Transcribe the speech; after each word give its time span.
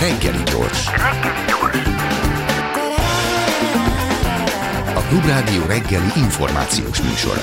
Reggeli 0.00 0.42
gyors. 0.42 0.86
A 4.94 5.00
Klubrádió 5.08 5.66
reggeli 5.66 6.10
információs 6.16 7.02
műsora. 7.02 7.42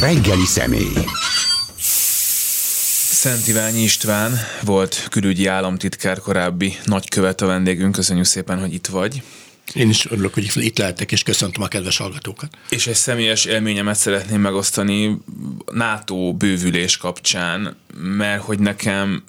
Reggeli 0.00 0.44
személy. 0.44 1.04
Szent 3.10 3.46
Iványi 3.46 3.82
István 3.82 4.32
volt 4.62 5.06
külügyi 5.10 5.46
államtitkár 5.46 6.18
korábbi 6.20 6.78
nagykövet 6.84 7.40
a 7.40 7.46
vendégünk. 7.46 7.94
Köszönjük 7.94 8.26
szépen, 8.26 8.60
hogy 8.60 8.74
itt 8.74 8.86
vagy. 8.86 9.22
Én 9.74 9.88
is 9.88 10.10
örülök, 10.10 10.34
hogy 10.34 10.50
itt 10.56 10.78
lehetek, 10.78 11.12
és 11.12 11.22
köszöntöm 11.22 11.62
a 11.62 11.68
kedves 11.68 11.96
hallgatókat. 11.96 12.56
És 12.68 12.86
egy 12.86 12.94
személyes 12.94 13.44
élményemet 13.44 13.96
szeretném 13.96 14.40
megosztani 14.40 15.18
NATO 15.72 16.32
bővülés 16.32 16.96
kapcsán, 16.96 17.76
mert 17.94 18.42
hogy 18.42 18.58
nekem 18.58 19.24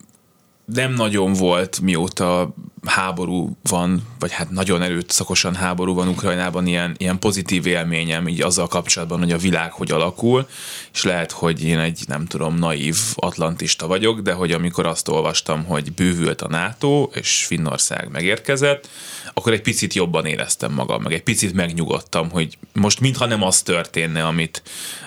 nem 0.66 0.94
nagyon 0.94 1.34
volt, 1.34 1.80
mióta 1.81 2.55
háború 2.85 3.57
van, 3.70 4.02
vagy 4.20 4.31
hát 4.31 4.49
nagyon 4.49 4.81
erőszakosan 4.81 5.55
háború 5.55 5.94
van 5.94 6.07
Ukrajnában, 6.07 6.67
ilyen, 6.67 6.95
ilyen 6.98 7.20
pozitív 7.20 7.66
élményem 7.66 8.27
így 8.27 8.41
azzal 8.41 8.67
kapcsolatban, 8.67 9.20
hogy 9.20 9.31
a 9.31 9.38
világ 9.38 9.71
hogy 9.71 9.91
alakul, 9.91 10.48
és 10.94 11.03
lehet, 11.03 11.31
hogy 11.31 11.63
én 11.63 11.80
egy 11.80 12.03
nem 12.08 12.25
tudom, 12.25 12.55
naív 12.55 12.98
atlantista 13.16 13.88
vagyok, 13.88 14.20
de 14.20 14.34
hogy 14.34 14.52
amikor 14.52 14.85
azt 14.85 15.08
olvastam, 15.08 15.63
hogy 15.63 15.94
bővült 15.94 16.41
a 16.41 16.48
NATO, 16.48 17.09
és 17.13 17.45
Finnország 17.45 18.09
megérkezett, 18.11 18.89
akkor 19.33 19.53
egy 19.53 19.61
picit 19.61 19.94
jobban 19.94 20.25
éreztem 20.25 20.73
magam, 20.73 21.02
meg 21.02 21.13
egy 21.13 21.23
picit 21.23 21.53
megnyugodtam, 21.53 22.30
hogy 22.30 22.58
most 22.73 22.99
mintha 22.99 23.25
nem 23.25 23.44
az 23.44 23.61
történne, 23.61 24.25
amit, 24.25 24.63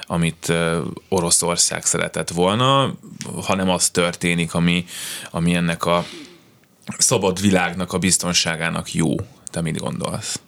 amit 0.07 0.53
Oroszország 1.09 1.85
szeretett 1.85 2.31
volna, 2.31 2.95
hanem 3.43 3.71
az 3.71 3.91
történik, 3.91 4.55
ami, 4.55 4.85
ami 5.31 5.55
ennek 5.55 5.85
a 5.85 6.05
szabad 6.99 7.41
világnak 7.41 7.93
a 7.93 7.99
biztonságának 7.99 8.93
jó. 8.93 9.15
Te 9.45 9.61
mit 9.61 9.79
gondolsz? 9.79 10.41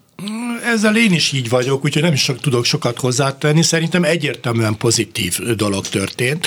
Ezzel 0.64 0.96
én 0.96 1.12
is 1.12 1.32
így 1.32 1.48
vagyok, 1.48 1.84
úgyhogy 1.84 2.02
nem 2.02 2.12
is 2.12 2.22
sok, 2.22 2.40
tudok 2.40 2.64
sokat 2.64 2.98
hozzátenni. 2.98 3.62
Szerintem 3.62 4.04
egyértelműen 4.04 4.76
pozitív 4.76 5.38
dolog 5.38 5.88
történt 5.88 6.46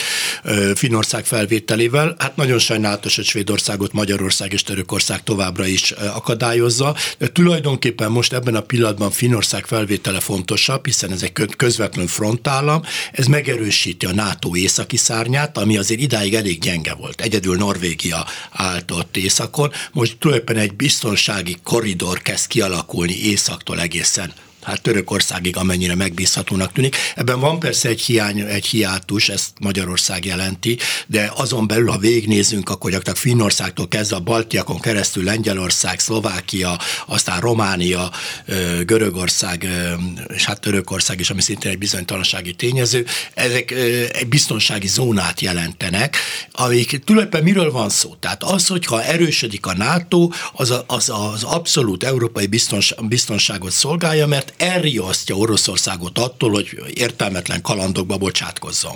Finország 0.75 1.25
felvételével. 1.25 2.15
Hát 2.19 2.35
nagyon 2.35 2.59
sajnálatos, 2.59 3.15
hogy 3.15 3.25
Svédországot 3.25 3.93
Magyarország 3.93 4.53
és 4.53 4.63
Törökország 4.63 5.23
továbbra 5.23 5.65
is 5.65 5.91
akadályozza, 5.91 6.95
de 7.17 7.27
tulajdonképpen 7.27 8.11
most 8.11 8.33
ebben 8.33 8.55
a 8.55 8.61
pillanatban 8.61 9.11
Finország 9.11 9.65
felvétele 9.65 10.19
fontosabb, 10.19 10.85
hiszen 10.85 11.11
ez 11.11 11.21
egy 11.21 11.31
közvetlen 11.57 12.07
frontállam, 12.07 12.81
ez 13.11 13.25
megerősíti 13.25 14.05
a 14.05 14.13
NATO 14.13 14.55
északi 14.55 14.97
szárnyát, 14.97 15.57
ami 15.57 15.77
azért 15.77 16.01
idáig 16.01 16.33
elég 16.33 16.59
gyenge 16.59 16.93
volt. 16.93 17.21
Egyedül 17.21 17.55
Norvégia 17.55 18.25
állt 18.51 18.91
ott 18.91 19.17
északon, 19.17 19.71
most 19.91 20.17
tulajdonképpen 20.19 20.63
egy 20.63 20.73
biztonsági 20.73 21.57
korridor 21.63 22.21
kezd 22.21 22.47
kialakulni 22.47 23.15
észak 23.23 23.62
Oroszországtól 23.65 23.79
egészen 23.79 24.33
hát 24.63 24.81
Törökországig, 24.81 25.57
amennyire 25.57 25.95
megbízhatónak 25.95 26.71
tűnik. 26.71 26.95
Ebben 27.15 27.39
van 27.39 27.59
persze 27.59 27.89
egy 27.89 28.01
hiány, 28.01 28.39
egy 28.39 28.65
hiátus, 28.65 29.29
ezt 29.29 29.49
Magyarország 29.59 30.25
jelenti, 30.25 30.77
de 31.07 31.31
azon 31.35 31.67
belül, 31.67 31.89
ha 31.89 31.97
végignézünk, 31.97 32.69
akkor 32.69 32.91
gyakorlatilag 32.91 33.17
Finnországtól 33.17 33.87
kezdve 33.87 34.15
a 34.15 34.19
Baltiakon 34.19 34.79
keresztül 34.79 35.23
Lengyelország, 35.23 35.99
Szlovákia, 35.99 36.79
aztán 37.07 37.39
Románia, 37.39 38.11
Görögország, 38.85 39.67
és 40.27 40.45
hát 40.45 40.61
Törökország 40.61 41.19
is, 41.19 41.29
ami 41.29 41.41
szintén 41.41 41.71
egy 41.71 41.77
bizonytalansági 41.77 42.53
tényező, 42.53 43.05
ezek 43.33 43.71
egy 44.11 44.27
biztonsági 44.27 44.87
zónát 44.87 45.41
jelentenek, 45.41 46.17
amik 46.51 47.03
tulajdonképpen 47.03 47.43
miről 47.43 47.71
van 47.71 47.89
szó? 47.89 48.15
Tehát 48.19 48.43
az, 48.43 48.67
hogyha 48.67 49.03
erősödik 49.03 49.65
a 49.65 49.73
NATO, 49.73 50.29
az 50.53 50.73
az, 50.87 51.09
az 51.09 51.43
abszolút 51.43 52.03
európai 52.03 52.45
biztons, 52.45 52.93
biztonságot 53.01 53.71
szolgálja, 53.71 54.27
mert 54.27 54.52
elriasztja 54.57 55.35
Oroszországot 55.35 56.17
attól, 56.17 56.51
hogy 56.51 56.77
értelmetlen 56.93 57.61
kalandokba 57.61 58.17
bocsátkozzon. 58.17 58.95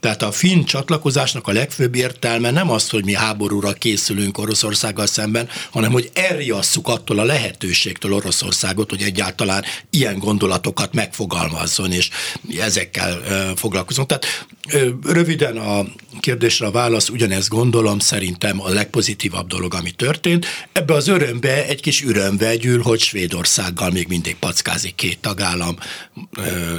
Tehát 0.00 0.22
a 0.22 0.32
finn 0.32 0.64
csatlakozásnak 0.64 1.46
a 1.46 1.52
legfőbb 1.52 1.94
értelme 1.94 2.50
nem 2.50 2.70
az, 2.70 2.90
hogy 2.90 3.04
mi 3.04 3.14
háborúra 3.14 3.72
készülünk 3.72 4.38
Oroszországgal 4.38 5.06
szemben, 5.06 5.48
hanem 5.70 5.92
hogy 5.92 6.10
elriasszuk 6.14 6.88
attól 6.88 7.18
a 7.18 7.24
lehetőségtől 7.24 8.12
Oroszországot, 8.12 8.90
hogy 8.90 9.02
egyáltalán 9.02 9.64
ilyen 9.90 10.18
gondolatokat 10.18 10.94
megfogalmazzon, 10.94 11.92
és 11.92 12.10
ezekkel 12.58 13.22
foglalkozunk. 13.56 14.08
Tehát 14.08 14.46
röviden 15.02 15.56
a 15.56 15.84
kérdésre 16.20 16.66
a 16.66 16.70
válasz, 16.70 17.08
ugyanezt 17.08 17.48
gondolom, 17.48 17.98
szerintem 17.98 18.60
a 18.60 18.68
legpozitívabb 18.68 19.46
dolog, 19.46 19.74
ami 19.74 19.90
történt. 19.90 20.46
Ebbe 20.72 20.94
az 20.94 21.08
örömbe 21.08 21.66
egy 21.66 21.80
kis 21.80 22.04
öröm 22.04 22.36
vegyül, 22.36 22.82
hogy 22.82 23.00
Svédországgal 23.00 23.90
még 23.90 24.08
mindig 24.08 24.36
packázik 24.36 24.94
két 24.98 25.18
tagállam, 25.18 25.76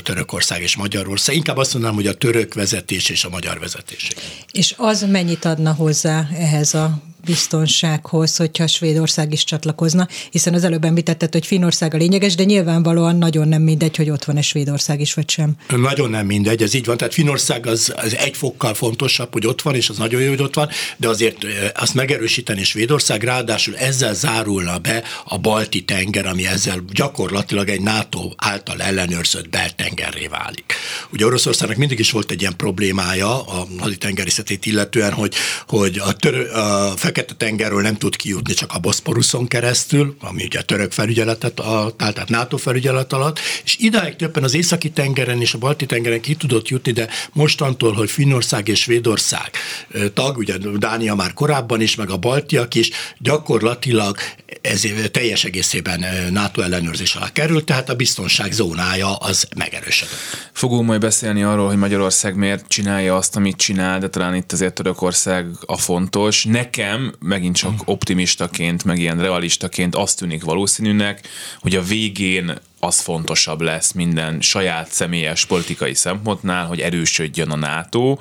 Törökország 0.03 0.61
és 0.61 0.75
Magyarország. 0.75 1.35
Inkább 1.35 1.57
azt 1.57 1.73
mondanám, 1.73 1.95
hogy 1.95 2.07
a 2.07 2.13
török 2.13 2.53
vezetés 2.53 3.09
és 3.09 3.23
a 3.23 3.29
magyar 3.29 3.59
vezetés. 3.59 4.11
És 4.51 4.73
az 4.77 5.01
mennyit 5.01 5.45
adna 5.45 5.73
hozzá 5.73 6.27
ehhez 6.33 6.73
a 6.73 7.08
biztonsághoz, 7.25 8.35
hogyha 8.35 8.67
Svédország 8.67 9.33
is 9.33 9.43
csatlakozna, 9.43 10.07
hiszen 10.31 10.53
az 10.53 10.63
előbb 10.63 10.83
említetted, 10.83 11.33
hogy 11.33 11.45
Finország 11.45 11.93
a 11.93 11.97
lényeges, 11.97 12.35
de 12.35 12.43
nyilvánvalóan 12.43 13.17
nagyon 13.17 13.47
nem 13.47 13.61
mindegy, 13.61 13.95
hogy 13.95 14.09
ott 14.09 14.23
van-e 14.23 14.41
Svédország 14.41 14.99
is, 14.99 15.13
vagy 15.13 15.29
sem. 15.29 15.55
Nagyon 15.67 16.09
nem 16.09 16.25
mindegy, 16.25 16.61
ez 16.61 16.73
így 16.73 16.85
van. 16.85 16.97
Tehát 16.97 17.13
Finország 17.13 17.65
az, 17.65 17.93
az 17.95 18.15
egy 18.15 18.37
fokkal 18.37 18.73
fontosabb, 18.73 19.33
hogy 19.33 19.47
ott 19.47 19.61
van, 19.61 19.75
és 19.75 19.89
az 19.89 19.97
nagyon 19.97 20.21
jó, 20.21 20.29
hogy 20.29 20.41
ott 20.41 20.55
van, 20.55 20.69
de 20.97 21.07
azért 21.07 21.37
azt 21.75 21.93
megerősíteni 21.93 22.63
Svédország, 22.63 23.23
ráadásul 23.23 23.77
ezzel 23.77 24.13
zárulna 24.13 24.77
be 24.77 25.03
a 25.25 25.37
balti 25.37 25.83
tenger, 25.83 26.25
ami 26.25 26.47
ezzel 26.47 26.83
gyakorlatilag 26.93 27.69
egy 27.69 27.81
NATO 27.81 28.31
által 28.37 28.81
ellenőrzött 28.81 29.49
beltengerré 29.49 30.27
válik. 30.27 30.73
Ugye 31.11 31.25
Oroszországnak 31.25 31.77
mindig 31.77 31.99
is 31.99 32.11
volt 32.11 32.31
egy 32.31 32.41
ilyen 32.41 32.55
problémája 32.57 33.41
a 33.47 33.67
haditengerészetét 33.79 34.65
illetően, 34.65 35.13
hogy, 35.13 35.35
hogy 35.67 35.97
a, 35.97 36.13
tör, 36.13 36.35
a 36.55 36.97
Fekete-tengerről 37.09 37.81
nem 37.81 37.97
tud 37.97 38.15
kijutni 38.15 38.53
csak 38.53 38.73
a 38.73 38.79
Boszporuszon 38.79 39.47
keresztül, 39.47 40.15
ami 40.19 40.43
ugye 40.43 40.59
a 40.59 40.61
török 40.61 40.91
felügyeletet, 40.91 41.59
a, 41.59 41.93
tehát 41.97 42.29
NATO 42.29 42.57
felügyelet 42.57 43.13
alatt, 43.13 43.39
és 43.63 43.75
idáig 43.79 44.15
többen 44.15 44.43
az 44.43 44.53
északi 44.53 44.89
tengeren 44.89 45.41
és 45.41 45.53
a 45.53 45.57
balti 45.57 45.85
tengeren 45.85 46.21
ki 46.21 46.35
tudott 46.35 46.67
jutni, 46.67 46.91
de 46.91 47.07
mostantól, 47.33 47.93
hogy 47.93 48.09
Finnország 48.09 48.67
és 48.67 48.79
Svédország 48.79 49.51
tag, 50.13 50.37
ugye 50.37 50.57
Dánia 50.77 51.15
már 51.15 51.33
korábban 51.33 51.81
is, 51.81 51.95
meg 51.95 52.09
a 52.09 52.17
baltiak 52.17 52.75
is, 52.75 52.89
gyakorlatilag 53.17 54.17
ez 54.61 54.85
teljes 55.11 55.43
egészében 55.43 56.05
NATO 56.31 56.61
ellenőrzés 56.61 57.15
alá 57.15 57.31
került, 57.31 57.65
tehát 57.65 57.89
a 57.89 57.95
biztonság 57.95 58.51
zónája 58.51 59.15
az 59.15 59.47
megerősödött. 59.55 60.17
Fogunk 60.53 60.87
majd 60.87 60.99
beszélni 60.99 61.43
arról, 61.43 61.67
hogy 61.67 61.77
Magyarország 61.77 62.35
miért 62.35 62.67
csinálja 62.67 63.15
azt, 63.15 63.35
amit 63.35 63.57
csinál, 63.57 63.99
de 63.99 64.09
talán 64.09 64.35
itt 64.35 64.51
azért 64.51 64.73
Törökország 64.73 65.45
a 65.65 65.77
fontos. 65.77 66.43
Nekem 66.43 66.98
nekem 66.99 67.15
megint 67.19 67.55
csak 67.55 67.81
optimistaként, 67.85 68.83
meg 68.83 68.99
ilyen 68.99 69.19
realistaként 69.19 69.95
azt 69.95 70.17
tűnik 70.17 70.43
valószínűnek, 70.43 71.27
hogy 71.59 71.75
a 71.75 71.81
végén 71.81 72.57
az 72.79 72.99
fontosabb 72.99 73.61
lesz 73.61 73.91
minden 73.91 74.41
saját 74.41 74.91
személyes 74.91 75.45
politikai 75.45 75.93
szempontnál, 75.93 76.65
hogy 76.65 76.79
erősödjön 76.79 77.49
a 77.49 77.55
NATO, 77.55 78.17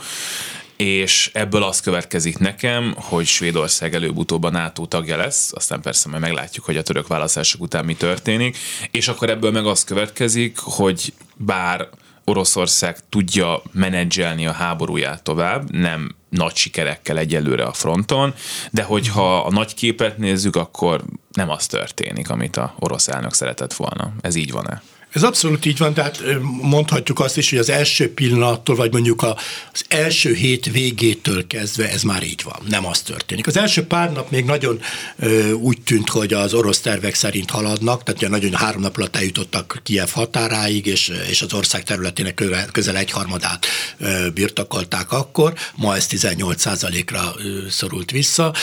és 0.76 1.30
ebből 1.32 1.62
az 1.62 1.80
következik 1.80 2.38
nekem, 2.38 2.94
hogy 2.96 3.26
Svédország 3.26 3.94
előbb-utóbb 3.94 4.44
a 4.44 4.50
NATO 4.50 4.86
tagja 4.86 5.16
lesz, 5.16 5.52
aztán 5.54 5.80
persze 5.80 6.08
majd 6.08 6.22
meglátjuk, 6.22 6.64
hogy 6.64 6.76
a 6.76 6.82
török 6.82 7.06
választások 7.06 7.60
után 7.60 7.84
mi 7.84 7.94
történik, 7.94 8.56
és 8.90 9.08
akkor 9.08 9.30
ebből 9.30 9.50
meg 9.50 9.66
az 9.66 9.84
következik, 9.84 10.58
hogy 10.58 11.12
bár 11.36 11.88
Oroszország 12.24 12.96
tudja 13.08 13.62
menedzselni 13.72 14.46
a 14.46 14.52
háborúját 14.52 15.22
tovább, 15.22 15.70
nem 15.70 16.17
nagy 16.28 16.54
sikerekkel 16.54 17.18
egyelőre 17.18 17.64
a 17.64 17.72
fronton, 17.72 18.34
de 18.70 18.82
hogyha 18.82 19.40
a 19.40 19.50
nagy 19.50 19.74
képet 19.74 20.18
nézzük, 20.18 20.56
akkor 20.56 21.04
nem 21.32 21.50
az 21.50 21.66
történik, 21.66 22.30
amit 22.30 22.56
a 22.56 22.74
orosz 22.78 23.08
elnök 23.08 23.34
szeretett 23.34 23.72
volna. 23.72 24.12
Ez 24.20 24.34
így 24.34 24.52
van-e? 24.52 24.82
Ez 25.12 25.22
abszolút 25.22 25.66
így 25.66 25.78
van, 25.78 25.94
tehát 25.94 26.22
mondhatjuk 26.60 27.20
azt 27.20 27.36
is, 27.36 27.50
hogy 27.50 27.58
az 27.58 27.70
első 27.70 28.12
pillanattól, 28.14 28.76
vagy 28.76 28.92
mondjuk 28.92 29.22
az 29.72 29.84
első 29.88 30.34
hét 30.34 30.70
végétől 30.72 31.46
kezdve 31.46 31.90
ez 31.90 32.02
már 32.02 32.22
így 32.22 32.42
van, 32.44 32.56
nem 32.68 32.86
az 32.86 33.00
történik. 33.00 33.46
Az 33.46 33.56
első 33.56 33.86
pár 33.86 34.12
nap 34.12 34.30
még 34.30 34.44
nagyon 34.44 34.80
úgy 35.54 35.80
tűnt, 35.80 36.08
hogy 36.08 36.32
az 36.32 36.54
orosz 36.54 36.80
tervek 36.80 37.14
szerint 37.14 37.50
haladnak, 37.50 38.02
tehát 38.02 38.20
ugye 38.20 38.30
nagyon 38.30 38.54
három 38.54 38.80
nap 38.80 38.96
alatt 38.96 39.16
eljutottak 39.16 39.80
Kiev 39.82 40.08
határáig, 40.08 40.86
és, 40.86 41.12
és 41.28 41.42
az 41.42 41.52
ország 41.54 41.82
területének 41.82 42.42
közel 42.72 42.96
egyharmadát 42.96 43.66
birtokolták 44.34 45.12
akkor, 45.12 45.52
ma 45.74 45.96
ez 45.96 46.06
18% 46.10 47.04
ra 47.06 47.34
szorult 47.70 48.10
vissza. 48.10 48.54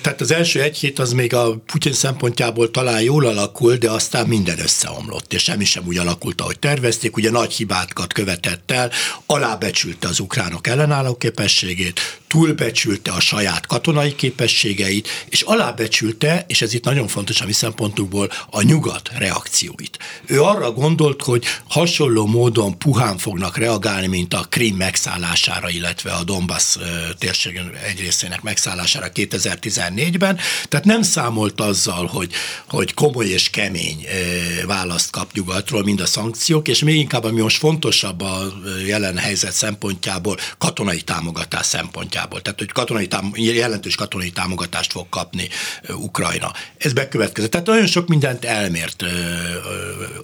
Tehát 0.00 0.20
az 0.20 0.32
első 0.32 0.62
egy 0.62 0.78
hét 0.78 0.98
az 0.98 1.12
még 1.12 1.34
a 1.34 1.56
Putyin 1.66 1.92
szempontjából 1.92 2.70
talán 2.70 3.02
jól 3.02 3.26
alakul, 3.26 3.76
de 3.76 3.90
aztán 3.90 4.26
minden 4.26 4.58
összeomlott, 4.58 5.32
és 5.32 5.42
semmi 5.42 5.64
sem 5.72 5.86
úgy 5.86 5.98
alakult, 5.98 6.40
ahogy 6.40 6.58
tervezték, 6.58 7.16
ugye 7.16 7.30
nagy 7.30 7.52
hibákat 7.52 8.12
követett 8.12 8.70
el, 8.70 8.90
alábecsülte 9.26 10.08
az 10.08 10.20
ukránok 10.20 10.66
ellenálló 10.66 11.16
képességét, 11.16 12.00
túlbecsülte 12.32 13.10
a 13.10 13.20
saját 13.20 13.66
katonai 13.66 14.14
képességeit, 14.14 15.08
és 15.28 15.42
alábecsülte, 15.42 16.44
és 16.48 16.62
ez 16.62 16.74
itt 16.74 16.84
nagyon 16.84 17.08
fontos 17.08 17.40
a 17.40 17.46
mi 17.46 17.52
szempontunkból, 17.52 18.30
a 18.50 18.62
nyugat 18.62 19.10
reakcióit. 19.18 19.98
Ő 20.26 20.42
arra 20.42 20.72
gondolt, 20.72 21.22
hogy 21.22 21.44
hasonló 21.68 22.26
módon 22.26 22.78
puhán 22.78 23.18
fognak 23.18 23.56
reagálni, 23.56 24.06
mint 24.06 24.34
a 24.34 24.46
Krim 24.48 24.76
megszállására, 24.76 25.70
illetve 25.70 26.12
a 26.12 26.24
Donbass 26.24 26.76
térség 27.18 27.60
egy 27.86 28.00
részének 28.00 28.42
megszállására 28.42 29.06
2014-ben, 29.14 30.38
tehát 30.68 30.86
nem 30.86 31.02
számolt 31.02 31.60
azzal, 31.60 32.06
hogy, 32.06 32.32
hogy 32.68 32.94
komoly 32.94 33.26
és 33.26 33.50
kemény 33.50 34.06
választ 34.66 35.10
kap 35.10 35.32
nyugatról, 35.32 35.82
mind 35.82 36.00
a 36.00 36.06
szankciók, 36.06 36.68
és 36.68 36.82
még 36.82 36.96
inkább, 36.96 37.24
ami 37.24 37.40
most 37.40 37.58
fontosabb 37.58 38.20
a 38.20 38.52
jelen 38.86 39.18
helyzet 39.18 39.52
szempontjából, 39.52 40.36
katonai 40.58 41.00
támogatás 41.00 41.66
szempontjából 41.66 42.20
szempontjából, 42.22 42.42
tehát 42.42 42.58
hogy 42.58 42.72
katonai 42.72 43.08
tám- 43.08 43.36
jelentős 43.36 43.94
katonai 43.94 44.30
támogatást 44.30 44.92
fog 44.92 45.08
kapni 45.08 45.48
Ukrajna. 45.88 46.52
Ez 46.78 46.92
bekövetkezett. 46.92 47.50
Tehát 47.50 47.66
nagyon 47.66 47.86
sok 47.86 48.08
mindent 48.08 48.44
elmért 48.44 49.04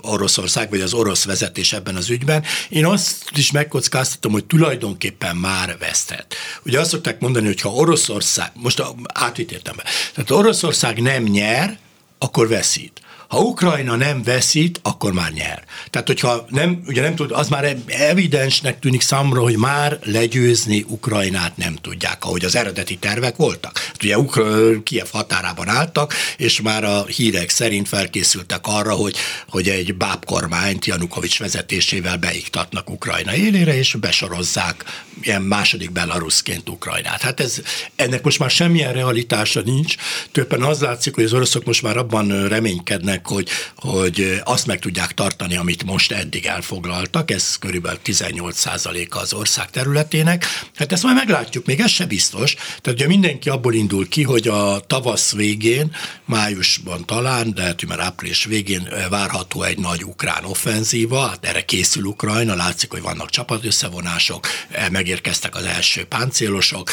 Oroszország, 0.00 0.70
vagy 0.70 0.80
az 0.80 0.92
orosz 0.92 1.24
vezetés 1.24 1.72
ebben 1.72 1.96
az 1.96 2.10
ügyben. 2.10 2.44
Én 2.68 2.86
azt 2.86 3.30
is 3.34 3.50
megkockáztatom, 3.50 4.32
hogy 4.32 4.44
tulajdonképpen 4.44 5.36
már 5.36 5.76
vesztett. 5.78 6.34
Ugye 6.64 6.80
azt 6.80 6.90
szokták 6.90 7.20
mondani, 7.20 7.46
hogy 7.46 7.60
ha 7.60 7.72
Oroszország, 7.72 8.50
most 8.54 8.82
átvitértem 9.14 9.76
be, 9.76 9.84
tehát 10.14 10.30
Oroszország 10.30 11.02
nem 11.02 11.22
nyer, 11.22 11.78
akkor 12.18 12.48
veszít. 12.48 13.00
Ha 13.28 13.38
Ukrajna 13.38 13.96
nem 13.96 14.22
veszít, 14.22 14.80
akkor 14.82 15.12
már 15.12 15.32
nyer. 15.32 15.64
Tehát, 15.90 16.06
hogyha 16.06 16.46
nem, 16.48 16.82
ugye 16.86 17.02
nem 17.02 17.14
tud, 17.14 17.30
az 17.32 17.48
már 17.48 17.76
evidensnek 17.86 18.78
tűnik 18.78 19.00
számomra, 19.00 19.40
hogy 19.40 19.56
már 19.56 19.98
legyőzni 20.02 20.84
Ukrajnát 20.88 21.56
nem 21.56 21.74
tudják, 21.74 22.24
ahogy 22.24 22.44
az 22.44 22.56
eredeti 22.56 22.96
tervek 22.96 23.36
voltak. 23.36 23.78
Hát 23.78 24.02
ugye 24.02 24.18
Ukra- 24.18 24.82
Kiev 24.82 25.06
határában 25.12 25.68
álltak, 25.68 26.14
és 26.36 26.60
már 26.60 26.84
a 26.84 27.04
hírek 27.04 27.48
szerint 27.48 27.88
felkészültek 27.88 28.60
arra, 28.62 28.92
hogy, 28.92 29.16
hogy 29.48 29.68
egy 29.68 29.94
bábkormányt 29.94 30.86
Janukovics 30.86 31.38
vezetésével 31.38 32.16
beiktatnak 32.16 32.90
Ukrajna 32.90 33.34
élére, 33.34 33.76
és 33.76 33.94
besorozzák 33.94 34.84
ilyen 35.22 35.42
második 35.42 35.90
Belarusként 35.90 36.68
Ukrajnát. 36.68 37.20
Hát 37.20 37.40
ez, 37.40 37.60
ennek 37.96 38.22
most 38.22 38.38
már 38.38 38.50
semmilyen 38.50 38.92
realitása 38.92 39.60
nincs. 39.60 39.94
Többen 40.32 40.62
az 40.62 40.80
látszik, 40.80 41.14
hogy 41.14 41.24
az 41.24 41.32
oroszok 41.32 41.64
most 41.64 41.82
már 41.82 41.96
abban 41.96 42.48
reménykednek, 42.48 43.17
hogy, 43.26 43.48
hogy 43.76 44.40
azt 44.44 44.66
meg 44.66 44.78
tudják 44.78 45.14
tartani, 45.14 45.56
amit 45.56 45.84
most 45.84 46.12
eddig 46.12 46.46
elfoglaltak. 46.46 47.30
Ez 47.30 47.56
körülbelül 47.56 47.98
18%-a 48.04 49.18
az 49.18 49.32
ország 49.32 49.70
területének. 49.70 50.44
Hát 50.74 50.92
ezt 50.92 51.02
majd 51.02 51.16
meglátjuk, 51.16 51.66
még 51.66 51.80
ez 51.80 51.90
se 51.90 52.06
biztos. 52.06 52.54
Tehát 52.54 52.98
ugye 52.98 53.06
mindenki 53.06 53.48
abból 53.48 53.74
indul 53.74 54.08
ki, 54.08 54.22
hogy 54.22 54.48
a 54.48 54.80
tavasz 54.86 55.32
végén, 55.32 55.96
májusban 56.24 57.04
talán, 57.04 57.54
de 57.54 57.62
hát 57.62 57.86
már 57.86 58.00
április 58.00 58.44
végén 58.44 58.88
várható 59.10 59.62
egy 59.62 59.78
nagy 59.78 60.04
ukrán 60.04 60.44
offenzíva, 60.44 61.26
hát 61.26 61.44
erre 61.44 61.64
készül 61.64 62.04
Ukrajna, 62.04 62.54
látszik, 62.54 62.90
hogy 62.90 63.02
vannak 63.02 63.30
csapatösszevonások, 63.30 64.46
meg 64.90 65.06
megérkeztek 65.08 65.54
az 65.54 65.64
első 65.64 66.04
páncélosok, 66.04 66.90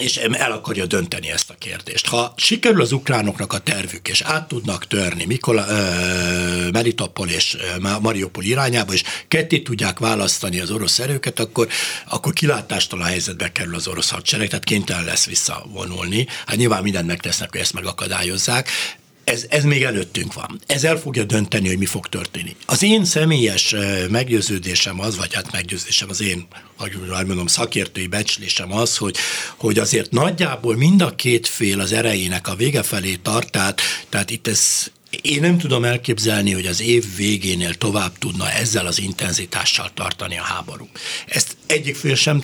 és 0.00 0.16
el 0.16 0.52
akarja 0.52 0.86
dönteni 0.86 1.30
ezt 1.30 1.50
a 1.50 1.54
kérdést. 1.58 2.06
Ha 2.06 2.32
sikerül 2.36 2.80
az 2.80 2.92
ukránoknak 2.92 3.52
a 3.52 3.58
tervük, 3.58 4.08
és 4.08 4.20
át 4.20 4.48
tudnak 4.48 4.86
törni 4.86 5.24
Mikola, 5.24 5.64
uh, 5.64 6.70
Melitopol 6.70 7.28
és 7.28 7.56
Mariupol 8.00 8.44
irányába, 8.44 8.92
és 8.92 9.02
ketté 9.28 9.58
tudják 9.58 9.98
választani 9.98 10.60
az 10.60 10.70
orosz 10.70 10.98
erőket, 10.98 11.38
akkor, 11.38 11.68
akkor 12.08 12.32
kilátástalan 12.32 13.06
helyzetbe 13.06 13.52
kerül 13.52 13.74
az 13.74 13.88
orosz 13.88 14.10
hadsereg, 14.10 14.48
tehát 14.48 14.64
kénytelen 14.64 15.04
lesz 15.04 15.26
visszavonulni. 15.26 16.26
Hát 16.46 16.56
nyilván 16.56 16.82
mindent 16.82 17.06
megtesznek, 17.06 17.50
hogy 17.50 17.60
ezt 17.60 17.72
megakadályozzák, 17.72 18.68
ez, 19.30 19.46
ez 19.48 19.64
még 19.64 19.82
előttünk 19.82 20.34
van. 20.34 20.60
Ez 20.66 20.84
el 20.84 20.96
fogja 20.96 21.24
dönteni, 21.24 21.68
hogy 21.68 21.78
mi 21.78 21.86
fog 21.86 22.06
történni. 22.06 22.56
Az 22.66 22.82
én 22.82 23.04
személyes 23.04 23.74
meggyőződésem 24.08 25.00
az, 25.00 25.16
vagy 25.16 25.34
hát 25.34 25.52
meggyőződésem 25.52 26.08
az 26.10 26.22
én, 26.22 26.46
hogy 26.76 27.26
mondom, 27.26 27.46
szakértői 27.46 28.06
becslésem 28.06 28.72
az, 28.72 28.96
hogy, 28.96 29.16
hogy 29.56 29.78
azért 29.78 30.10
nagyjából 30.10 30.76
mind 30.76 31.02
a 31.02 31.14
két 31.14 31.46
fél 31.46 31.80
az 31.80 31.92
erejének 31.92 32.48
a 32.48 32.54
vége 32.54 32.82
felé 32.82 33.14
tart, 33.14 33.50
tehát, 33.50 33.80
tehát 34.08 34.30
itt 34.30 34.46
ez 34.46 34.90
én 35.22 35.40
nem 35.40 35.58
tudom 35.58 35.84
elképzelni, 35.84 36.52
hogy 36.52 36.66
az 36.66 36.82
év 36.82 37.04
végénél 37.16 37.74
tovább 37.74 38.18
tudna 38.18 38.50
ezzel 38.50 38.86
az 38.86 39.00
intenzitással 39.00 39.90
tartani 39.94 40.38
a 40.38 40.42
háború. 40.42 40.88
Ezt 41.26 41.56
egyik 41.66 41.96
fél 41.96 42.14
sem 42.14 42.42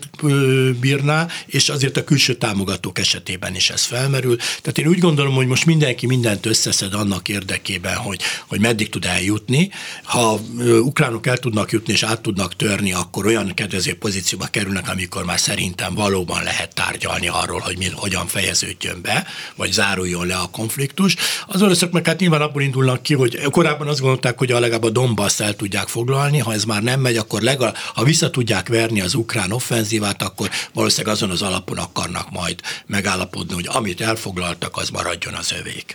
bírná, 0.80 1.26
és 1.46 1.68
azért 1.68 1.96
a 1.96 2.04
külső 2.04 2.34
támogatók 2.34 2.98
esetében 2.98 3.54
is 3.54 3.70
ez 3.70 3.84
felmerül. 3.84 4.36
Tehát 4.36 4.78
én 4.78 4.86
úgy 4.86 4.98
gondolom, 4.98 5.34
hogy 5.34 5.46
most 5.46 5.66
mindenki 5.66 6.06
mindent 6.06 6.46
összeszed 6.46 6.94
annak 6.94 7.28
érdekében, 7.28 7.96
hogy, 7.96 8.20
hogy 8.46 8.60
meddig 8.60 8.88
tud 8.88 9.04
eljutni. 9.04 9.70
Ha 10.02 10.40
ukránok 10.80 11.26
el 11.26 11.36
tudnak 11.36 11.70
jutni 11.72 11.92
és 11.92 12.02
át 12.02 12.20
tudnak 12.20 12.56
törni, 12.56 12.92
akkor 12.92 13.26
olyan 13.26 13.54
kedvező 13.54 13.94
pozícióba 13.94 14.46
kerülnek, 14.46 14.88
amikor 14.88 15.24
már 15.24 15.40
szerintem 15.40 15.94
valóban 15.94 16.42
lehet 16.42 16.74
tárgyalni 16.74 17.28
arról, 17.28 17.60
hogy 17.60 17.78
mi, 17.78 17.88
hogyan 17.94 18.26
fejeződjön 18.26 19.00
be, 19.02 19.26
vagy 19.56 19.72
záruljon 19.72 20.26
le 20.26 20.36
a 20.36 20.50
konfliktus. 20.50 21.16
Az 21.46 21.62
oroszok 21.62 21.92
meg 21.92 22.06
hát 22.06 22.20
nyilván 22.20 22.40
abból 22.56 22.68
indulnak 22.68 23.02
ki, 23.02 23.14
hogy 23.14 23.42
korábban 23.50 23.88
azt 23.88 24.00
gondolták, 24.00 24.38
hogy 24.38 24.52
a 24.52 24.58
legalább 24.58 24.82
a 24.82 24.90
Donbass 24.90 25.40
el 25.40 25.56
tudják 25.56 25.88
foglalni, 25.88 26.38
ha 26.38 26.52
ez 26.52 26.64
már 26.64 26.82
nem 26.82 27.00
megy, 27.00 27.16
akkor 27.16 27.40
legalább, 27.40 27.76
ha 27.94 28.04
vissza 28.04 28.30
tudják 28.30 28.68
verni 28.68 29.00
az 29.00 29.14
ukrán 29.14 29.52
offenzívát, 29.52 30.22
akkor 30.22 30.50
valószínűleg 30.72 31.14
azon 31.14 31.30
az 31.30 31.42
alapon 31.42 31.78
akarnak 31.78 32.30
majd 32.30 32.60
megállapodni, 32.86 33.54
hogy 33.54 33.68
amit 33.68 34.00
elfoglaltak, 34.00 34.76
az 34.76 34.90
maradjon 34.90 35.34
az 35.34 35.54
övék. 35.58 35.94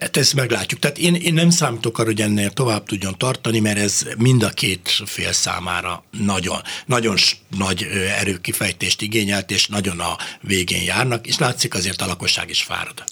Hát 0.00 0.16
ezt 0.16 0.34
meglátjuk. 0.34 0.80
Tehát 0.80 0.98
én, 0.98 1.14
én 1.14 1.34
nem 1.34 1.50
számítok 1.50 1.98
arra, 1.98 2.08
hogy 2.08 2.20
ennél 2.20 2.50
tovább 2.50 2.84
tudjon 2.86 3.18
tartani, 3.18 3.60
mert 3.60 3.78
ez 3.78 4.06
mind 4.18 4.42
a 4.42 4.48
két 4.48 5.02
fél 5.04 5.32
számára 5.32 6.04
nagyon, 6.10 6.58
nagyon 6.86 7.16
nagy 7.56 7.86
erőkifejtést 8.18 9.02
igényelt, 9.02 9.50
és 9.50 9.66
nagyon 9.66 10.00
a 10.00 10.16
végén 10.40 10.82
járnak, 10.82 11.26
és 11.26 11.38
látszik 11.38 11.74
azért 11.74 12.02
a 12.02 12.06
lakosság 12.06 12.50
is 12.50 12.62
fárad. 12.62 13.04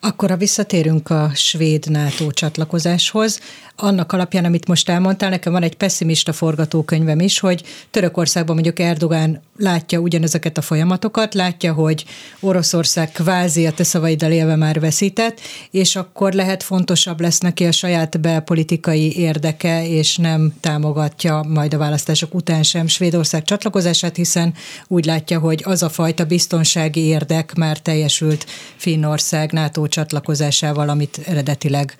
Akkor 0.00 0.30
ha 0.30 0.36
visszatérünk 0.36 1.10
a 1.10 1.30
svéd 1.34 1.90
NATO 1.90 2.30
csatlakozáshoz, 2.30 3.40
annak 3.76 4.12
alapján, 4.12 4.44
amit 4.44 4.68
most 4.68 4.88
elmondtál, 4.88 5.30
nekem 5.30 5.52
van 5.52 5.62
egy 5.62 5.76
pessimista 5.76 6.32
forgatókönyvem 6.32 7.20
is, 7.20 7.38
hogy 7.38 7.62
Törökországban 7.90 8.54
mondjuk 8.54 8.78
Erdogán 8.78 9.42
látja 9.58 9.98
ugyanezeket 9.98 10.58
a 10.58 10.62
folyamatokat, 10.62 11.34
látja, 11.34 11.72
hogy 11.72 12.04
Oroszország 12.40 13.12
kvázi 13.12 13.66
a 13.66 13.72
te 13.72 13.84
szavaiddal 13.84 14.30
élve 14.30 14.56
már 14.56 14.80
veszített, 14.80 15.40
és 15.70 15.96
akkor 15.96 16.32
lehet 16.32 16.62
fontosabb 16.62 17.20
lesz 17.20 17.38
neki 17.38 17.64
a 17.64 17.72
saját 17.72 18.20
belpolitikai 18.20 19.16
érdeke, 19.18 19.88
és 19.88 20.16
nem 20.16 20.54
támogatja 20.60 21.44
majd 21.48 21.74
a 21.74 21.78
választások 21.78 22.34
után 22.34 22.62
sem 22.62 22.86
Svédország 22.86 23.44
csatlakozását, 23.44 24.16
hiszen 24.16 24.54
úgy 24.88 25.04
látja, 25.04 25.38
hogy 25.38 25.62
az 25.64 25.82
a 25.82 25.88
fajta 25.88 26.24
biztonsági 26.24 27.00
érdek 27.00 27.54
már 27.54 27.78
teljesült 27.78 28.46
Finnország 28.76 29.52
NATO 29.52 29.85
csatlakozásával, 29.88 30.88
amit 30.88 31.20
eredetileg 31.24 31.96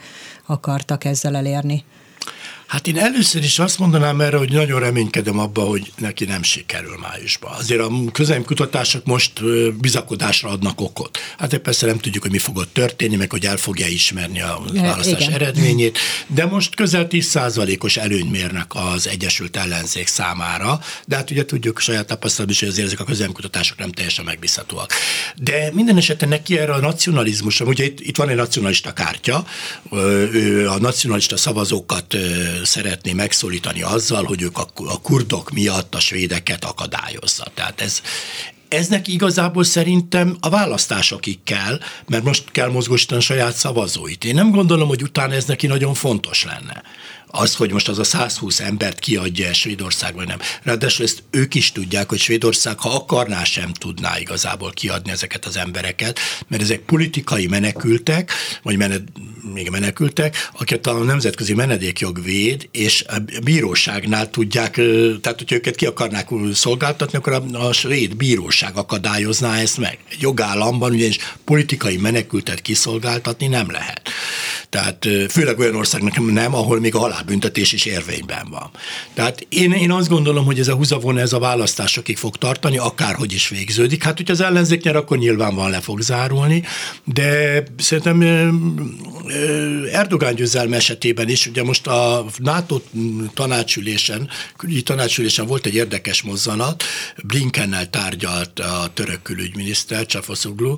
akartak 0.47 1.05
ezzel 1.05 1.37
elérni? 1.37 1.85
Hát 2.67 2.87
én 2.87 2.99
először 2.99 3.43
is 3.43 3.59
azt 3.59 3.79
mondanám 3.79 4.21
erre, 4.21 4.37
hogy 4.37 4.53
nagyon 4.53 4.81
reménykedem 4.81 5.39
abba, 5.39 5.63
hogy 5.63 5.93
neki 5.99 6.25
nem 6.25 6.43
sikerül 6.43 6.99
májusban. 7.01 7.53
Azért 7.53 7.81
a 7.81 7.91
kutatások 8.45 9.05
most 9.05 9.33
bizakodásra 9.81 10.49
adnak 10.49 10.81
okot. 10.81 11.19
Hát 11.39 11.59
persze 11.59 11.87
nem 11.87 11.99
tudjuk, 11.99 12.23
hogy 12.23 12.33
mi 12.33 12.39
fog 12.39 12.57
ott 12.57 12.73
történni, 12.73 13.17
meg 13.17 13.31
hogy 13.31 13.47
el 13.47 13.57
fogja 13.57 13.87
ismerni 13.87 14.41
a 14.41 14.63
választás 14.75 15.21
Igen. 15.21 15.33
eredményét, 15.33 15.99
de 16.27 16.47
most 16.47 16.75
közel 16.75 17.07
10%-os 17.11 17.97
előnyt 17.97 18.31
mérnek 18.31 18.75
az 18.75 19.09
Egyesült 19.09 19.57
Ellenzék 19.57 20.07
számára, 20.07 20.81
de 21.07 21.17
hát 21.17 21.31
ugye 21.31 21.45
tudjuk 21.45 21.81
saját 21.81 22.07
tapasztalatban 22.07 22.51
is, 22.51 22.61
hogy 22.61 22.69
azért 22.69 22.87
ezek 22.87 23.01
a 23.01 23.05
közelkutatások 23.05 23.79
nem 23.79 23.93
teljesen 23.93 24.25
megbízhatóak. 24.25 24.93
De 25.37 25.71
minden 25.73 25.97
esetben 25.97 26.29
neki 26.29 26.59
erre 26.59 26.73
a 26.73 26.81
nacionalizmusra, 26.81 27.67
ugye 27.67 27.85
itt, 27.85 28.01
itt 28.01 28.17
van 28.17 28.29
egy 28.29 28.37
nacionalista 28.37 28.93
kártya, 28.93 29.47
ő 30.33 30.69
a 30.69 30.79
nacionalista 30.79 31.37
szavazókat 31.37 32.17
szeretné 32.65 33.13
megszólítani 33.13 33.83
azzal, 33.83 34.25
hogy 34.25 34.43
ők 34.43 34.59
a, 34.59 34.67
a 34.77 35.01
kurdok 35.01 35.51
miatt 35.51 35.95
a 35.95 36.01
svédeket 36.01 36.65
akadályozza. 36.65 37.45
Tehát 37.55 37.81
ez, 37.81 38.01
ez 38.69 38.87
neki 38.87 39.13
igazából 39.13 39.65
szerintem 39.65 40.37
a 40.41 40.49
választásokig 40.49 41.39
kell, 41.45 41.81
mert 42.07 42.25
most 42.25 42.51
kell 42.51 42.71
mozgósítani 42.71 43.21
saját 43.21 43.55
szavazóit. 43.55 44.25
Én 44.25 44.35
nem 44.35 44.51
gondolom, 44.51 44.89
hogy 44.89 45.03
utána 45.03 45.35
ez 45.35 45.45
neki 45.45 45.67
nagyon 45.67 45.95
fontos 45.95 46.45
lenne 46.45 46.83
az, 47.37 47.55
hogy 47.55 47.73
most 47.73 47.89
az 47.89 47.99
a 47.99 48.05
120 48.05 48.61
embert 48.61 48.99
kiadja 48.99 49.53
Svédország, 49.53 50.15
vagy 50.15 50.27
nem. 50.27 50.39
Ráadásul 50.63 51.05
ezt 51.05 51.23
ők 51.31 51.55
is 51.55 51.73
tudják, 51.73 52.09
hogy 52.09 52.19
Svédország, 52.19 52.79
ha 52.79 52.95
akarná, 52.95 53.45
sem 53.45 53.73
tudná 53.73 54.19
igazából 54.19 54.71
kiadni 54.71 55.11
ezeket 55.11 55.45
az 55.45 55.57
embereket, 55.57 56.19
mert 56.49 56.63
ezek 56.63 56.81
politikai 56.81 57.47
menekültek, 57.47 58.33
vagy 58.63 58.77
menet, 58.77 59.03
még 59.55 59.71
menekültek, 59.71 60.51
akiket 60.59 60.87
a 60.87 60.93
nemzetközi 60.93 61.55
menedékjog 61.55 62.23
véd, 62.25 62.69
és 62.71 63.05
a 63.09 63.17
bíróságnál 63.45 64.31
tudják, 64.31 64.75
tehát 65.21 65.39
hogyha 65.39 65.55
őket 65.55 65.75
ki 65.75 65.87
akarnák 65.87 66.29
szolgáltatni, 66.53 67.19
akkor 67.19 67.33
a, 67.33 67.67
a 67.67 67.73
svéd 67.73 68.17
bíróság 68.17 68.77
akadályozná 68.77 69.57
ezt 69.57 69.79
meg. 69.79 69.99
Egy 70.11 70.21
jogállamban 70.21 70.93
ugyanis 70.93 71.19
politikai 71.45 71.97
menekültet 71.97 72.63
kiszolgáltatni 72.63 73.47
nem 73.47 73.71
lehet. 73.71 74.01
Tehát 74.71 75.09
főleg 75.29 75.59
olyan 75.59 75.75
országnak 75.75 76.33
nem, 76.33 76.55
ahol 76.55 76.81
még 76.81 76.95
a 76.95 76.99
halálbüntetés 76.99 77.73
is 77.73 77.85
érvényben 77.85 78.47
van. 78.51 78.71
Tehát 79.15 79.47
én, 79.49 79.73
én 79.73 79.91
azt 79.91 80.09
gondolom, 80.09 80.45
hogy 80.45 80.59
ez 80.59 80.69
a 80.69 80.75
húzavon, 80.75 81.19
ez 81.19 81.33
a 81.33 81.39
választásokig 81.39 82.17
fog 82.17 82.37
tartani, 82.37 82.79
akárhogy 82.79 83.33
is 83.33 83.49
végződik. 83.49 84.03
Hát, 84.03 84.17
hogyha 84.17 84.33
az 84.33 84.41
ellenzék 84.41 84.83
nyer, 84.83 84.97
akkor 84.97 85.19
nyilván 85.19 85.55
van 85.55 85.71
le 85.71 85.81
fog 85.81 86.01
zárulni, 86.01 86.63
de 87.05 87.63
szerintem 87.79 88.21
Erdogán 89.93 90.35
győzelme 90.35 90.77
esetében 90.77 91.29
is, 91.29 91.47
ugye 91.47 91.63
most 91.63 91.87
a 91.87 92.25
NATO 92.39 92.81
tanácsülésen, 93.35 94.29
külügyi 94.57 94.83
tanácsülésen 94.83 95.47
volt 95.47 95.67
egy 95.67 95.75
érdekes 95.75 96.23
mozzanat, 96.23 96.83
Blinkennel 97.23 97.91
tárgyalt 97.91 98.61
a 98.61 98.91
török 98.95 99.23
külügyminiszter, 99.23 100.07
Csafoszoglu, 100.07 100.75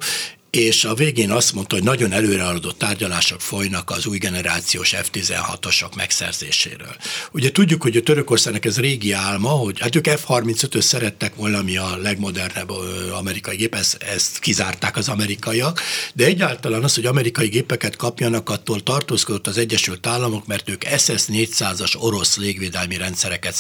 és 0.50 0.85
a 0.85 0.95
végén 0.95 1.31
azt 1.31 1.52
mondta, 1.52 1.75
hogy 1.75 1.85
nagyon 1.85 2.12
előreadott 2.12 2.78
tárgyalások 2.78 3.40
folynak 3.40 3.90
az 3.90 4.07
új 4.07 4.19
generációs 4.19 4.95
F-16-osok 4.95 5.95
megszerzéséről. 5.97 6.97
Ugye 7.33 7.52
tudjuk, 7.52 7.83
hogy 7.83 7.97
a 7.97 8.02
Törökországnak 8.02 8.64
ez 8.64 8.78
régi 8.78 9.12
álma, 9.12 9.49
hogy 9.49 9.81
hát 9.81 9.97
ők 9.97 10.07
F-35-ös 10.09 10.81
szerettek 10.81 11.35
volna, 11.35 11.59
ami 11.59 11.76
a 11.76 11.97
legmodernebb 11.97 12.71
amerikai 13.12 13.57
gép, 13.57 13.75
ezt, 13.75 14.02
ezt 14.02 14.38
kizárták 14.38 14.97
az 14.97 15.09
amerikaiak, 15.09 15.81
de 16.14 16.25
egyáltalán 16.25 16.85
az, 16.85 16.95
hogy 16.95 17.07
amerikai 17.07 17.49
gépeket 17.49 17.97
kapjanak, 17.97 18.50
attól 18.50 18.83
tartózkodott 18.83 19.47
az 19.47 19.59
Egyesült 19.59 20.07
Államok, 20.07 20.47
mert 20.47 20.69
ők 20.69 20.83
SS-400-as 20.97 21.97
orosz 21.99 22.37
légvédelmi 22.37 22.97
rendszereket 22.97 23.55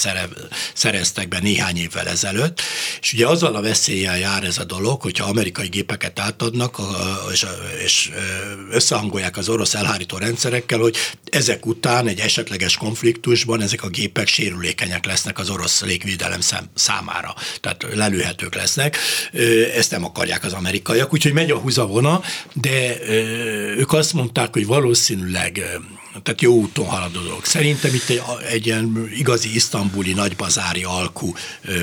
szereztek 0.74 1.28
be 1.28 1.38
néhány 1.38 1.76
évvel 1.76 2.08
ezelőtt, 2.08 2.60
és 3.00 3.12
ugye 3.12 3.26
azzal 3.26 3.54
a 3.54 3.60
veszéllyel 3.60 4.18
jár 4.18 4.44
ez 4.44 4.58
a 4.58 4.64
dolog, 4.64 5.00
hogyha 5.00 5.28
amerikai 5.28 5.68
gépeket 5.68 6.18
átadnak, 6.18 6.76
és, 7.32 7.46
és 7.84 8.10
összehangolják 8.70 9.36
az 9.36 9.48
orosz 9.48 9.74
elhárító 9.74 10.16
rendszerekkel, 10.16 10.78
hogy 10.78 10.96
ezek 11.30 11.66
után 11.66 12.08
egy 12.08 12.18
esetleges 12.18 12.76
konfliktusban 12.76 13.62
ezek 13.62 13.82
a 13.82 13.88
gépek 13.88 14.26
sérülékenyek 14.26 15.06
lesznek 15.06 15.38
az 15.38 15.50
orosz 15.50 15.82
légvédelem 15.82 16.40
számára, 16.74 17.34
tehát 17.60 17.86
lelőhetők 17.94 18.54
lesznek. 18.54 18.96
Ezt 19.74 19.90
nem 19.90 20.04
akarják 20.04 20.44
az 20.44 20.52
amerikaiak, 20.52 21.12
úgyhogy 21.12 21.32
megy 21.32 21.50
a 21.50 21.58
húzavona, 21.58 22.22
de 22.52 22.96
ők 23.76 23.92
azt 23.92 24.12
mondták, 24.12 24.52
hogy 24.52 24.66
valószínűleg 24.66 25.78
tehát 26.22 26.40
jó 26.40 26.54
úton 26.54 26.86
haladó 26.86 27.20
dolog. 27.20 27.44
Szerintem 27.44 27.94
itt 27.94 28.08
egy, 28.08 28.22
egy 28.50 28.66
ilyen 28.66 29.08
igazi 29.16 29.54
isztambuli 29.54 30.12
nagybazári 30.12 30.84
alkú 30.84 31.34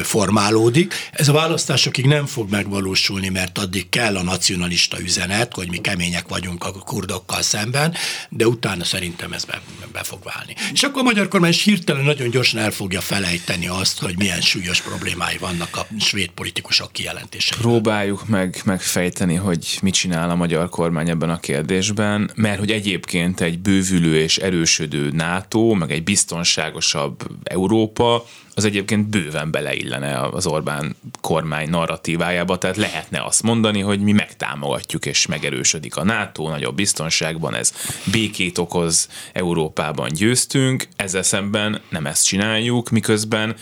formálódik. 0.04 0.94
Ez 1.12 1.28
a 1.28 1.34
választásokig 1.34 2.06
nem 2.06 2.26
fog 2.26 2.50
megvalósulni, 2.50 3.30
mert 3.30 3.58
addig 3.58 3.90
kell 3.90 4.18
a 4.18 4.24
nacionalista 4.24 5.02
üzenet, 5.02 5.54
hogy 5.54 5.70
mi 5.70 5.78
kemények 5.78 6.28
vagyunk 6.28 6.64
a 6.64 6.72
kurdokkal 6.72 7.42
szemben, 7.42 7.94
de 8.30 8.48
utána 8.48 8.84
szerintem 8.84 9.34
ez 9.34 9.46
be, 9.46 9.62
be 9.92 10.04
fog 10.04 10.20
válni. 10.24 10.56
És 10.74 10.84
akkor 10.84 11.02
a 11.02 11.04
magyar 11.04 11.28
kormány 11.28 11.50
is 11.50 11.64
hirtelen 11.64 12.04
nagyon 12.04 12.30
gyorsan 12.30 12.60
el 12.60 12.72
fogja 12.72 13.02
felejteni 13.02 13.68
azt, 13.68 14.00
hogy 14.00 14.18
milyen 14.18 14.42
súlyos 14.42 14.82
problémái 14.82 15.38
vannak 15.38 15.76
a 15.78 15.88
svéd 16.00 16.30
politikusok 16.30 16.92
kijelentése. 16.92 17.56
Próbáljuk 17.56 18.28
meg 18.28 18.62
megfejteni, 18.66 19.36
hogy 19.36 19.78
mit 19.82 19.94
csinál 19.94 20.30
a 20.30 20.36
magyar 20.36 20.70
kormány 20.70 21.10
ebben 21.10 21.30
a 21.30 21.40
kérdésben, 21.40 22.32
mert 22.36 22.60
hogy 22.60 22.72
egyébként 22.72 23.42
egy 23.42 23.60
bővülő 23.60 24.16
és 24.26 24.38
erősödő 24.38 25.10
NATO, 25.12 25.74
meg 25.74 25.92
egy 25.92 26.04
biztonságosabb 26.04 27.28
Európa, 27.44 28.26
az 28.54 28.66
egyébként 28.66 29.08
bőven 29.08 29.52
beleillene 29.52 30.20
az 30.22 30.48
Orbán 30.48 30.96
kormány 31.22 31.70
narratívájába, 31.70 32.58
tehát 32.58 32.78
lehetne 32.78 33.24
azt 33.24 33.44
mondani, 33.44 33.80
hogy 33.82 34.00
mi 34.00 34.12
megtámogatjuk 34.12 35.06
és 35.06 35.26
megerősödik 35.26 35.96
a 35.96 36.04
NATO, 36.04 36.50
nagyobb 36.50 36.76
biztonságban, 36.76 37.56
ez 37.56 37.74
békét 38.12 38.58
okoz, 38.58 39.10
Európában 39.34 40.10
győztünk, 40.14 40.88
ezzel 40.96 41.24
szemben 41.24 41.82
nem 41.90 42.06
ezt 42.06 42.26
csináljuk, 42.26 42.90
miközben 42.90 43.56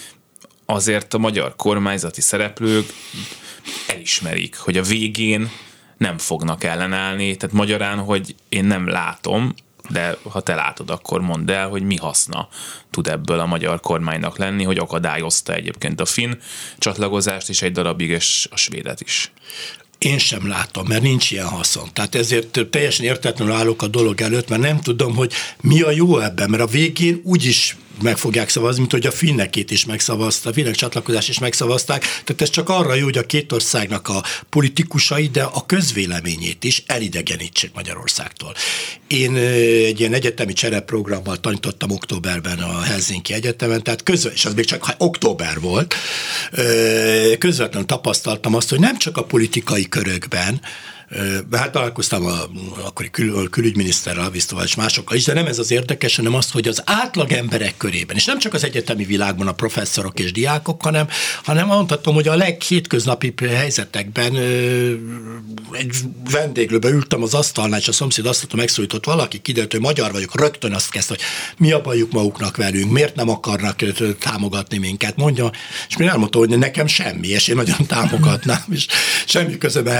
azért 0.65 1.13
a 1.13 1.17
magyar 1.17 1.55
kormányzati 1.55 2.21
szereplők 2.21 2.93
elismerik, 3.87 4.57
hogy 4.57 4.77
a 4.77 4.83
végén 4.83 5.49
nem 5.97 6.17
fognak 6.17 6.63
ellenállni, 6.63 7.35
tehát 7.35 7.55
magyarán, 7.55 7.97
hogy 7.97 8.35
én 8.49 8.65
nem 8.65 8.87
látom, 8.87 9.53
de 9.89 10.17
ha 10.29 10.41
te 10.41 10.55
látod, 10.55 10.89
akkor 10.89 11.21
mondd 11.21 11.51
el, 11.51 11.67
hogy 11.69 11.83
mi 11.83 11.95
haszna 11.95 12.47
tud 12.91 13.07
ebből 13.07 13.39
a 13.39 13.45
magyar 13.45 13.79
kormánynak 13.79 14.37
lenni, 14.37 14.63
hogy 14.63 14.77
akadályozta 14.77 15.53
egyébként 15.53 16.01
a 16.01 16.05
finn 16.05 16.33
csatlakozást 16.77 17.49
is 17.49 17.61
egy 17.61 17.71
darabig, 17.71 18.09
és 18.09 18.47
a 18.51 18.57
svédet 18.57 19.01
is. 19.01 19.31
Én 19.97 20.17
sem 20.17 20.47
látom, 20.47 20.87
mert 20.87 21.01
nincs 21.01 21.31
ilyen 21.31 21.47
haszon. 21.47 21.89
Tehát 21.93 22.15
ezért 22.15 22.67
teljesen 22.69 23.05
értetlenül 23.05 23.53
állok 23.53 23.81
a 23.81 23.87
dolog 23.87 24.21
előtt, 24.21 24.49
mert 24.49 24.61
nem 24.61 24.81
tudom, 24.81 25.15
hogy 25.15 25.33
mi 25.61 25.81
a 25.81 25.91
jó 25.91 26.19
ebben, 26.19 26.49
mert 26.49 26.63
a 26.63 26.67
végén 26.67 27.21
úgyis 27.23 27.77
meg 28.01 28.17
fogják 28.17 28.49
szavazni, 28.49 28.79
mint 28.79 28.91
hogy 28.91 29.05
a 29.05 29.11
finnekét 29.11 29.71
is 29.71 29.85
megszavazta, 29.85 30.49
a 30.49 30.53
finnek 30.53 30.75
csatlakozás 30.75 31.29
is 31.29 31.39
megszavazták. 31.39 32.01
Tehát 32.01 32.41
ez 32.41 32.49
csak 32.49 32.69
arra 32.69 32.93
jó, 32.93 33.03
hogy 33.03 33.17
a 33.17 33.25
két 33.25 33.51
országnak 33.51 34.07
a 34.07 34.23
politikusai, 34.49 35.27
de 35.27 35.43
a 35.43 35.65
közvéleményét 35.65 36.63
is 36.63 36.83
elidegenítsék 36.85 37.73
Magyarországtól. 37.73 38.53
Én 39.07 39.35
egy 39.35 39.99
ilyen 39.99 40.13
egyetemi 40.13 40.53
csereprogrammal 40.53 41.39
tanítottam 41.39 41.91
októberben 41.91 42.59
a 42.59 42.81
Helsinki 42.81 43.33
Egyetemen, 43.33 43.83
tehát 43.83 44.03
közve, 44.03 44.31
és 44.31 44.45
az 44.45 44.53
még 44.53 44.65
csak 44.65 44.95
október 44.97 45.59
volt, 45.59 45.95
közvetlenül 47.39 47.87
tapasztaltam 47.87 48.55
azt, 48.55 48.69
hogy 48.69 48.79
nem 48.79 48.97
csak 48.97 49.17
a 49.17 49.23
politikai 49.23 49.89
körökben, 49.89 50.61
Hát 51.51 51.71
találkoztam 51.71 52.25
a 52.25 52.35
akkori 52.85 53.09
kül, 53.09 53.49
külügyminiszterrel, 53.49 54.29
Visztoval 54.29 54.63
és 54.63 54.75
másokkal 54.75 55.17
is, 55.17 55.23
de 55.23 55.33
nem 55.33 55.45
ez 55.45 55.59
az 55.59 55.71
érdekes, 55.71 56.15
hanem 56.15 56.33
az, 56.33 56.51
hogy 56.51 56.67
az 56.67 56.81
átlag 56.85 57.31
emberek 57.31 57.77
körében, 57.77 58.15
és 58.15 58.25
nem 58.25 58.39
csak 58.39 58.53
az 58.53 58.63
egyetemi 58.63 59.03
világban 59.03 59.47
a 59.47 59.51
professzorok 59.51 60.19
és 60.19 60.31
diákok, 60.31 60.81
hanem, 60.81 61.07
hanem 61.43 61.67
mondhatom, 61.67 62.13
hogy 62.13 62.27
a 62.27 62.35
leghétköznapi 62.35 63.33
helyzetekben 63.47 64.35
egy 65.71 65.95
vendéglőbe 66.31 66.89
ültem 66.89 67.23
az 67.23 67.33
asztalnál, 67.33 67.79
és 67.79 67.87
a 67.87 67.91
szomszéd 67.91 68.25
mondta, 68.25 68.55
megszólított 68.55 69.05
valaki, 69.05 69.41
kiderült, 69.41 69.71
hogy 69.71 69.81
magyar 69.81 70.11
vagyok, 70.11 70.39
rögtön 70.39 70.73
azt 70.73 70.89
kezdte, 70.89 71.13
hogy 71.13 71.23
mi 71.57 71.71
a 71.71 71.81
bajuk 71.81 72.11
maguknak 72.11 72.57
velünk, 72.57 72.91
miért 72.91 73.15
nem 73.15 73.29
akarnak 73.29 73.81
támogatni 74.19 74.77
minket, 74.77 75.15
mondja, 75.15 75.51
és 75.89 75.97
mi 75.97 76.05
elmondta, 76.05 76.37
hogy 76.37 76.49
nekem 76.49 76.87
semmi, 76.87 77.27
és 77.27 77.47
én 77.47 77.55
nagyon 77.55 77.85
támogatnám, 77.87 78.63
és 78.71 78.87
semmi 79.25 79.57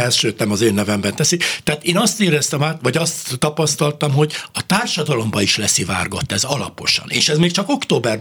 sőt 0.10 0.39
nem 0.39 0.51
az 0.51 0.62
én 0.62 0.74
nevem 0.74 1.01
szemben 1.03 1.15
teszik. 1.15 1.62
Tehát 1.63 1.83
én 1.83 1.98
azt 1.98 2.22
éreztem 2.22 2.63
át, 2.63 2.79
vagy 2.81 2.98
azt 2.98 3.38
tapasztaltam, 3.39 4.12
hogy 4.12 4.33
a 4.53 4.65
társadalomba 4.65 5.41
is 5.41 5.57
leszivárgott 5.57 6.31
ez 6.31 6.43
alaposan. 6.43 7.05
És 7.10 7.29
ez 7.29 7.38
még 7.38 7.51
csak 7.51 7.69
október 7.69 8.19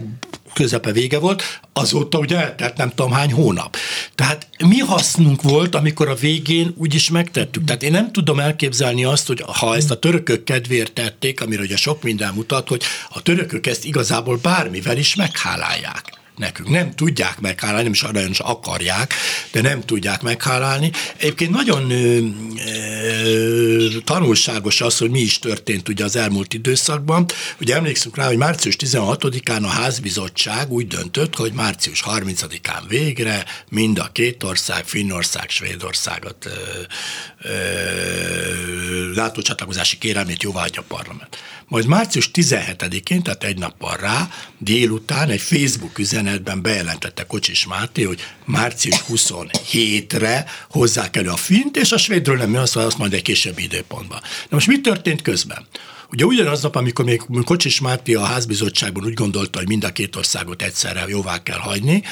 közepe 0.53 0.91
vége 0.91 1.19
volt, 1.19 1.43
azóta 1.73 2.17
ugye 2.17 2.37
eltelt 2.37 2.77
nem 2.77 2.89
tudom 2.89 3.11
hány 3.11 3.31
hónap. 3.31 3.75
Tehát 4.15 4.47
mi 4.65 4.77
hasznunk 4.77 5.41
volt, 5.41 5.75
amikor 5.75 6.07
a 6.07 6.15
végén 6.15 6.73
úgyis 6.77 7.09
megtettük. 7.09 7.63
Tehát 7.63 7.83
én 7.83 7.91
nem 7.91 8.11
tudom 8.11 8.39
elképzelni 8.39 9.03
azt, 9.03 9.27
hogy 9.27 9.43
ha 9.47 9.75
ezt 9.75 9.91
a 9.91 9.99
törökök 9.99 10.43
kedvéért 10.43 10.93
tették, 10.93 11.41
amire 11.41 11.61
ugye 11.61 11.77
sok 11.77 12.03
minden 12.03 12.33
mutat, 12.33 12.67
hogy 12.67 12.81
a 13.09 13.21
törökök 13.21 13.67
ezt 13.67 13.85
igazából 13.85 14.39
bármivel 14.41 14.97
is 14.97 15.15
meghálálják 15.15 16.21
nekünk. 16.37 16.69
Nem 16.69 16.95
tudják 16.95 17.39
meghálálni, 17.39 17.83
nem 17.83 17.91
is 17.91 18.29
is 18.29 18.39
akarják, 18.39 19.13
de 19.51 19.61
nem 19.61 19.81
tudják 19.81 20.21
meghálálni. 20.21 20.91
Egyébként 21.17 21.51
nagyon 21.51 21.91
ö, 21.91 22.19
ö, 23.23 23.87
tanulságos 24.03 24.81
az, 24.81 24.97
hogy 24.97 25.09
mi 25.09 25.19
is 25.19 25.39
történt 25.39 25.89
ugye 25.89 26.03
az 26.03 26.15
elmúlt 26.15 26.53
időszakban. 26.53 27.25
Ugye 27.59 27.75
emlékszünk 27.75 28.15
rá, 28.15 28.25
hogy 28.25 28.37
március 28.37 28.75
16-án 28.79 29.63
a 29.63 29.67
házbizottság 29.67 30.71
úgy 30.71 30.87
döntött, 30.87 31.35
hogy 31.35 31.53
március 31.53 32.03
30-án 32.07 32.81
végre 32.87 33.45
mind 33.69 33.99
a 33.99 34.09
két 34.11 34.43
ország, 34.43 34.85
Finnország, 34.85 35.49
Svédországot 35.49 36.49
látócsatlakozási 39.15 39.97
kérelmét 39.97 40.43
jóváhagyja 40.43 40.81
a 40.81 40.85
parlament. 40.87 41.37
Majd 41.67 41.85
március 41.85 42.29
17-én, 42.33 43.23
tehát 43.23 43.43
egy 43.43 43.57
nappal 43.57 43.97
rá, 43.97 44.29
délután 44.57 45.29
egy 45.29 45.41
Facebook 45.41 45.99
üzenetben 46.23 46.61
bejelentette 46.61 47.25
Kocsis 47.25 47.65
Máté, 47.65 48.03
hogy 48.03 48.19
március 48.45 49.03
27-re 49.09 50.45
hozzák 50.69 51.15
elő 51.17 51.29
a 51.29 51.35
fint, 51.35 51.77
és 51.77 51.91
a 51.91 51.97
svédről 51.97 52.37
nem 52.37 52.55
azt, 52.55 52.75
azt 52.75 52.97
majd 52.97 53.13
egy 53.13 53.21
későbbi 53.21 53.63
időpontban. 53.63 54.19
Na 54.21 54.47
most 54.49 54.67
mi 54.67 54.81
történt 54.81 55.21
közben? 55.21 55.67
Ugye 56.11 56.25
ugyanaz 56.25 56.61
nap, 56.61 56.75
amikor 56.75 57.05
még 57.05 57.21
Kocsis 57.45 57.79
Máté 57.79 58.13
a 58.13 58.23
házbizottságban 58.23 59.03
úgy 59.03 59.13
gondolta, 59.13 59.57
hogy 59.57 59.67
mind 59.67 59.83
a 59.83 59.91
két 59.91 60.15
országot 60.15 60.61
egyszerre 60.61 61.05
jóvá 61.07 61.43
kell 61.43 61.57
hagyni, 61.57 62.03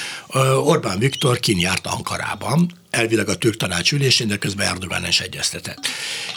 Orbán 0.64 1.00
Viktor 1.00 1.40
járt 1.42 1.88
Ankarában, 1.88 2.81
elvileg 2.92 3.30
a 3.30 3.36
türk 3.36 3.58
tanács 3.58 3.92
ülésén, 3.92 4.28
de 4.28 4.38
közben 4.38 4.68
Erdogan 4.68 5.08
is 5.08 5.20
egyeztetett. 5.20 5.88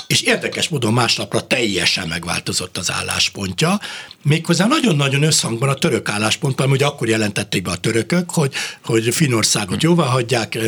És 0.07 0.21
érdekes 0.21 0.69
módon 0.69 0.93
másnapra 0.93 1.47
teljesen 1.47 2.09
megváltozott 2.09 2.79
az 2.79 2.91
álláspontja, 2.91 3.81
méghozzá 4.23 4.67
nagyon-nagyon 4.67 5.23
összhangban 5.23 5.69
a 5.69 5.75
török 5.75 6.09
álláspontban, 6.09 6.69
hogy 6.69 6.83
akkor 6.83 7.09
jelentették 7.09 7.63
be 7.63 7.71
a 7.71 7.77
törökök, 7.77 8.31
hogy, 8.31 8.55
hogy 8.85 9.15
Finországot 9.15 9.83
jóvá 9.83 10.05
hagyják, 10.05 10.59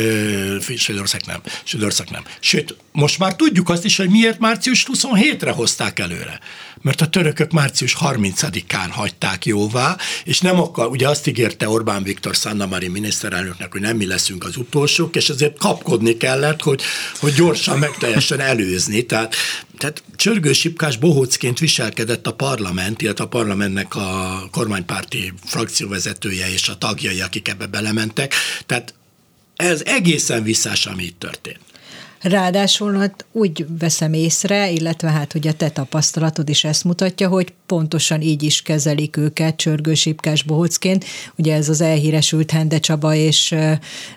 Svédország 0.77 1.21
nem, 1.25 1.41
Svédország 1.63 2.09
nem. 2.09 2.23
Sőt, 2.39 2.75
most 2.91 3.19
már 3.19 3.35
tudjuk 3.35 3.69
azt 3.69 3.85
is, 3.85 3.97
hogy 3.97 4.09
miért 4.09 4.39
március 4.39 4.87
27-re 4.91 5.51
hozták 5.51 5.99
előre 5.99 6.39
mert 6.81 7.01
a 7.01 7.07
törökök 7.07 7.51
március 7.51 7.97
30-án 7.99 8.87
hagyták 8.89 9.45
jóvá, 9.45 9.97
és 10.23 10.39
nem 10.39 10.59
akar, 10.59 10.87
ugye 10.87 11.09
azt 11.09 11.27
ígérte 11.27 11.69
Orbán 11.69 12.03
Viktor 12.03 12.35
Sanna 12.35 12.65
Marin 12.65 12.91
miniszterelnöknek, 12.91 13.71
hogy 13.71 13.81
nem 13.81 13.97
mi 13.97 14.05
leszünk 14.05 14.43
az 14.43 14.57
utolsók, 14.57 15.15
és 15.15 15.29
ezért 15.29 15.57
kapkodni 15.77 16.17
kellett, 16.17 16.61
hogy, 16.61 16.81
hogy 17.19 17.33
gyorsan 17.33 17.79
meg 17.79 17.97
teljesen 17.97 18.39
előzni. 18.39 19.05
Tehát, 19.05 19.35
tehát 19.77 20.03
csörgősipkás 20.15 20.97
bohócként 20.97 21.59
viselkedett 21.59 22.27
a 22.27 22.33
parlament, 22.33 23.01
illetve 23.01 23.23
a 23.23 23.27
parlamentnek 23.27 23.95
a 23.95 24.41
kormánypárti 24.51 25.33
frakcióvezetője 25.45 26.49
és 26.49 26.69
a 26.69 26.77
tagjai, 26.77 27.21
akik 27.21 27.47
ebbe 27.47 27.65
belementek. 27.65 28.33
Tehát 28.65 28.93
ez 29.55 29.81
egészen 29.85 30.43
visszás, 30.43 30.85
ami 30.85 31.03
itt 31.03 31.19
történt. 31.19 31.59
Ráadásul 32.21 32.97
hát 32.97 33.25
úgy 33.31 33.65
veszem 33.79 34.13
észre, 34.13 34.69
illetve 34.69 35.09
hát 35.09 35.33
ugye 35.33 35.51
te 35.51 35.69
tapasztalatod 35.69 36.49
is 36.49 36.63
ezt 36.63 36.83
mutatja, 36.83 37.27
hogy 37.27 37.53
pontosan 37.65 38.21
így 38.21 38.43
is 38.43 38.61
kezelik 38.61 39.17
őket 39.17 39.55
csörgősipkás 39.55 40.43
bohocként. 40.43 41.05
Ugye 41.35 41.55
ez 41.55 41.69
az 41.69 41.81
elhíresült 41.81 42.51
Hende 42.51 42.79
Csaba 42.79 43.13
és 43.13 43.55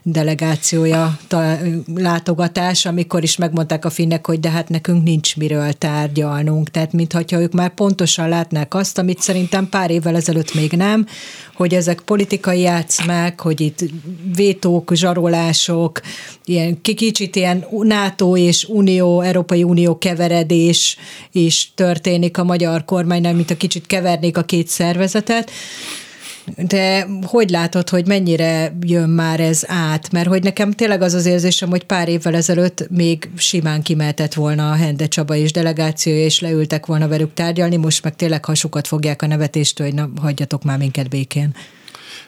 delegációja 0.03 1.19
ta, 1.29 1.59
látogatás, 1.95 2.87
amikor 2.87 3.23
is 3.23 3.37
megmondták 3.37 3.85
a 3.85 3.91
finnek, 3.91 4.27
hogy 4.27 4.41
de 4.41 4.51
hát 4.51 4.69
nekünk 4.69 5.03
nincs 5.03 5.37
miről 5.37 5.73
tárgyalnunk. 5.73 6.71
Tehát 6.71 6.93
mintha 6.93 7.41
ők 7.41 7.53
már 7.53 7.75
pontosan 7.75 8.29
látnák 8.29 8.75
azt, 8.75 8.99
amit 8.99 9.21
szerintem 9.21 9.69
pár 9.69 9.91
évvel 9.91 10.17
ezelőtt 10.17 10.55
még 10.55 10.73
nem, 10.73 11.07
hogy 11.55 11.75
ezek 11.75 12.01
politikai 12.01 12.61
játszmák, 12.61 13.41
hogy 13.41 13.61
itt 13.61 13.85
vétók, 14.35 14.91
zsarolások, 14.95 16.01
ilyen 16.45 16.81
kicsit 16.81 17.37
ilyen 17.37 17.65
NATO 17.91 18.37
és 18.37 18.65
Unió, 18.65 19.21
Európai 19.21 19.63
Unió 19.63 19.99
keveredés 19.99 20.97
is 21.33 21.73
történik 21.75 22.39
a 22.39 22.45
magyar 22.45 22.85
kormánynál, 22.85 23.35
mint 23.35 23.51
a 23.51 23.57
kicsit 23.57 23.87
kevernék 23.87 24.37
a 24.37 24.43
két 24.43 24.69
szervezetet. 24.69 25.51
De 26.57 27.07
hogy 27.23 27.51
látod, 27.51 27.89
hogy 27.89 28.07
mennyire 28.07 28.77
jön 28.81 29.09
már 29.09 29.41
ez 29.41 29.63
át? 29.67 30.11
Mert 30.13 30.29
hogy 30.29 30.43
nekem 30.43 30.73
tényleg 30.73 31.03
az 31.03 31.15
az 31.15 31.27
érzésem, 31.27 31.69
hogy 31.69 31.85
pár 31.85 32.09
évvel 32.09 32.35
ezelőtt 32.35 32.87
még 32.91 33.31
simán 33.37 33.83
kimeltett 33.83 34.35
volna 34.35 34.71
a 34.71 34.75
Hende 34.75 35.07
Csaba 35.07 35.35
és 35.35 35.53
delegációja, 35.53 36.25
és 36.25 36.41
leültek 36.41 36.87
volna 36.87 37.09
velük 37.09 37.35
tárgyalni, 37.35 37.77
most 37.77 38.05
meg 38.05 38.17
tényleg 38.17 38.45
hasukat 38.45 38.87
fogják 38.87 39.23
a 39.23 39.27
nevetéstől, 39.27 39.87
hogy 39.87 39.97
na, 39.97 40.11
hagyjatok 40.21 40.63
már 40.63 40.79
minket 40.79 41.09
békén. 41.09 41.55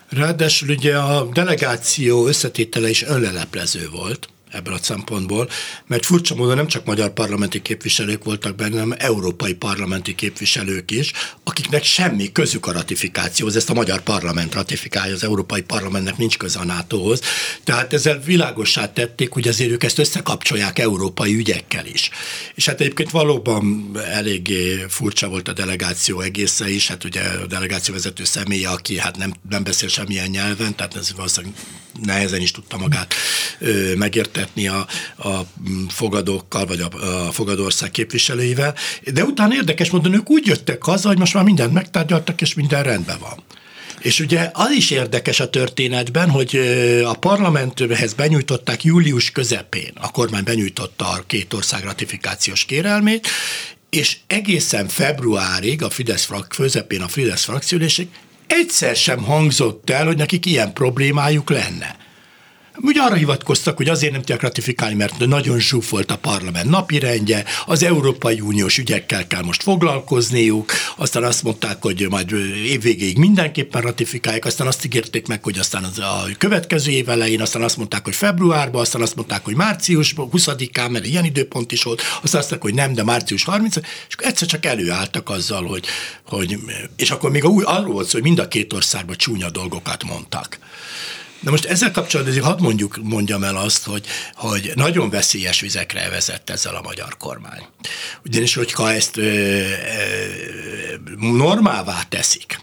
Ráadásul 0.09 0.69
ugye 0.69 0.97
a 0.97 1.29
delegáció 1.33 2.27
összetétele 2.27 2.89
is 2.89 3.05
önleleplező 3.05 3.89
volt 3.93 4.29
ebből 4.53 4.75
a 4.75 4.83
szempontból, 4.83 5.49
mert 5.87 6.07
furcsa 6.07 6.35
módon 6.35 6.57
nem 6.57 6.67
csak 6.67 6.85
magyar 6.85 7.13
parlamenti 7.13 7.63
képviselők 7.63 8.25
voltak 8.25 8.57
benne, 8.57 8.79
hanem 8.79 8.95
európai 8.99 9.55
parlamenti 9.55 10.15
képviselők 10.15 10.91
is, 10.91 11.13
akiknek 11.45 11.85
semmi 11.85 12.33
közük 12.33 12.67
a 12.67 12.73
ratifikációhoz. 12.73 13.57
Ezt 13.57 13.71
a 13.71 13.75
magyar 13.75 14.01
parlament 14.01 14.55
ratifikálja, 14.55 15.15
az 15.15 15.25
európai 15.25 15.63
parlamentnek 15.63 16.17
nincs 16.17 16.37
köze 16.37 16.59
a 16.59 16.65
NATO-hoz. 16.65 17.21
Tehát 17.65 17.93
ezzel 17.93 18.21
világossá 18.21 18.93
tették, 18.93 19.31
hogy 19.33 19.49
azért 19.49 19.71
ők 19.71 19.85
ezt 19.85 19.99
összekapcsolják 19.99 20.79
európai 20.79 21.35
ügyekkel 21.35 21.87
is. 21.87 22.11
És 22.55 22.67
hát 22.67 22.81
egyébként 22.81 23.11
valóban 23.11 23.91
eléggé 24.11 24.85
furcsa 24.89 25.29
volt 25.29 25.49
a 25.49 25.53
delegáció 25.53 26.21
egészen 26.21 26.69
is, 26.69 26.89
hát 26.89 27.05
ugye 27.05 27.21
a 27.21 27.47
delegáció 27.47 27.95
vezető 27.95 28.25
személye, 28.25 28.69
aki 28.69 28.99
hát 28.99 29.17
nem, 29.17 29.33
nem 29.51 29.65
beszél 29.65 29.89
semmilyen 29.89 30.31
nyelven, 30.31 30.77
tehát 30.77 30.97
ez 30.97 31.13
valószínűleg 31.17 31.55
nehezen 32.01 32.41
is 32.41 32.51
tudta 32.51 32.77
magát 32.77 33.15
ö, 33.59 33.97
megértetni 34.43 34.69
a, 34.69 34.87
a 35.29 35.47
fogadókkal, 35.89 36.67
vagy 36.67 36.81
a, 36.81 37.27
a 37.27 37.33
fogadország 37.33 37.91
képviselőivel, 37.91 38.75
de 39.13 39.25
utána 39.25 39.55
érdekes 39.55 39.91
módon 39.91 40.15
ők 40.15 40.31
úgy 40.31 40.47
jöttek 40.47 40.83
haza, 40.83 41.09
hogy 41.09 41.19
most 41.19 41.35
már 41.35 41.45
mindent 41.45 41.73
megtárgyaltak, 41.73 42.41
és 42.41 42.55
minden 42.55 42.83
rendben 42.83 43.19
van. 43.19 43.43
És 44.01 44.21
ugye 44.21 44.51
az 44.53 44.71
is 44.71 44.91
érdekes 44.91 45.41
a 45.41 45.51
történetben, 45.51 46.31
hogy 46.31 46.57
a 47.05 47.15
parlamenthez 47.15 48.15
benyújtották 48.15 48.85
július 48.85 49.31
közepén, 49.31 49.93
a 50.01 50.11
kormány 50.11 50.45
benyújtotta 50.45 51.09
a 51.09 51.25
két 51.27 51.53
ország 51.53 51.85
ratifikációs 51.85 52.65
kérelmét, 52.65 53.29
és 53.91 54.17
egészen 54.27 54.89
februárig 54.89 55.83
a 55.83 55.91
Fidesz 55.91 56.25
frak, 56.25 56.49
közepén 56.49 57.01
a 57.03 57.09
Fidesz 57.09 57.45
frakciülésig 57.45 58.09
egyszer 58.47 58.97
sem 58.97 59.23
hangzott 59.23 59.91
el, 59.91 60.07
hogy 60.07 60.17
nekik 60.17 60.47
ilyen 60.47 60.73
problémájuk 60.73 61.51
lenne. 61.51 62.02
Ugye 62.81 63.03
arra 63.03 63.15
hivatkoztak, 63.15 63.77
hogy 63.77 63.89
azért 63.89 64.13
nem 64.13 64.21
tudják 64.21 64.41
ratifikálni, 64.41 64.95
mert 64.95 65.27
nagyon 65.27 65.61
zsúfolt 65.61 66.11
a 66.11 66.17
parlament 66.17 66.71
napirendje, 66.71 67.45
az 67.67 67.83
Európai 67.83 68.41
Uniós 68.41 68.79
ügyekkel 68.79 69.27
kell 69.27 69.43
most 69.43 69.63
foglalkozniuk, 69.63 70.73
aztán 70.97 71.25
azt 71.25 71.43
mondták, 71.43 71.83
hogy 71.83 72.07
majd 72.11 72.33
évvégéig 72.67 73.19
mindenképpen 73.19 73.83
ratifikálják, 73.83 74.45
aztán 74.45 74.67
azt 74.67 74.85
ígérték 74.85 75.27
meg, 75.27 75.43
hogy 75.43 75.59
aztán 75.59 75.85
az 75.85 75.99
a 75.99 76.27
következő 76.39 76.91
év 76.91 77.09
elején, 77.09 77.41
aztán 77.41 77.63
azt 77.63 77.77
mondták, 77.77 78.05
hogy 78.05 78.15
februárban, 78.15 78.81
aztán 78.81 79.03
azt 79.03 79.17
mondták, 79.17 79.45
hogy 79.45 79.55
március 79.55 80.15
20-án, 80.17 80.91
mert 80.91 81.07
ilyen 81.07 81.25
időpont 81.25 81.73
is 81.73 81.83
volt, 81.83 82.01
aztán 82.01 82.41
azt 82.41 82.51
mondták, 82.51 82.63
hogy 82.63 82.75
nem, 82.75 82.93
de 82.93 83.03
március 83.03 83.45
30 83.45 83.77
és 83.77 84.15
akkor 84.15 84.27
egyszer 84.27 84.49
csak 84.49 84.67
előálltak 84.67 85.31
azzal, 85.31 85.67
hogy, 85.67 85.85
hogy 86.27 86.59
és 86.97 87.11
akkor 87.11 87.31
még 87.31 87.45
arról 87.45 87.93
volt 87.93 88.11
hogy 88.11 88.23
mind 88.23 88.39
a 88.39 88.49
két 88.49 88.73
országban 88.73 89.17
csúnya 89.17 89.51
dolgokat 89.51 90.05
mondtak. 90.05 90.59
Na 91.43 91.51
most 91.51 91.65
ezzel 91.65 91.91
kapcsolatban 91.91 92.35
azért 92.35 92.51
hadd 92.51 92.61
mondjuk, 92.61 92.99
mondjam 93.03 93.45
el 93.45 93.57
azt, 93.57 93.85
hogy, 93.85 94.07
hogy 94.35 94.73
nagyon 94.75 95.11
veszélyes 95.11 95.61
vizekre 95.61 96.09
vezett 96.09 96.51
ezzel 96.51 96.75
a 96.75 96.83
magyar 96.83 97.17
kormány. 97.17 97.67
Ugyanis, 98.25 98.55
hogyha 98.55 98.93
ezt 98.93 99.17
ö, 99.17 99.23
ö, 99.23 99.67
normává 101.19 102.03
teszik, 102.09 102.61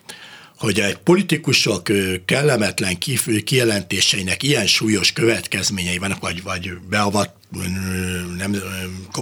hogy 0.58 0.80
egy 0.80 0.98
politikusok 0.98 1.88
kellemetlen 2.26 2.98
kijelentéseinek 3.44 4.44
ilyen 4.44 4.68
súlyos 4.68 5.14
következményei 5.14 5.98
vannak, 5.98 6.22
vagy, 6.22 6.44
vagy 6.44 6.72
beavat, 6.90 7.39
nem, 8.38 8.56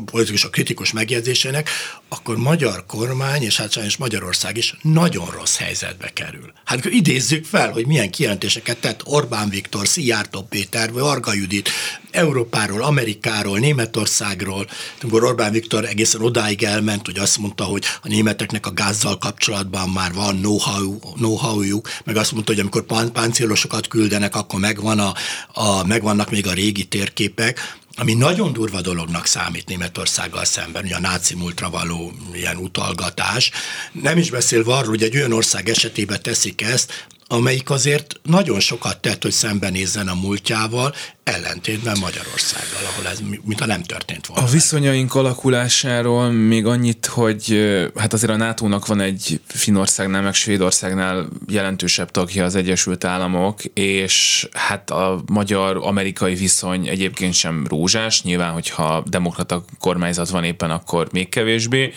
politikusok 0.06 0.52
kritikus 0.52 0.92
megjegyzésének, 0.92 1.70
akkor 2.10 2.38
magyar 2.38 2.86
kormány, 2.86 3.42
és 3.42 3.58
hát 3.58 3.72
sajnos 3.72 3.98
Magyarország 3.98 4.58
is 4.58 4.78
nagyon 4.82 5.30
rossz 5.30 5.58
helyzetbe 5.58 6.14
kerül. 6.14 6.54
Hát 6.66 6.86
idézzük 6.86 7.46
fel, 7.46 7.72
hogy 7.72 7.86
milyen 7.86 8.12
kijelentéseket 8.12 8.78
tett 8.78 9.06
Orbán 9.06 9.50
Viktor, 9.50 9.88
Szijjártó 9.88 10.42
Péter, 10.42 10.92
vagy 10.92 11.02
Arga 11.02 11.34
Judit 11.34 11.70
Európáról, 12.12 12.84
Amerikáról, 12.84 13.60
Németországról, 13.60 14.68
amikor 15.02 15.24
Orbán 15.24 15.52
Viktor 15.52 15.86
egészen 15.86 16.22
odáig 16.22 16.64
elment, 16.64 17.06
hogy 17.06 17.20
azt 17.20 17.38
mondta, 17.38 17.64
hogy 17.64 17.84
a 18.02 18.08
németeknek 18.08 18.66
a 18.66 18.72
gázzal 18.72 19.18
kapcsolatban 19.18 19.90
már 19.90 20.14
van 20.14 20.36
know-how, 20.36 21.00
know-howjuk, 21.00 21.90
meg 22.04 22.18
azt 22.18 22.32
mondta, 22.32 22.52
hogy 22.52 22.62
amikor 22.62 23.12
páncélosokat 23.12 23.88
küldenek, 23.88 24.36
akkor 24.36 24.60
megvan 24.60 25.00
a, 25.00 25.14
a, 25.54 25.86
megvannak 25.86 26.32
még 26.32 26.48
a 26.48 26.54
régi 26.54 26.84
térképek, 26.84 27.78
ami 27.98 28.14
nagyon 28.14 28.54
durva 28.54 28.82
dolognak 28.82 29.26
számít 29.26 29.68
Németországgal 29.68 30.46
szemben, 30.46 30.84
ugye 30.84 30.96
a 30.96 31.00
náci 31.00 31.36
múltra 31.36 31.70
való 31.70 32.14
ilyen 32.34 32.58
utalgatás. 32.58 33.52
Nem 33.92 34.18
is 34.18 34.30
beszélve 34.30 34.74
arról, 34.74 34.90
hogy 34.90 35.04
egy 35.04 35.16
olyan 35.16 35.34
ország 35.34 35.70
esetében 35.70 36.22
teszik 36.22 36.62
ezt, 36.62 37.08
amelyik 37.28 37.70
azért 37.70 38.20
nagyon 38.24 38.60
sokat 38.60 39.02
tett, 39.02 39.22
hogy 39.22 39.32
szembenézzen 39.32 40.08
a 40.08 40.14
múltjával, 40.14 40.94
ellentétben 41.24 41.98
Magyarországgal, 42.00 42.82
ahol 42.92 43.08
ez 43.08 43.20
mintha 43.44 43.66
nem 43.66 43.84
történt 43.84 44.26
volna. 44.26 44.44
A 44.44 44.50
viszonyaink 44.50 45.16
alakulásáról 45.16 46.32
még 46.32 46.66
annyit, 46.66 47.06
hogy 47.06 47.70
hát 47.96 48.14
azért 48.14 48.32
a 48.32 48.36
NATO-nak 48.36 48.88
van 48.88 49.00
egy 49.00 49.42
Finországnál, 49.48 50.22
meg 50.22 50.34
Svédországnál 50.34 51.28
jelentősebb 51.48 52.12
tagja 52.12 52.44
az 52.44 52.56
Egyesült 52.56 53.04
Államok, 53.04 53.64
és 53.74 54.48
hát 54.52 54.90
a 54.90 55.24
magyar-amerikai 55.26 56.36
viszony 56.36 56.88
egyébként 56.88 57.34
sem 57.34 57.66
rózsás, 57.70 58.22
nyilván, 58.24 58.52
hogyha 58.52 59.04
demokrata 59.06 59.66
kormányzat 59.80 60.30
van 60.30 60.44
éppen, 60.44 60.72
akkor 60.72 61.08
még 61.12 61.30
kevésbé, 61.30 61.94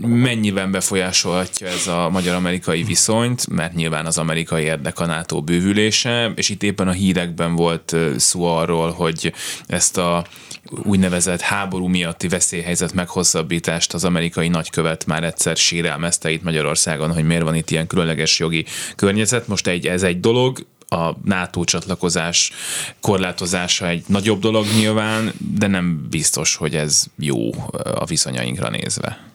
mennyiben 0.00 0.70
befolyásolhatja 0.70 1.66
ez 1.66 1.86
a 1.86 2.08
magyar-amerikai 2.10 2.82
viszonyt, 2.82 3.48
mert 3.48 3.74
nyilván 3.74 4.06
az 4.06 4.18
amerikai 4.18 4.62
érdek 4.62 5.00
a 5.00 5.06
NATO 5.06 5.42
bővülése, 5.42 6.32
és 6.34 6.48
itt 6.48 6.62
éppen 6.62 6.88
a 6.88 6.92
hírekben 6.92 7.54
volt 7.54 7.96
szó 8.16 8.44
arról, 8.44 8.90
hogy 8.90 9.32
ezt 9.66 9.98
a 9.98 10.26
úgynevezett 10.84 11.40
háború 11.40 11.86
miatti 11.86 12.28
veszélyhelyzet 12.28 12.92
meghosszabbítást 12.92 13.94
az 13.94 14.04
amerikai 14.04 14.48
nagykövet 14.48 15.06
már 15.06 15.24
egyszer 15.24 15.56
sérelmezte 15.56 16.30
itt 16.30 16.42
Magyarországon, 16.42 17.12
hogy 17.12 17.24
miért 17.24 17.42
van 17.42 17.54
itt 17.54 17.70
ilyen 17.70 17.86
különleges 17.86 18.38
jogi 18.38 18.64
környezet. 18.96 19.48
Most 19.48 19.66
egy, 19.66 19.86
ez 19.86 20.02
egy 20.02 20.20
dolog, 20.20 20.66
a 20.90 21.16
NATO 21.24 21.64
csatlakozás 21.64 22.52
korlátozása 23.00 23.88
egy 23.88 24.04
nagyobb 24.06 24.40
dolog 24.40 24.66
nyilván, 24.76 25.32
de 25.54 25.66
nem 25.66 26.06
biztos, 26.10 26.56
hogy 26.56 26.74
ez 26.74 27.06
jó 27.18 27.50
a 27.94 28.04
viszonyainkra 28.04 28.70
nézve. 28.70 29.27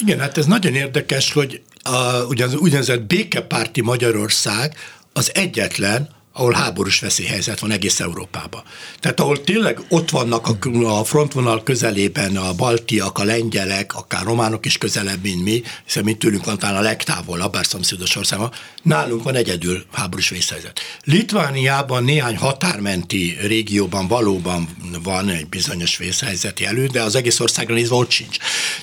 Igen, 0.00 0.18
hát 0.20 0.38
ez 0.38 0.46
nagyon 0.46 0.74
érdekes, 0.74 1.32
hogy 1.32 1.62
a, 1.82 2.22
ugyan, 2.22 2.54
ugyanezett 2.54 3.02
békepárti 3.02 3.80
Magyarország 3.80 4.74
az 5.12 5.30
egyetlen, 5.34 6.08
ahol 6.38 6.52
háborús 6.52 7.00
veszélyhelyzet 7.00 7.58
van 7.58 7.70
egész 7.70 8.00
Európában. 8.00 8.62
Tehát 9.00 9.20
ahol 9.20 9.40
tényleg 9.40 9.80
ott 9.88 10.10
vannak 10.10 10.46
a, 10.46 10.98
a 10.98 11.04
frontvonal 11.04 11.62
közelében 11.62 12.36
a 12.36 12.52
baltiak, 12.52 13.18
a 13.18 13.24
lengyelek, 13.24 13.94
akár 13.94 14.24
románok 14.24 14.66
is 14.66 14.78
közelebb, 14.78 15.22
mint 15.22 15.42
mi, 15.42 15.62
hiszen 15.84 16.04
mi 16.04 16.14
tőlünk 16.14 16.44
van 16.44 16.58
talán 16.58 16.76
a 16.76 16.80
legtávolabb, 16.80 17.52
bár 17.52 17.66
szomszédos 17.66 18.16
országban, 18.16 18.52
nálunk 18.82 19.22
van 19.22 19.34
egyedül 19.34 19.84
háborús 19.92 20.28
vészhelyzet. 20.28 20.80
Litvániában 21.04 22.04
néhány 22.04 22.36
határmenti 22.36 23.36
régióban 23.40 24.08
valóban 24.08 24.68
van 25.02 25.28
egy 25.28 25.48
bizonyos 25.48 25.96
vészhelyzeti 25.96 26.64
elő, 26.64 26.86
de 26.86 27.02
az 27.02 27.14
egész 27.14 27.40
országra 27.40 27.74
nézve 27.74 27.94
ott 27.94 28.10
sincs. 28.10 28.36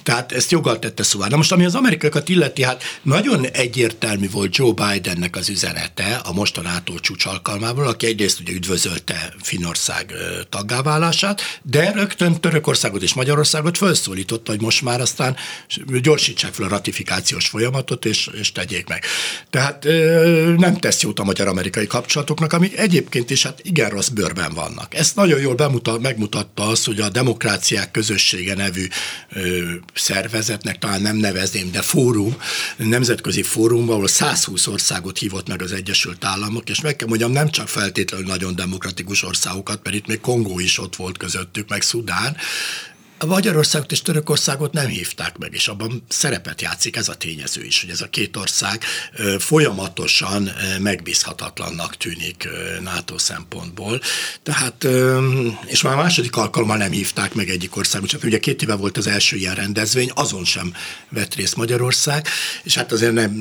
Tehát 0.04 0.32
ezt 0.32 0.52
joggal 0.52 0.80
tette 0.80 1.04
szóval. 1.04 1.28
Na 1.28 1.36
most, 1.36 1.52
ami 1.52 1.66
az 1.66 1.76
amerikaiakat 1.76 2.30
illeti, 2.30 2.64
hát 2.64 2.84
nagyon 3.02 3.46
egyértelmű 3.46 4.30
volt 4.30 4.56
Joe 4.56 4.72
Bidennek 4.72 5.36
az 5.36 5.50
üzenete 5.50 6.22
a 6.24 6.34
mostan 6.34 6.64
NATO 6.64 7.00
csúcs 7.00 7.26
alkalmából, 7.48 7.88
aki 7.88 8.06
egyrészt 8.06 8.40
ugye 8.40 8.54
üdvözölte 8.54 9.34
Finország 9.42 10.14
taggáválását, 10.50 11.42
de 11.62 11.92
rögtön 11.92 12.42
Törökországot 12.42 13.02
és 13.02 13.14
Magyarországot 13.14 13.78
felszólította, 13.78 14.52
hogy 14.52 14.62
most 14.62 14.82
már 14.82 15.02
aztán 15.02 15.36
gyorsítsák 16.02 16.54
fel 16.54 16.66
a 16.66 16.70
ratifikációs 16.70 17.48
folyamatot, 17.48 18.06
és, 18.06 18.30
és 18.34 18.52
tegyék 18.52 18.88
meg. 18.88 19.04
Tehát 19.50 19.84
nem 20.58 20.78
tesz 20.78 21.02
jót 21.02 21.20
a 21.20 21.24
magyar-amerikai 21.24 21.88
kapcsolatoknak, 21.88 22.54
amik 22.54 22.78
egyébként 22.78 23.30
is 23.30 23.44
hát 23.44 23.60
igen 23.64 23.90
rossz 23.90 24.08
bőrben 24.08 24.54
vannak. 24.54 24.96
Ezt 24.96 25.16
nagyon 25.16 25.40
jól 25.40 25.56
bemutat, 25.56 26.02
megmutatta 26.02 26.68
az, 26.68 26.86
hogy 26.86 27.00
a 27.00 27.10
Demokráciák 27.10 27.92
Közössége 27.92 28.56
nevű 28.56 28.88
szervezetnek, 29.94 30.80
talán 30.80 31.02
nem 31.02 31.16
nevezném, 31.16 31.72
de 31.72 31.82
fórum, 31.82 32.36
nemzetközi 32.78 33.44
fórum, 33.44 33.90
ahol 33.90 34.08
120 34.08 34.68
országot 34.68 35.18
hívott 35.18 35.48
meg 35.48 35.62
az 35.62 35.72
Egyesült 35.72 36.26
Államok, 36.26 36.70
és 36.70 36.82
meg 36.82 36.96
kell 36.96 37.08
mondjam, 37.08 37.25
nem 37.32 37.50
csak 37.50 37.68
feltétlenül 37.68 38.28
nagyon 38.28 38.56
demokratikus 38.56 39.24
országokat, 39.24 39.80
mert 39.84 39.96
itt 39.96 40.08
még 40.08 40.20
Kongó 40.20 40.60
is 40.60 40.80
ott 40.80 40.96
volt 40.96 41.18
közöttük, 41.18 41.70
meg 41.70 41.82
Szudán, 41.82 42.38
a 43.18 43.26
Magyarországot 43.26 43.92
és 43.92 44.02
Törökországot 44.02 44.74
nem 44.74 44.88
hívták 44.88 45.38
meg, 45.38 45.54
és 45.54 45.68
abban 45.68 46.04
szerepet 46.08 46.62
játszik 46.62 46.96
ez 46.96 47.10
a 47.10 47.16
tényező 47.16 47.64
is, 47.64 47.82
hogy 47.82 47.90
ez 47.90 48.02
a 48.02 48.10
két 48.10 48.38
ország 48.38 48.84
folyamatosan 49.40 50.52
megbízhatatlannak 50.80 51.98
tűnik 51.98 52.48
NATO 52.82 53.18
szempontból. 53.18 54.02
Tehát, 54.44 54.88
és 55.66 55.82
már 55.82 55.94
a 55.94 56.02
második 56.02 56.36
alkalommal 56.36 56.78
nem 56.78 56.92
hívták 56.92 57.34
meg 57.34 57.50
egyik 57.50 57.76
országot, 57.76 58.10
csak 58.10 58.24
ugye 58.24 58.40
két 58.40 58.62
éve 58.62 58.76
volt 58.76 58.98
az 58.98 59.08
első 59.08 59.36
ilyen 59.36 59.56
rendezvény, 59.56 60.12
azon 60.14 60.46
sem 60.46 60.74
vett 61.10 61.36
részt 61.36 61.56
Magyarország, 61.56 62.28
és 62.64 62.76
hát 62.76 62.92
azért 62.92 63.14
nem 63.14 63.32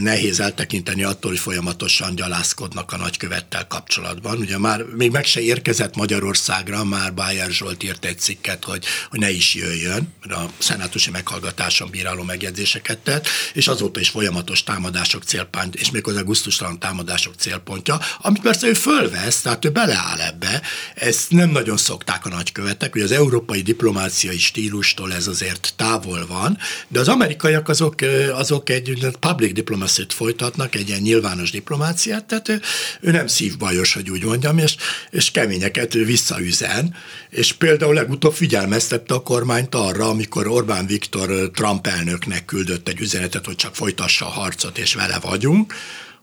nehéz 0.00 0.40
eltekinteni 0.40 1.04
attól, 1.04 1.30
hogy 1.30 1.40
folyamatosan 1.40 2.14
gyalászkodnak 2.14 2.92
a 2.92 2.96
nagykövettel 2.96 3.66
kapcsolatban. 3.66 4.38
Ugye 4.38 4.58
már 4.58 4.82
még 4.82 5.10
meg 5.10 5.24
se 5.24 5.40
érkezett 5.40 5.96
Magyarországra, 5.96 6.84
már 6.84 7.14
Bájer 7.14 7.50
Zsolt 7.50 7.82
írt 7.82 8.04
egy 8.04 8.18
cikket, 8.18 8.64
hogy 8.64 8.84
hogy 9.14 9.22
ne 9.22 9.30
is 9.30 9.54
jöjjön, 9.54 10.08
mert 10.26 10.40
a 10.40 10.50
szenátusi 10.58 11.10
meghallgatáson 11.10 11.90
bíráló 11.90 12.22
megjegyzéseket 12.22 12.98
tett, 12.98 13.28
és 13.52 13.68
azóta 13.68 14.00
is 14.00 14.08
folyamatos 14.08 14.62
támadások 14.62 15.22
célpont, 15.22 15.74
és 15.74 15.90
méghozzá 15.90 16.20
gusztustalan 16.20 16.78
támadások 16.78 17.34
célpontja, 17.34 18.00
amit 18.18 18.42
persze 18.42 18.66
ő 18.66 18.72
fölvesz, 18.72 19.40
tehát 19.40 19.64
ő 19.64 19.70
beleáll 19.70 20.20
ebbe. 20.20 20.62
Ezt 20.94 21.30
nem 21.30 21.50
nagyon 21.50 21.76
szokták 21.76 22.26
a 22.26 22.28
nagykövetek, 22.28 22.92
hogy 22.92 23.02
az 23.02 23.12
európai 23.12 23.62
diplomáciai 23.62 24.38
stílustól 24.38 25.12
ez 25.12 25.26
azért 25.26 25.72
távol 25.76 26.26
van, 26.26 26.58
de 26.88 27.00
az 27.00 27.08
amerikaiak 27.08 27.68
azok, 27.68 27.94
azok 28.32 28.70
egy 28.70 29.06
public 29.20 29.52
diplomacy 29.52 30.06
folytatnak, 30.08 30.74
egy 30.74 30.88
ilyen 30.88 31.00
nyilvános 31.00 31.50
diplomáciát, 31.50 32.24
tehát 32.24 32.48
ő, 32.48 32.60
ő 33.00 33.10
nem 33.10 33.26
szívbajos, 33.26 33.94
hogy 33.94 34.10
úgy 34.10 34.24
mondjam, 34.24 34.58
és, 34.58 34.76
és 35.10 35.30
keményeket 35.30 35.94
ő 35.94 36.04
visszaüzen, 36.04 36.94
és 37.30 37.52
például 37.52 37.94
legutóbb 37.94 38.34
figyelmeztet 38.34 39.03
emlékeztette 39.04 39.14
a 39.14 39.22
kormányt 39.22 39.74
arra, 39.74 40.08
amikor 40.08 40.46
Orbán 40.46 40.86
Viktor 40.86 41.50
Trump 41.54 41.86
elnöknek 41.86 42.44
küldött 42.44 42.88
egy 42.88 43.00
üzenetet, 43.00 43.46
hogy 43.46 43.56
csak 43.56 43.74
folytassa 43.74 44.26
a 44.26 44.28
harcot, 44.28 44.78
és 44.78 44.94
vele 44.94 45.18
vagyunk, 45.18 45.74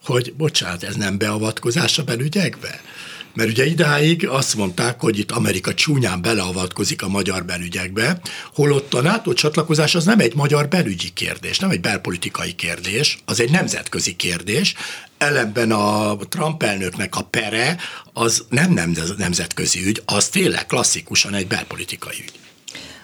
hogy 0.04 0.34
bocsánat, 0.34 0.84
ez 0.84 0.96
nem 0.96 1.18
beavatkozás 1.18 1.98
a 1.98 2.04
belügyekbe? 2.04 2.82
Mert 3.34 3.50
ugye 3.50 3.66
idáig 3.66 4.28
azt 4.28 4.56
mondták, 4.56 5.00
hogy 5.00 5.20
itt 5.20 5.32
Amerika 5.32 5.74
csúnyán 5.74 6.22
beleavatkozik 6.22 7.02
a 7.02 7.08
magyar 7.08 7.46
belügyekbe, 7.46 8.20
holott 8.54 8.94
a 8.94 9.02
NATO 9.02 9.34
csatlakozás 9.34 9.96
az 9.96 10.06
nem 10.06 10.20
egy 10.20 10.36
magyar 10.36 10.68
belügyi 10.68 11.10
kérdés, 11.10 11.60
nem 11.60 11.70
egy 11.70 11.82
belpolitikai 11.82 12.54
kérdés, 12.54 13.18
az 13.26 13.40
egy 13.40 13.52
nemzetközi 13.52 14.16
kérdés, 14.16 14.74
ellenben 15.18 15.72
a 15.72 16.16
Trump 16.30 16.64
elnöknek 16.64 17.16
a 17.16 17.24
pere 17.24 17.78
az 18.14 18.46
nem 18.50 18.94
nemzetközi 19.18 19.86
ügy, 19.86 20.02
az 20.06 20.28
tényleg 20.28 20.66
klasszikusan 20.66 21.34
egy 21.34 21.48
belpolitikai 21.48 22.18
ügy. 22.24 22.42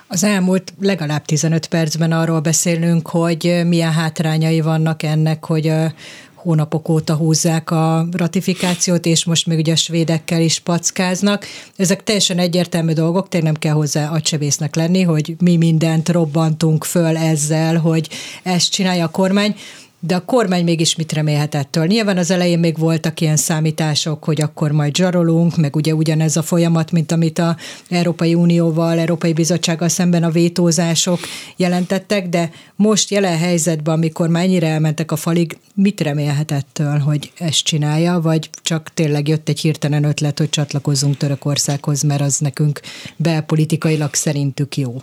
Az 0.08 0.24
elmúlt 0.24 0.74
legalább 0.80 1.26
15 1.26 1.68
percben 1.68 2.12
arról 2.12 2.40
beszélünk, 2.40 3.08
hogy 3.08 3.62
milyen 3.66 3.92
hátrányai 3.92 4.62
vannak 4.62 5.04
ennek, 5.04 5.46
hogy 5.46 5.74
hónapok 6.34 6.90
óta 6.90 7.16
húzzák 7.16 7.72
a 7.72 8.08
ratifikációt, 8.12 9.06
és 9.06 9.26
most 9.26 9.48
még 9.48 9.58
ugye 9.58 9.72
a 9.72 9.76
svédekkel 9.76 10.42
is 10.42 10.60
packáznak. 10.60 11.46
Ezek 11.76 12.04
teljesen 12.04 12.40
egyértelmű 12.40 12.94
dolgok, 12.94 13.28
tényleg 13.28 13.52
nem 13.52 13.62
kell 13.62 13.74
hozzá 13.74 14.10
agysebésznek 14.10 14.76
lenni, 14.76 15.02
hogy 15.02 15.36
mi 15.40 15.58
mindent 15.58 16.10
robbantunk 16.10 16.84
föl 16.84 17.18
ezzel, 17.18 17.78
hogy 17.78 18.10
ezt 18.44 18.72
csinálja 18.72 19.06
a 19.06 19.10
kormány 19.10 19.56
de 20.00 20.16
a 20.16 20.26
kormány 20.26 20.64
mégis 20.64 20.96
mit 20.96 21.14
remélhet 21.14 21.56
ettől? 21.56 21.86
Nyilván 21.86 22.18
az 22.18 22.32
elején 22.32 22.60
még 22.60 22.78
voltak 22.78 23.22
ilyen 23.22 23.36
számítások, 23.36 24.24
hogy 24.24 24.42
akkor 24.42 24.72
majd 24.72 24.96
zsarolunk, 24.96 25.58
meg 25.58 25.76
ugye 25.76 25.94
ugyanez 25.94 26.38
a 26.38 26.42
folyamat, 26.42 26.92
mint 26.92 27.12
amit 27.12 27.40
a 27.40 27.58
Európai 27.90 28.34
Unióval, 28.34 29.00
Európai 29.00 29.34
Bizottsággal 29.34 29.88
szemben 29.90 30.24
a 30.24 30.30
vétózások 30.30 31.20
jelentettek, 31.56 32.30
de 32.30 32.52
most 32.76 33.12
jelen 33.12 33.38
helyzetben, 33.38 33.94
amikor 33.94 34.30
már 34.30 34.44
ennyire 34.44 34.68
elmentek 34.68 35.12
a 35.12 35.16
falig, 35.16 35.58
mit 35.74 36.02
remélhet 36.02 36.52
ettől, 36.52 36.98
hogy 36.98 37.32
ezt 37.38 37.64
csinálja, 37.64 38.20
vagy 38.22 38.50
csak 38.62 38.92
tényleg 38.94 39.28
jött 39.28 39.50
egy 39.50 39.60
hirtelen 39.60 40.04
ötlet, 40.04 40.38
hogy 40.38 40.50
csatlakozzunk 40.50 41.18
Törökországhoz, 41.18 42.02
mert 42.02 42.22
az 42.22 42.38
nekünk 42.38 42.82
belpolitikailag 43.16 44.14
szerintük 44.14 44.78
jó? 44.78 45.02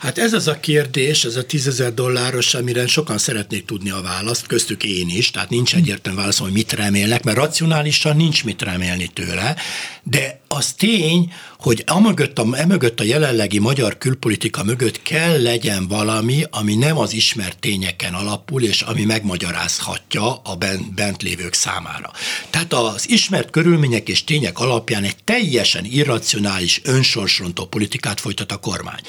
Hát 0.00 0.18
ez 0.18 0.32
az 0.32 0.48
a 0.48 0.60
kérdés, 0.60 1.24
ez 1.24 1.36
a 1.36 1.44
tízezer 1.44 1.94
dolláros, 1.94 2.54
amire 2.54 2.86
sokan 2.86 3.18
szeretnék 3.18 3.64
tudni 3.64 3.90
a 3.90 4.00
választ, 4.02 4.46
köztük 4.46 4.84
én 4.84 5.08
is, 5.08 5.30
tehát 5.30 5.50
nincs 5.50 5.74
egyértelmű 5.74 6.18
válasz, 6.18 6.38
hogy 6.38 6.52
mit 6.52 6.72
remélnek, 6.72 7.24
mert 7.24 7.36
racionálisan 7.36 8.16
nincs 8.16 8.44
mit 8.44 8.62
remélni 8.62 9.06
tőle, 9.06 9.56
de 10.02 10.40
az 10.48 10.72
tény, 10.72 11.32
hogy 11.58 11.82
amögött 11.86 12.38
a, 12.38 12.46
emögött 12.52 13.00
a 13.00 13.04
jelenlegi 13.04 13.58
magyar 13.58 13.98
külpolitika 13.98 14.64
mögött 14.64 15.02
kell 15.02 15.42
legyen 15.42 15.88
valami, 15.88 16.44
ami 16.50 16.74
nem 16.74 16.98
az 16.98 17.12
ismert 17.12 17.58
tényeken 17.58 18.14
alapul, 18.14 18.62
és 18.62 18.82
ami 18.82 19.04
megmagyarázhatja 19.04 20.40
a 20.44 20.54
bent, 20.56 20.94
bent 20.94 21.22
lévők 21.22 21.54
számára. 21.54 22.10
Tehát 22.50 22.72
az 22.72 23.08
ismert 23.08 23.50
körülmények 23.50 24.08
és 24.08 24.24
tények 24.24 24.58
alapján 24.58 25.04
egy 25.04 25.16
teljesen 25.24 25.84
irracionális, 25.84 26.80
önsorsrontó 26.84 27.66
politikát 27.66 28.20
folytat 28.20 28.52
a 28.52 28.56
kormány. 28.56 29.00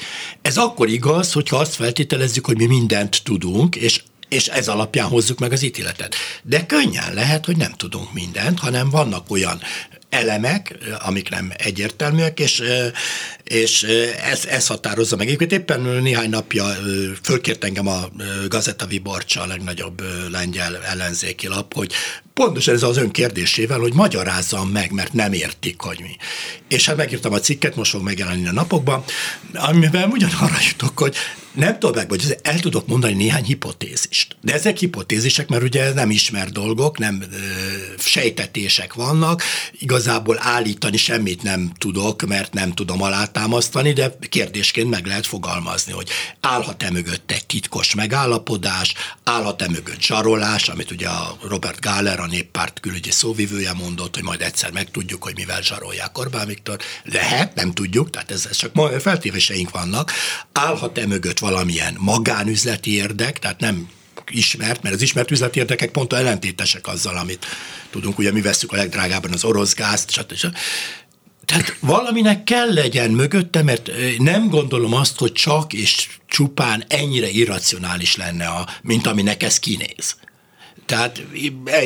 Ez 0.42 0.56
akkor 0.56 0.81
igaz, 0.88 1.32
hogyha 1.32 1.56
azt 1.56 1.74
feltételezzük, 1.74 2.46
hogy 2.46 2.56
mi 2.56 2.66
mindent 2.66 3.20
tudunk, 3.24 3.76
és 3.76 4.02
és 4.28 4.46
ez 4.46 4.68
alapján 4.68 5.08
hozzuk 5.08 5.38
meg 5.38 5.52
az 5.52 5.62
ítéletet. 5.62 6.14
De 6.42 6.66
könnyen 6.66 7.14
lehet, 7.14 7.44
hogy 7.44 7.56
nem 7.56 7.72
tudunk 7.72 8.12
mindent, 8.12 8.58
hanem 8.58 8.90
vannak 8.90 9.30
olyan 9.30 9.60
elemek, 10.08 10.78
amik 10.98 11.28
nem 11.28 11.52
egyértelműek, 11.56 12.40
és, 12.40 12.62
és 13.44 13.82
ez, 14.30 14.44
ez 14.46 14.66
határozza 14.66 15.16
meg. 15.16 15.26
Egyébként 15.26 15.52
éppen 15.52 15.80
néhány 15.80 16.30
napja 16.30 16.64
fölkért 17.22 17.64
engem 17.64 17.86
a 17.86 18.08
Gazeta 18.48 18.86
Viborcsa, 18.86 19.40
a 19.40 19.46
legnagyobb 19.46 20.02
lengyel 20.30 20.76
ellenzéki 20.84 21.46
lap, 21.46 21.74
hogy 21.74 21.92
pontosan 22.34 22.74
ez 22.74 22.82
az 22.82 22.96
ön 22.96 23.10
kérdésével, 23.10 23.78
hogy 23.78 23.94
magyarázzam 23.94 24.68
meg, 24.68 24.90
mert 24.90 25.12
nem 25.12 25.32
értik, 25.32 25.80
hogy 25.80 25.98
mi. 26.00 26.16
És 26.68 26.86
hát 26.86 26.96
megírtam 26.96 27.32
a 27.32 27.40
cikket, 27.40 27.76
most 27.76 27.90
fog 27.90 28.02
megjelenni 28.02 28.48
a 28.48 28.52
napokban, 28.52 29.04
amivel 29.54 30.08
ugyanarra 30.08 30.58
jutok, 30.70 30.98
hogy 30.98 31.16
nem 31.52 31.78
tudom 31.78 31.96
meg, 31.96 32.08
vagy 32.08 32.38
el 32.42 32.60
tudok 32.60 32.86
mondani 32.86 33.14
néhány 33.14 33.44
hipotézist. 33.44 34.36
De 34.40 34.52
ezek 34.52 34.76
hipotézisek, 34.76 35.48
mert 35.48 35.62
ugye 35.62 35.92
nem 35.92 36.10
ismer 36.10 36.50
dolgok, 36.50 36.98
nem 36.98 37.22
ö, 37.32 37.36
sejtetések 37.98 38.94
vannak, 38.94 39.42
igazából 39.78 40.36
állítani 40.40 40.96
semmit 40.96 41.42
nem 41.42 41.72
tudok, 41.78 42.26
mert 42.26 42.52
nem 42.52 42.72
tudom 42.72 43.02
alátámasztani, 43.32 43.92
de 43.92 44.16
kérdésként 44.28 44.90
meg 44.90 45.06
lehet 45.06 45.26
fogalmazni, 45.26 45.92
hogy 45.92 46.08
állhat-e 46.40 46.90
mögött 46.90 47.30
egy 47.30 47.46
titkos 47.46 47.94
megállapodás, 47.94 48.94
állhat-e 49.24 49.68
mögött 49.68 50.00
zsarolás, 50.00 50.68
amit 50.68 50.90
ugye 50.90 51.08
a 51.08 51.36
Robert 51.48 51.80
Gáler, 51.80 52.20
a 52.20 52.26
néppárt 52.26 52.80
külügyi 52.80 53.10
szóvivője 53.10 53.72
mondott, 53.72 54.14
hogy 54.14 54.24
majd 54.24 54.40
egyszer 54.40 54.70
megtudjuk, 54.70 55.22
hogy 55.22 55.34
mivel 55.34 55.62
zsarolják 55.62 56.18
Orbán 56.18 56.46
Viktor. 56.46 56.78
Lehet, 57.04 57.54
nem 57.54 57.72
tudjuk, 57.72 58.10
tehát 58.10 58.30
ez, 58.30 58.56
csak 58.56 59.00
feltévéseink 59.00 59.70
vannak. 59.70 60.12
Állhat-e 60.52 61.06
mögött 61.06 61.38
valamilyen 61.38 61.96
magánüzleti 61.98 62.94
érdek, 62.94 63.38
tehát 63.38 63.60
nem 63.60 63.88
ismert, 64.30 64.82
mert 64.82 64.94
az 64.94 65.02
ismert 65.02 65.30
üzleti 65.30 65.58
érdekek 65.58 65.90
pont 65.90 66.12
ellentétesek 66.12 66.86
azzal, 66.86 67.16
amit 67.16 67.46
tudunk, 67.90 68.18
ugye 68.18 68.32
mi 68.32 68.40
veszük 68.40 68.72
a 68.72 68.76
legdrágábban 68.76 69.32
az 69.32 69.44
orosz 69.44 69.74
gázt, 69.74 70.10
stb. 70.10 70.56
Tehát 71.52 71.76
valaminek 71.80 72.44
kell 72.44 72.72
legyen 72.72 73.10
mögötte, 73.10 73.62
mert 73.62 73.90
nem 74.18 74.48
gondolom 74.48 74.94
azt, 74.94 75.18
hogy 75.18 75.32
csak 75.32 75.72
és 75.72 76.08
csupán 76.26 76.84
ennyire 76.88 77.28
irracionális 77.28 78.16
lenne, 78.16 78.46
a, 78.46 78.68
mint 78.82 79.06
aminek 79.06 79.42
ez 79.42 79.58
kinéz. 79.58 80.16
Tehát 80.86 81.22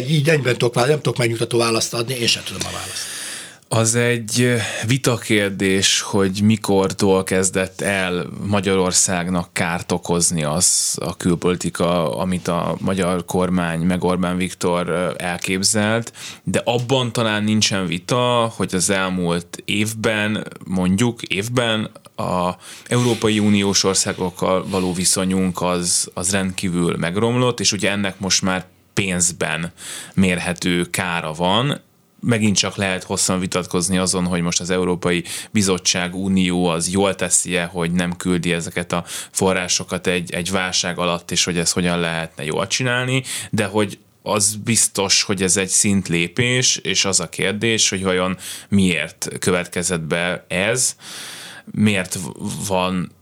így 0.08 0.28
ennyiben 0.28 0.56
tudok, 0.56 0.74
nem 0.74 0.86
tudok 0.86 1.16
megnyugtató 1.16 1.58
választ 1.58 1.94
adni, 1.94 2.14
én 2.14 2.26
sem 2.26 2.42
tudom 2.44 2.62
a 2.64 2.72
választ. 2.72 3.04
Az 3.68 3.94
egy 3.94 4.56
vitakérdés, 4.86 6.00
hogy 6.00 6.40
mikortól 6.42 7.24
kezdett 7.24 7.80
el 7.80 8.26
Magyarországnak 8.46 9.48
kárt 9.52 9.92
okozni 9.92 10.44
az 10.44 10.96
a 11.00 11.16
külpolitika, 11.16 12.18
amit 12.18 12.48
a 12.48 12.76
magyar 12.80 13.24
kormány, 13.24 13.80
meg 13.80 14.04
Orbán 14.04 14.36
Viktor 14.36 15.14
elképzelt, 15.18 16.12
de 16.42 16.62
abban 16.64 17.12
talán 17.12 17.44
nincsen 17.44 17.86
vita, 17.86 18.52
hogy 18.56 18.74
az 18.74 18.90
elmúlt 18.90 19.62
évben, 19.64 20.46
mondjuk 20.64 21.22
évben 21.22 21.90
a 22.16 22.50
Európai 22.88 23.38
Uniós 23.38 23.84
országokkal 23.84 24.66
való 24.68 24.92
viszonyunk 24.92 25.62
az, 25.62 26.10
az 26.14 26.30
rendkívül 26.30 26.96
megromlott, 26.96 27.60
és 27.60 27.72
ugye 27.72 27.90
ennek 27.90 28.18
most 28.18 28.42
már 28.42 28.66
pénzben 28.94 29.72
mérhető 30.14 30.84
kára 30.90 31.32
van, 31.32 31.80
megint 32.20 32.56
csak 32.56 32.76
lehet 32.76 33.02
hosszan 33.02 33.40
vitatkozni 33.40 33.98
azon, 33.98 34.26
hogy 34.26 34.40
most 34.40 34.60
az 34.60 34.70
Európai 34.70 35.24
Bizottság 35.50 36.14
Unió 36.14 36.66
az 36.66 36.90
jól 36.90 37.14
teszi-e, 37.14 37.64
hogy 37.64 37.92
nem 37.92 38.16
küldi 38.16 38.52
ezeket 38.52 38.92
a 38.92 39.04
forrásokat 39.30 40.06
egy, 40.06 40.32
egy 40.32 40.50
válság 40.50 40.98
alatt, 40.98 41.30
és 41.30 41.44
hogy 41.44 41.58
ezt 41.58 41.72
hogyan 41.72 42.00
lehetne 42.00 42.44
jól 42.44 42.66
csinálni, 42.66 43.22
de 43.50 43.64
hogy 43.64 43.98
az 44.22 44.54
biztos, 44.54 45.22
hogy 45.22 45.42
ez 45.42 45.56
egy 45.56 45.68
szintlépés, 45.68 46.76
és 46.76 47.04
az 47.04 47.20
a 47.20 47.28
kérdés, 47.28 47.88
hogy 47.88 48.02
vajon 48.02 48.36
miért 48.68 49.28
következett 49.38 50.00
be 50.00 50.44
ez, 50.48 50.96
miért 51.64 52.18
van 52.66 53.15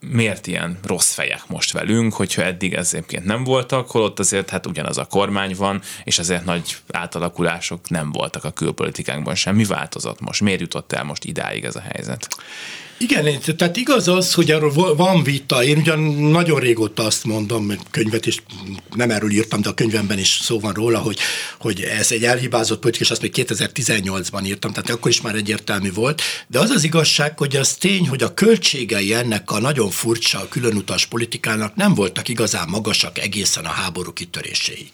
miért 0.00 0.46
ilyen 0.46 0.78
rossz 0.82 1.12
fejek 1.12 1.42
most 1.48 1.72
velünk, 1.72 2.14
hogyha 2.14 2.42
eddig 2.42 2.74
ez 2.74 2.94
egyébként 2.94 3.24
nem 3.24 3.44
voltak, 3.44 3.90
holott 3.90 4.18
azért 4.18 4.50
hát 4.50 4.66
ugyanaz 4.66 4.98
a 4.98 5.04
kormány 5.04 5.54
van, 5.56 5.82
és 6.04 6.18
ezért 6.18 6.44
nagy 6.44 6.76
átalakulások 6.90 7.88
nem 7.88 8.12
voltak 8.12 8.44
a 8.44 8.50
külpolitikánkban 8.50 9.34
sem. 9.34 9.54
Mi 9.54 9.64
változott 9.64 10.20
most? 10.20 10.40
Miért 10.40 10.60
jutott 10.60 10.92
el 10.92 11.04
most 11.04 11.24
idáig 11.24 11.64
ez 11.64 11.76
a 11.76 11.80
helyzet? 11.80 12.28
Igen, 13.00 13.38
tehát 13.56 13.76
igaz 13.76 14.08
az, 14.08 14.34
hogy 14.34 14.50
arról 14.50 14.96
van 14.96 15.22
vita. 15.22 15.64
Én 15.64 15.76
ugyan 15.76 16.00
nagyon 16.14 16.60
régóta 16.60 17.04
azt 17.04 17.24
mondom, 17.24 17.72
könyvet 17.90 18.26
is 18.26 18.42
nem 18.94 19.10
erről 19.10 19.30
írtam, 19.30 19.60
de 19.60 19.68
a 19.68 19.74
könyvemben 19.74 20.18
is 20.18 20.38
szó 20.42 20.60
van 20.60 20.72
róla, 20.72 20.98
hogy, 20.98 21.18
hogy 21.58 21.80
ez 21.80 22.12
egy 22.12 22.24
elhibázott 22.24 22.80
politika, 22.80 23.04
és 23.04 23.10
azt 23.10 23.22
még 23.22 23.32
2018-ban 23.36 24.46
írtam, 24.46 24.72
tehát 24.72 24.90
akkor 24.90 25.10
is 25.10 25.20
már 25.20 25.34
egyértelmű 25.34 25.92
volt. 25.92 26.22
De 26.46 26.58
az 26.58 26.70
az 26.70 26.84
igazság, 26.84 27.38
hogy 27.38 27.56
az 27.56 27.72
tény, 27.72 28.08
hogy 28.08 28.22
a 28.22 28.34
költségei 28.34 29.14
ennek 29.14 29.50
a 29.50 29.60
nagyon 29.60 29.90
furcsa 29.90 30.48
különutas 30.48 31.06
politikának 31.06 31.74
nem 31.74 31.94
voltak 31.94 32.28
igazán 32.28 32.68
magasak 32.68 33.18
egészen 33.18 33.64
a 33.64 33.68
háború 33.68 34.12
kitöréséig. 34.12 34.90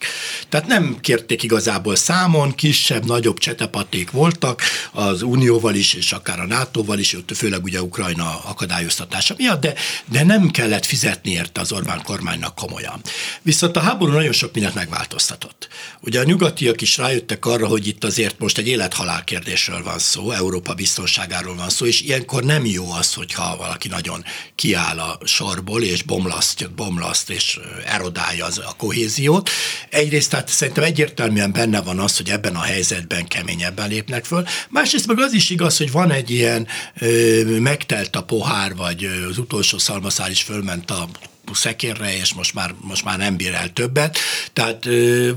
Tehát 0.49 0.67
nem 0.67 0.97
kérték 1.01 1.43
igazából 1.43 1.95
számon, 1.95 2.55
kisebb, 2.55 3.05
nagyobb 3.05 3.37
csetepaték 3.37 4.11
voltak 4.11 4.61
az 4.91 5.21
Unióval 5.21 5.75
is, 5.75 5.93
és 5.93 6.11
akár 6.11 6.39
a 6.39 6.45
NATO-val 6.45 6.99
is, 6.99 7.17
főleg 7.35 7.63
ugye 7.63 7.79
Ukrajna 7.95 8.39
akadályoztatása 8.43 9.33
miatt, 9.37 9.61
de, 9.61 9.73
de 10.05 10.23
nem 10.23 10.51
kellett 10.51 10.85
fizetni 10.85 11.31
érte 11.31 11.61
az 11.61 11.71
Orbán 11.71 12.01
kormánynak 12.03 12.55
komolyan. 12.55 13.01
Viszont 13.41 13.75
a 13.75 13.79
háború 13.79 14.11
nagyon 14.11 14.31
sok 14.31 14.53
mindent 14.53 14.75
megváltoztatott. 14.75 15.67
Ugye 16.01 16.19
a 16.19 16.23
nyugatiak 16.23 16.81
is 16.81 16.97
rájöttek 16.97 17.45
arra, 17.45 17.67
hogy 17.67 17.87
itt 17.87 18.03
azért 18.03 18.39
most 18.39 18.57
egy 18.57 18.67
élethalál 18.67 19.23
kérdésről 19.23 19.83
van 19.83 19.99
szó, 19.99 20.31
Európa 20.31 20.73
biztonságáról 20.73 21.55
van 21.55 21.69
szó, 21.69 21.85
és 21.85 22.01
ilyenkor 22.01 22.43
nem 22.43 22.65
jó 22.65 22.91
az, 22.91 23.13
hogyha 23.13 23.57
valaki 23.57 23.87
nagyon 23.87 24.23
kiáll 24.55 24.99
a 24.99 25.19
sorból, 25.23 25.83
és 25.83 26.01
bomlaszt, 26.03 26.71
bomlaszt 26.71 27.29
és 27.29 27.59
erodálja 27.85 28.45
az, 28.45 28.57
a 28.57 28.73
kohéziót. 28.77 29.49
Egyrészt 29.89 30.29
tehát 30.29 30.47
szerintem 30.47 30.83
egyértelműen 30.83 31.51
benne 31.51 31.81
van 31.81 31.99
az, 31.99 32.17
hogy 32.17 32.29
ebben 32.29 32.55
a 32.55 32.61
helyzetben 32.61 33.27
keményebben 33.27 33.89
lépnek 33.89 34.25
föl. 34.25 34.45
Másrészt 34.69 35.07
meg 35.07 35.19
az 35.19 35.33
is 35.33 35.49
igaz, 35.49 35.77
hogy 35.77 35.91
van 35.91 36.11
egy 36.11 36.31
ilyen 36.31 36.67
ö, 36.99 37.59
meg 37.59 37.75
megtelt 37.85 38.15
a 38.15 38.23
pohár, 38.23 38.75
vagy 38.75 39.09
az 39.29 39.37
utolsó 39.37 39.77
szalmaszál 39.77 40.31
is 40.31 40.41
fölment 40.41 40.91
a 40.91 41.07
szekérre, 41.53 42.17
és 42.17 42.33
most 42.33 42.53
már, 42.53 42.73
most 42.81 43.03
már 43.03 43.17
nem 43.17 43.37
bír 43.37 43.53
el 43.53 43.73
többet. 43.73 44.17
Tehát 44.53 44.87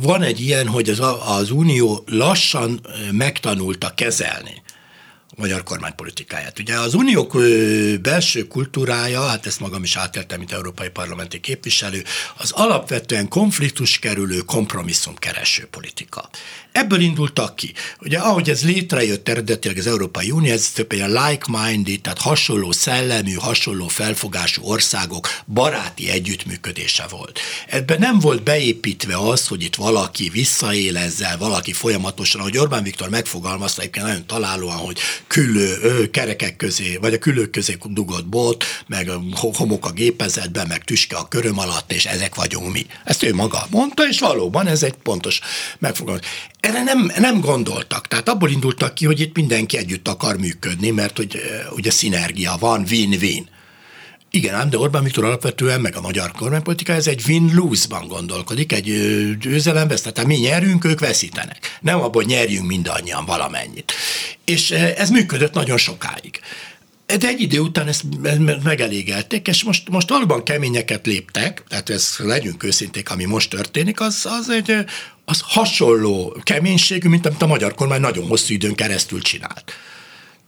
van 0.00 0.22
egy 0.22 0.40
ilyen, 0.40 0.68
hogy 0.68 0.88
az, 0.88 1.02
az 1.26 1.50
Unió 1.50 2.04
lassan 2.06 2.80
megtanulta 3.12 3.94
kezelni 3.94 4.62
magyar 5.38 5.62
kormánypolitikáját. 5.62 6.59
Ugye 6.59 6.79
az 6.79 6.94
uniók 6.94 7.37
belső 8.03 8.46
kultúrája, 8.46 9.27
hát 9.27 9.46
ezt 9.46 9.61
magam 9.61 9.83
is 9.83 9.96
átéltem, 9.96 10.38
mint 10.38 10.53
európai 10.53 10.88
parlamenti 10.88 11.40
képviselő, 11.40 12.05
az 12.37 12.51
alapvetően 12.51 13.29
konfliktus 13.29 13.98
kerülő, 13.98 14.38
kompromisszum 14.38 15.14
kereső 15.14 15.66
politika. 15.70 16.29
Ebből 16.72 17.01
indultak 17.01 17.57
ki. 17.57 17.72
Ugye 18.01 18.18
ahogy 18.18 18.51
ez 18.51 18.64
létrejött 18.64 19.29
eredetileg 19.29 19.79
az 19.79 19.87
Európai 19.87 20.31
Unió, 20.31 20.53
ez 20.53 20.70
több 20.70 20.92
ilyen 20.92 21.11
like-minded, 21.11 22.01
tehát 22.01 22.18
hasonló 22.18 22.72
szellemű, 22.72 23.33
hasonló 23.33 23.88
felfogású 23.88 24.62
országok 24.64 25.29
baráti 25.46 26.11
együttműködése 26.11 27.07
volt. 27.11 27.40
Ebben 27.66 27.98
nem 27.98 28.18
volt 28.18 28.42
beépítve 28.42 29.16
az, 29.16 29.46
hogy 29.46 29.62
itt 29.62 29.74
valaki 29.74 30.29
visszaél 30.29 30.96
ezzel, 30.96 31.38
valaki 31.38 31.72
folyamatosan, 31.72 32.40
ahogy 32.40 32.59
Orbán 32.59 32.83
Viktor 32.83 33.09
megfogalmazta, 33.09 33.81
egyébként 33.81 34.07
nagyon 34.07 34.27
találóan, 34.27 34.77
hogy 34.77 34.98
külő 35.28 36.10
kerekek 36.10 36.56
közé, 36.56 36.96
vagy 36.96 37.14
a 37.14 37.18
külők 37.18 37.50
közé 37.50 37.76
dugott 37.84 38.26
bot, 38.26 38.64
meg 38.86 39.10
homok 39.34 39.86
a 39.86 39.90
gépezetben, 39.90 40.66
meg 40.66 40.84
tüske 40.84 41.16
a 41.16 41.28
köröm 41.28 41.58
alatt, 41.58 41.92
és 41.92 42.04
ezek 42.04 42.34
vagyunk 42.34 42.72
mi. 42.72 42.86
Ezt 43.04 43.22
ő 43.22 43.34
maga 43.34 43.66
mondta, 43.70 44.08
és 44.08 44.20
valóban 44.20 44.66
ez 44.66 44.82
egy 44.82 44.94
pontos 45.02 45.40
megfogalmazás. 45.78 46.30
Erre 46.60 46.82
nem, 46.82 47.12
nem 47.18 47.40
gondoltak. 47.40 48.08
Tehát 48.08 48.28
abból 48.28 48.50
indultak 48.50 48.94
ki, 48.94 49.06
hogy 49.06 49.20
itt 49.20 49.36
mindenki 49.36 49.76
együtt 49.76 50.08
akar 50.08 50.36
működni, 50.36 50.90
mert 50.90 51.16
hogy 51.16 51.40
ugye 51.76 51.90
szinergia 51.90 52.56
van, 52.60 52.84
win-win. 52.90 53.48
Igen, 54.30 54.54
ám, 54.54 54.70
de 54.70 54.78
Orbán 54.78 55.02
Viktor 55.02 55.24
alapvetően, 55.24 55.80
meg 55.80 55.96
a 55.96 56.00
magyar 56.00 56.32
kormánypolitika, 56.32 56.92
ez 56.92 57.06
egy 57.06 57.22
win-lose-ban 57.26 58.08
gondolkodik, 58.08 58.72
egy 58.72 58.84
győzelem 59.40 59.88
tehát 59.88 60.24
mi 60.26 60.34
nyerünk, 60.34 60.84
ők 60.84 61.00
veszítenek. 61.00 61.78
Nem 61.80 62.00
abból 62.00 62.22
nyerjünk 62.22 62.66
mindannyian 62.66 63.24
valamennyit. 63.24 63.92
És 64.44 64.70
ez 64.70 65.10
működött 65.10 65.52
nagyon 65.54 65.76
sokáig. 65.76 66.40
De 67.06 67.28
egy 67.28 67.40
idő 67.40 67.58
után 67.58 67.88
ezt 67.88 68.04
megelégelték, 68.62 69.48
és 69.48 69.64
most, 69.64 69.88
most 69.88 70.08
valóban 70.08 70.42
keményeket 70.42 71.06
léptek, 71.06 71.62
tehát 71.68 71.90
ez 71.90 72.14
legyünk 72.18 72.62
őszinték, 72.62 73.10
ami 73.10 73.24
most 73.24 73.50
történik, 73.50 74.00
az, 74.00 74.26
az 74.26 74.50
egy 74.50 74.84
az 75.24 75.40
hasonló 75.44 76.36
keménységű, 76.42 77.08
mint 77.08 77.26
amit 77.26 77.42
a 77.42 77.46
magyar 77.46 77.74
kormány 77.74 78.00
nagyon 78.00 78.26
hosszú 78.26 78.54
időn 78.54 78.74
keresztül 78.74 79.20
csinált. 79.20 79.72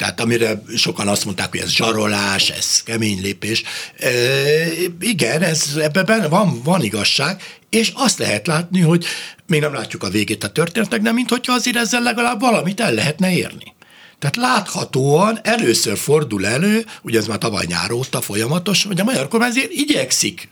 Tehát 0.01 0.21
amire 0.21 0.63
sokan 0.77 1.09
azt 1.09 1.25
mondták, 1.25 1.51
hogy 1.51 1.61
ez 1.61 1.71
zsarolás, 1.71 2.51
ez 2.51 2.83
kemény 2.83 3.21
lépés. 3.21 3.63
E, 3.99 4.11
igen, 5.01 5.43
ez, 5.43 5.77
ebben 5.77 6.29
van, 6.29 6.63
van 6.63 6.83
igazság, 6.83 7.43
és 7.71 7.93
azt 7.95 8.19
lehet 8.19 8.47
látni, 8.47 8.81
hogy 8.81 9.05
még 9.47 9.61
nem 9.61 9.73
látjuk 9.73 10.03
a 10.03 10.09
végét 10.09 10.45
a 10.45 10.49
történetnek, 10.49 11.01
de 11.01 11.13
mintha 11.13 11.53
azért 11.53 11.77
ezzel 11.77 12.03
legalább 12.03 12.41
valamit 12.41 12.81
el 12.81 12.93
lehetne 12.93 13.33
érni. 13.33 13.75
Tehát 14.19 14.37
láthatóan 14.37 15.39
először 15.43 15.99
fordul 15.99 16.47
elő, 16.47 16.85
ugye 17.03 17.19
ez 17.19 17.27
már 17.27 17.39
tavaly 17.39 17.65
nyár 17.69 17.93
óta 17.93 18.21
folyamatos, 18.21 18.85
hogy 18.85 19.01
a 19.01 19.05
magyar 19.05 19.29
kormány 19.29 19.51
azért 19.51 19.73
igyekszik 19.73 20.49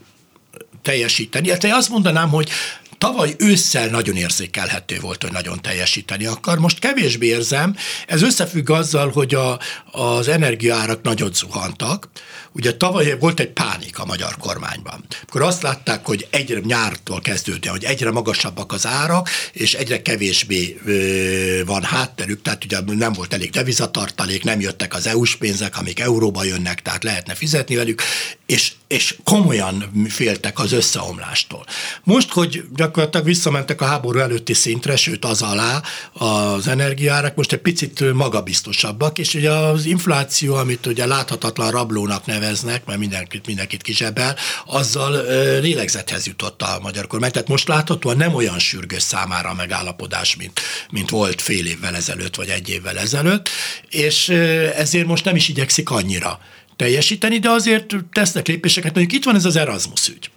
teljesíteni. 0.83 1.51
Hát 1.51 1.65
azt 1.65 1.89
mondanám, 1.89 2.29
hogy 2.29 2.51
tavaly 2.99 3.35
ősszel 3.39 3.89
nagyon 3.89 4.17
érzékelhető 4.17 4.99
volt, 5.01 5.23
hogy 5.23 5.33
nagyon 5.33 5.61
teljesíteni 5.63 6.27
akar. 6.27 6.59
Most 6.59 6.79
kevésbé 6.79 7.27
érzem, 7.27 7.77
ez 8.07 8.23
összefügg 8.23 8.71
azzal, 8.71 9.11
hogy 9.11 9.35
a, 9.35 9.59
az 9.91 10.29
energiaárak 10.29 11.03
nagyon 11.03 11.33
zuhantak. 11.33 12.09
Ugye 12.53 12.77
tavaly 12.77 13.19
volt 13.19 13.41
egy 13.41 13.51
pánik 13.51 13.99
a 13.99 14.05
magyar 14.05 14.37
kormányban. 14.37 15.05
Akkor 15.27 15.43
azt 15.43 15.63
látták, 15.63 16.07
hogy 16.07 16.27
egyre 16.31 16.61
nyártól 16.65 17.21
kezdődően, 17.21 17.75
hogy 17.75 17.85
egyre 17.85 18.11
magasabbak 18.11 18.73
az 18.73 18.87
árak, 18.87 19.29
és 19.53 19.75
egyre 19.75 20.03
kevésbé 20.03 20.79
ö, 20.85 21.65
van 21.65 21.83
hátterük, 21.83 22.43
tehát 22.43 22.65
ugye 22.65 22.79
nem 22.87 23.13
volt 23.13 23.35
elég 23.35 23.51
devizatartalék, 23.51 24.45
nem 24.45 24.61
jöttek 24.61 24.95
az 24.95 25.07
EU-s 25.07 25.37
pénzek, 25.37 25.79
amik 25.79 26.01
euróba 26.01 26.45
jönnek, 26.45 26.83
tehát 26.83 27.05
lehetne 27.05 27.35
fizetni 27.35 27.75
velük, 27.75 28.03
és, 28.49 28.73
és 28.87 29.17
komolyan 29.25 30.05
féltek 30.09 30.59
az 30.59 30.73
összeomlástól. 30.73 31.65
Most, 32.05 32.31
hogy 32.31 32.65
gyakorlatilag 32.75 33.27
visszamentek 33.27 33.81
a 33.81 33.85
háború 33.85 34.19
előtti 34.19 34.55
szintre, 34.55 34.97
sőt 34.97 35.25
az 35.25 35.43
alá 35.43 35.83
az 36.13 36.69
energiárak, 36.69 37.35
most 37.35 37.53
egy 37.53 37.59
picit 37.61 38.13
magabiztosabbak, 38.13 39.19
és 39.19 39.35
ugye 39.35 39.51
az 39.51 39.85
infláció, 39.85 40.55
amit 40.55 40.87
ugye 40.87 41.07
láthatatlan 41.07 41.71
rablónak 41.71 42.27
neveznek, 42.27 42.85
mert 42.85 42.99
mindenkit, 42.99 43.47
mindenkit 43.47 43.83
kizsebel, 43.83 44.37
azzal 44.67 45.23
lélegzethez 45.61 46.27
jutott 46.27 46.63
a 46.63 46.79
magyar 46.83 47.07
kormány. 47.07 47.31
Tehát 47.31 47.49
most 47.49 47.69
láthatóan 47.69 48.17
nem 48.17 48.35
olyan 48.35 48.59
sürgős 48.59 49.03
számára 49.03 49.49
a 49.49 49.55
megállapodás, 49.55 50.37
mint, 50.37 50.61
mint 50.91 51.11
volt 51.11 51.41
fél 51.41 51.67
évvel 51.67 51.95
ezelőtt, 51.95 52.35
vagy 52.35 52.49
egy 52.49 52.69
évvel 52.69 52.99
ezelőtt, 52.99 53.49
és 53.91 54.29
ezért 54.77 55.07
most 55.07 55.25
nem 55.25 55.37
is 55.37 55.49
igyekszik 55.49 55.91
annyira 55.91 56.39
teljesíteni, 56.79 57.39
de 57.39 57.51
azért 57.51 57.95
tesznek 58.13 58.47
lépéseket. 58.47 58.95
Mondjuk 58.95 59.21
itt 59.21 59.25
van 59.25 59.35
ez 59.35 59.45
az 59.45 59.57
Erasmus 59.57 60.09
ügy. 60.09 60.31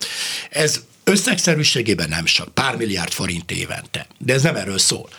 Ez 0.49 0.81
összegszerűségében 1.03 2.09
nem 2.09 2.25
sok, 2.25 2.53
pár 2.53 2.75
milliárd 2.75 3.11
forint 3.11 3.51
évente, 3.51 4.07
de 4.17 4.33
ez 4.33 4.41
nem 4.41 4.55
erről 4.55 4.77
szól 4.77 5.09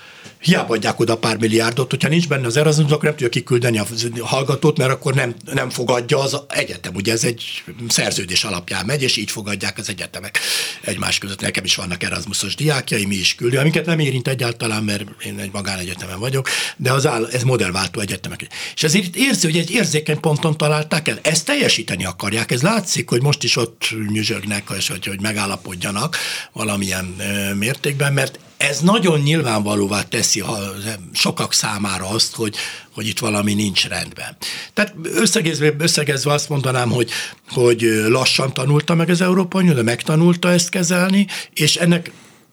hiába 0.43 0.75
adják 0.75 1.01
oda 1.01 1.17
pár 1.17 1.37
milliárdot, 1.37 1.91
hogyha 1.91 2.09
nincs 2.09 2.29
benne 2.29 2.47
az 2.47 2.57
Erasmus, 2.57 2.91
akkor 2.91 3.03
nem 3.03 3.13
tudja 3.13 3.29
kiküldeni 3.29 3.79
a 3.79 3.87
hallgatót, 4.21 4.79
mert 4.79 4.91
akkor 4.91 5.15
nem, 5.15 5.35
nem 5.53 5.71
fogadja 5.71 6.19
az 6.19 6.41
egyetem. 6.49 6.95
Ugye 6.95 7.13
ez 7.13 7.25
egy 7.25 7.63
szerződés 7.89 8.45
alapján 8.45 8.87
megy, 8.87 9.03
és 9.03 9.17
így 9.17 9.31
fogadják 9.31 9.79
az 9.79 9.89
egyetemek 9.89 10.39
egymás 10.81 11.19
között. 11.19 11.41
Nekem 11.41 11.65
is 11.65 11.75
vannak 11.75 12.03
Erasmusos 12.03 12.55
diákjai, 12.55 13.07
mi 13.07 13.15
is 13.15 13.35
küldünk, 13.35 13.61
amiket 13.61 13.87
nem 13.87 13.99
érint 13.99 14.29
egyáltalán, 14.29 14.85
mert 14.85 15.05
én 15.25 15.39
egy 15.39 15.53
magánegyetemen 15.53 16.19
vagyok, 16.19 16.49
de 16.77 16.93
az 16.93 17.07
áll, 17.07 17.29
ez 17.33 17.43
modellváltó 17.43 18.01
egyetemek. 18.01 18.47
És 18.75 18.83
ezért 18.83 19.17
érzi, 19.17 19.47
hogy 19.47 19.59
egy 19.59 19.71
érzékeny 19.71 20.21
ponton 20.21 20.57
találták 20.57 21.09
el. 21.09 21.19
Ezt 21.23 21.45
teljesíteni 21.45 22.05
akarják. 22.05 22.51
Ez 22.51 22.63
látszik, 22.63 23.09
hogy 23.09 23.23
most 23.23 23.43
is 23.43 23.57
ott 23.57 23.89
nyüzsögnek, 24.09 24.69
hogy, 24.69 25.07
hogy 25.07 25.21
megállapodjanak 25.21 26.17
valamilyen 26.53 27.17
mértékben, 27.59 28.13
mert 28.13 28.39
ez 28.69 28.81
nagyon 28.81 29.21
nyilvánvalóvá 29.21 30.03
teszi 30.03 30.41
a 30.41 30.75
sokak 31.13 31.53
számára 31.53 32.09
azt, 32.09 32.35
hogy, 32.35 32.57
hogy 32.95 33.07
itt 33.07 33.19
valami 33.19 33.55
nincs 33.55 33.89
rendben. 33.89 34.37
Tehát 34.75 34.95
összegezve, 35.03 35.75
összegezve 35.79 36.33
azt 36.33 36.49
mondanám, 36.49 36.91
hogy, 36.91 37.11
hogy 37.49 37.81
lassan 38.09 38.53
tanulta 38.53 38.95
meg 38.95 39.09
az 39.09 39.21
Európai 39.21 39.63
Unió, 39.63 39.75
de 39.75 39.83
megtanulta 39.83 40.51
ezt 40.51 40.69
kezelni, 40.69 41.27
és 41.55 41.77
ennek 41.77 42.11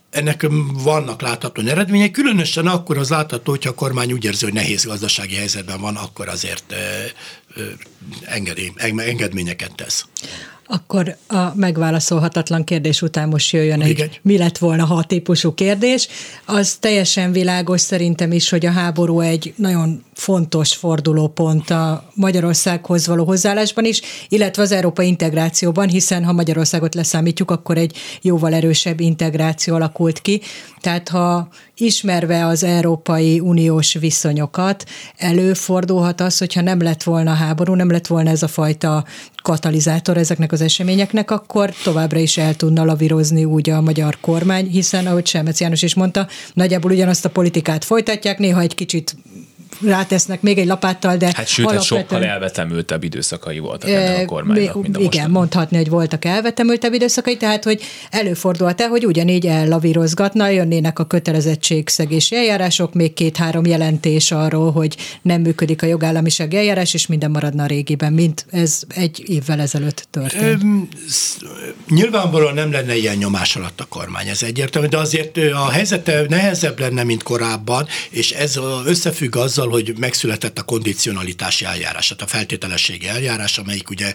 ennek 0.10 0.48
vannak 0.74 1.22
látható 1.22 1.62
eredmények, 1.62 2.12
különösen 2.12 2.68
akkor 2.68 2.98
az 2.98 3.10
látható, 3.10 3.52
hogyha 3.52 3.70
a 3.70 3.74
kormány 3.74 4.12
úgy 4.12 4.26
érzi, 4.26 4.44
hogy 4.44 4.54
nehéz 4.54 4.86
gazdasági 4.86 5.36
helyzetben 5.36 5.82
van, 5.82 5.96
akkor 5.96 6.28
azért 6.28 6.76
engedély, 8.26 8.72
engedményeket 8.78 9.76
tesz. 9.76 10.06
Akkor 10.72 11.16
a 11.28 11.56
megválaszolhatatlan 11.56 12.64
kérdés 12.64 13.02
után 13.02 13.30
most 13.30 13.54
jöjjön 13.54 13.82
egy, 13.82 14.00
egy 14.00 14.20
mi 14.24 14.38
lett 14.38 14.58
volna, 14.58 14.86
ha 14.86 14.96
a 14.96 15.04
típusú 15.04 15.54
kérdés. 15.54 16.08
Az 16.46 16.76
teljesen 16.76 17.32
világos 17.32 17.82
szerintem 17.82 18.32
is, 18.32 18.50
hogy 18.50 18.66
a 18.66 18.72
háború 18.72 19.20
egy 19.20 19.54
nagyon 19.56 20.04
fontos 20.20 20.74
fordulópont 20.74 21.70
a 21.70 22.04
Magyarországhoz 22.14 23.08
való 23.08 23.26
hozzáállásban 23.26 23.86
is, 23.86 24.02
illetve 24.30 24.62
az 24.62 24.72
európai 24.72 25.08
integrációban, 25.08 25.88
hiszen 25.88 26.24
ha 26.24 26.34
Magyarországot 26.34 26.96
leszámítjuk, 26.96 27.52
akkor 27.52 27.78
egy 27.78 27.96
jóval 28.22 28.54
erősebb 28.54 29.00
integráció 29.00 29.76
alakult 29.76 30.22
ki. 30.22 30.42
Tehát 30.82 31.10
ha 31.10 31.48
ismerve 31.78 32.46
az 32.46 32.64
Európai 32.64 33.40
Uniós 33.40 33.94
viszonyokat, 33.94 34.86
előfordulhat 35.18 36.22
az, 36.22 36.38
hogyha 36.38 36.62
nem 36.62 36.82
lett 36.82 37.04
volna 37.04 37.34
háború, 37.34 37.74
nem 37.74 37.92
lett 37.92 38.08
volna 38.08 38.30
ez 38.30 38.44
a 38.44 38.48
fajta 38.48 39.06
katalizátor 39.42 40.18
ezeknek 40.18 40.52
az 40.52 40.62
eseményeknek, 40.62 41.32
akkor 41.32 41.74
továbbra 41.84 42.20
is 42.20 42.38
el 42.38 42.56
tudna 42.56 42.86
lavírozni 42.86 43.46
úgy 43.46 43.70
a 43.70 43.82
magyar 43.82 44.18
kormány, 44.22 44.68
hiszen, 44.68 45.08
ahogy 45.08 45.28
Selmec 45.28 45.60
János 45.60 45.82
is 45.82 45.96
mondta, 45.96 46.28
nagyjából 46.54 46.92
ugyanazt 46.92 47.26
a 47.26 47.30
politikát 47.30 47.86
folytatják, 47.86 48.38
néha 48.38 48.60
egy 48.60 48.76
kicsit 48.76 49.16
rátesznek 49.86 50.42
még 50.42 50.58
egy 50.58 50.68
lapáttal, 50.68 51.18
de 51.18 51.32
Hát 51.36 51.48
sőt, 51.48 51.66
alapvetően... 51.66 52.02
sokkal 52.02 52.24
elvetemültebb 52.24 53.04
időszakai 53.04 53.60
voltak 53.60 53.90
ennek 53.90 54.22
a 54.22 54.26
kormánynak, 54.26 54.82
mint 54.82 54.96
a 54.96 55.00
Igen, 55.00 55.10
mostani. 55.10 55.32
mondhatni, 55.32 55.78
hogy 55.78 55.90
voltak 55.90 56.26
elvetemültebb 56.26 56.94
időszakai, 56.94 57.38
tehát 57.38 57.64
hogy 57.64 57.82
előfordulhat-e, 58.10 58.88
hogy 58.88 59.06
ugyanígy 59.06 59.48
ellavírozgatna, 59.48 60.48
jönnének 60.48 61.00
a 61.00 61.06
kötelezettségszegési 61.06 62.36
eljárások, 62.36 62.94
még 62.94 63.14
két-három 63.14 63.66
jelentés 63.66 64.32
arról, 64.32 64.72
hogy 64.72 64.98
nem 65.22 65.42
működik 65.42 65.84
a 65.84 65.86
jogállamiság 65.86 66.54
eljárás, 66.54 66.94
és 66.94 67.08
minden 67.08 67.32
maradna 67.32 67.64
a 67.64 67.66
régiben, 67.66 68.14
mint 68.14 68.46
ez 68.52 68.82
egy 68.96 69.24
évvel 69.28 69.60
ezelőtt 69.60 70.08
történt. 70.12 70.62
nyilvánvalóan 71.90 72.54
nem 72.54 72.72
lenne 72.72 72.96
ilyen 72.96 73.16
nyomás 73.16 73.56
alatt 73.56 73.80
a 73.80 73.86
kormány, 73.90 74.28
ez 74.28 74.44
egyértelmű, 74.44 74.88
de 74.88 74.98
azért 74.98 75.38
a 75.38 75.70
helyzete 75.70 76.26
nehezebb 76.30 76.80
lenne, 76.80 77.04
mint 77.04 77.24
korábban, 77.24 77.88
és 78.10 78.32
ez 78.32 78.60
összefügg 78.86 79.36
azzal, 79.36 79.69
azzal, 79.70 79.84
hogy 79.86 79.98
megszületett 79.98 80.60
a 80.60 80.64
kondicionalitási 80.64 81.66
eljárás, 81.66 82.08
tehát 82.08 82.24
a 82.24 82.28
feltételességi 82.28 83.08
eljárás, 83.08 83.58
amelyik 83.58 83.90
ugye 83.90 84.14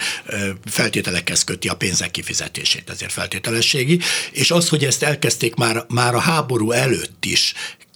feltételekhez 0.65 1.45
köti 1.45 1.69
a 1.69 1.75
pénzek 1.75 2.11
kifizetését, 2.11 2.91
ezért 2.91 3.13
feltételességi, 3.13 4.01
és 4.33 4.51
az, 4.51 4.69
hogy 4.69 4.85
ezt 4.85 5.03
elkezdték 5.03 5.55
már, 5.55 5.85
már 5.89 6.15
a 6.15 6.21
háború 6.21 6.71
előtt 6.71 7.25
is 7.25 7.55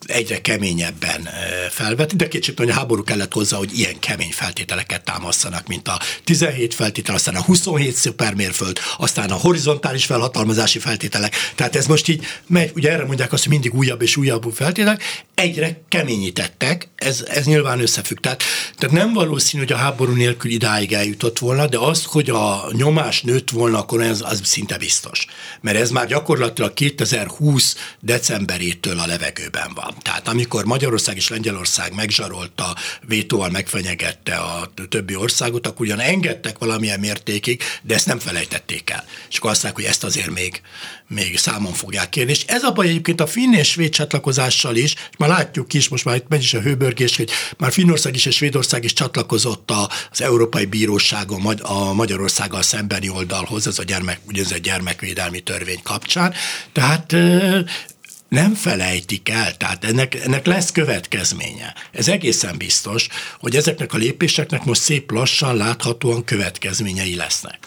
egyre 0.09 0.41
keményebben 0.41 1.29
felvetni, 1.71 2.17
de 2.17 2.29
kicsit 2.29 2.59
hogy 2.59 2.71
a 2.71 2.73
háború 2.73 3.03
kellett 3.03 3.33
hozzá, 3.33 3.57
hogy 3.57 3.79
ilyen 3.79 3.99
kemény 3.99 4.33
feltételeket 4.33 5.05
támasztanak, 5.05 5.67
mint 5.67 5.89
a 5.89 6.01
17 6.25 6.75
feltétel, 6.75 7.15
aztán 7.15 7.35
a 7.35 7.43
27 7.43 7.95
szupermérföld, 7.95 8.79
aztán 8.97 9.31
a 9.31 9.35
horizontális 9.35 10.05
felhatalmazási 10.05 10.79
feltételek. 10.79 11.35
Tehát 11.55 11.77
ez 11.77 11.87
most 11.87 12.09
így 12.09 12.25
megy, 12.47 12.71
ugye 12.75 12.93
erre 12.93 13.05
mondják 13.05 13.33
azt, 13.33 13.43
hogy 13.43 13.53
mindig 13.53 13.75
újabb 13.75 14.03
és 14.03 14.17
újabb 14.17 14.53
feltételek, 14.55 15.03
egyre 15.35 15.81
keményítettek, 15.89 16.89
ez, 16.95 17.25
ez 17.29 17.45
nyilván 17.45 17.81
összefügg. 17.81 18.19
Tehát, 18.19 18.43
tehát 18.77 18.97
nem 18.97 19.13
valószínű, 19.13 19.63
hogy 19.63 19.73
a 19.73 19.77
háború 19.77 20.13
nélkül 20.13 20.51
idáig 20.51 20.93
eljutott 20.93 21.39
volna, 21.39 21.67
de 21.67 21.79
az, 21.79 22.05
hogy 22.05 22.31
a 22.31 22.69
nyomás 22.73 23.23
nőtt 23.23 23.51
volna, 23.51 23.79
akkor 23.79 24.03
ez 24.03 24.21
az 24.25 24.41
szinte 24.45 24.79
biztos. 24.79 25.27
Mert 25.61 25.79
ez 25.79 25.91
már 25.91 26.07
gyakorlatilag 26.07 26.75
2020 26.75 27.77
decemberétől 28.01 28.99
a 28.99 29.07
levegőben 29.07 29.71
van. 29.75 29.95
Tehát 30.03 30.29
amikor 30.29 30.65
Magyarország 30.65 31.17
és 31.17 31.29
Lengyelország 31.29 31.95
megzsarolta, 31.95 32.77
vétóval 33.07 33.51
megfenyegette 33.51 34.35
a 34.35 34.73
többi 34.89 35.17
országot, 35.17 35.67
akkor 35.67 35.87
ugyan 35.87 36.01
engedtek 36.01 36.59
valamilyen 36.59 37.01
mértékig, 37.01 37.63
de 37.83 37.95
ezt 37.95 38.07
nem 38.07 38.19
felejtették 38.19 38.91
el. 38.91 39.05
És 39.31 39.39
akkor 39.39 39.51
azt 39.51 39.63
mondják, 39.63 39.85
hogy 39.85 39.95
ezt 39.95 40.05
azért 40.05 40.31
még, 40.31 40.61
még 41.09 41.39
számon 41.39 41.73
fogják 41.73 42.09
kérni. 42.09 42.31
És 42.31 42.45
ez 42.47 42.63
a 42.63 42.73
baj 42.73 42.89
egyébként 42.89 43.21
a 43.21 43.27
finn 43.27 43.53
és 43.53 43.69
svéd 43.69 43.91
csatlakozással 43.91 44.77
is, 44.77 44.93
és 44.93 45.17
már 45.19 45.29
látjuk 45.29 45.75
is, 45.75 45.89
most 45.89 46.05
már 46.05 46.17
itt 46.17 46.29
megy 46.29 46.43
is 46.43 46.55
a 46.55 46.61
hőbörgés, 46.61 47.17
hogy 47.17 47.31
már 47.57 47.73
Finnország 47.73 48.15
is 48.15 48.27
és 48.27 48.35
Svédország 48.35 48.85
is 48.85 48.93
csatlakozott 48.93 49.71
az 50.11 50.23
Európai 50.23 50.65
Bíróságon 50.65 51.47
a 51.47 51.93
Magyarországgal 51.93 52.63
szembeni 52.63 53.09
oldalhoz, 53.09 53.67
ez 53.67 53.79
a 53.79 53.83
gyermek, 53.83 54.21
ugye 54.27 54.43
ez 54.43 54.53
a 54.53 54.59
gyermekvédelmi 54.59 55.41
törvény 55.41 55.81
kapcsán. 55.83 56.35
Tehát 56.73 57.17
nem 58.29 58.55
felejtik 58.55 59.29
el, 59.29 59.57
tehát 59.57 59.85
ennek, 59.85 60.15
ennek 60.15 60.47
lesz 60.47 60.73
következménye. 60.73 61.75
Ez 61.93 62.09
egészen 62.09 62.57
biztos, 62.57 63.09
hogy 63.41 63.57
ezeknek 63.57 63.93
a 63.93 63.99
lépéseknek 63.99 64.65
most 64.65 64.81
szép 64.81 65.11
lassan 65.11 65.57
láthatóan 65.57 66.25
következményei 66.25 67.15
lesznek. 67.15 67.59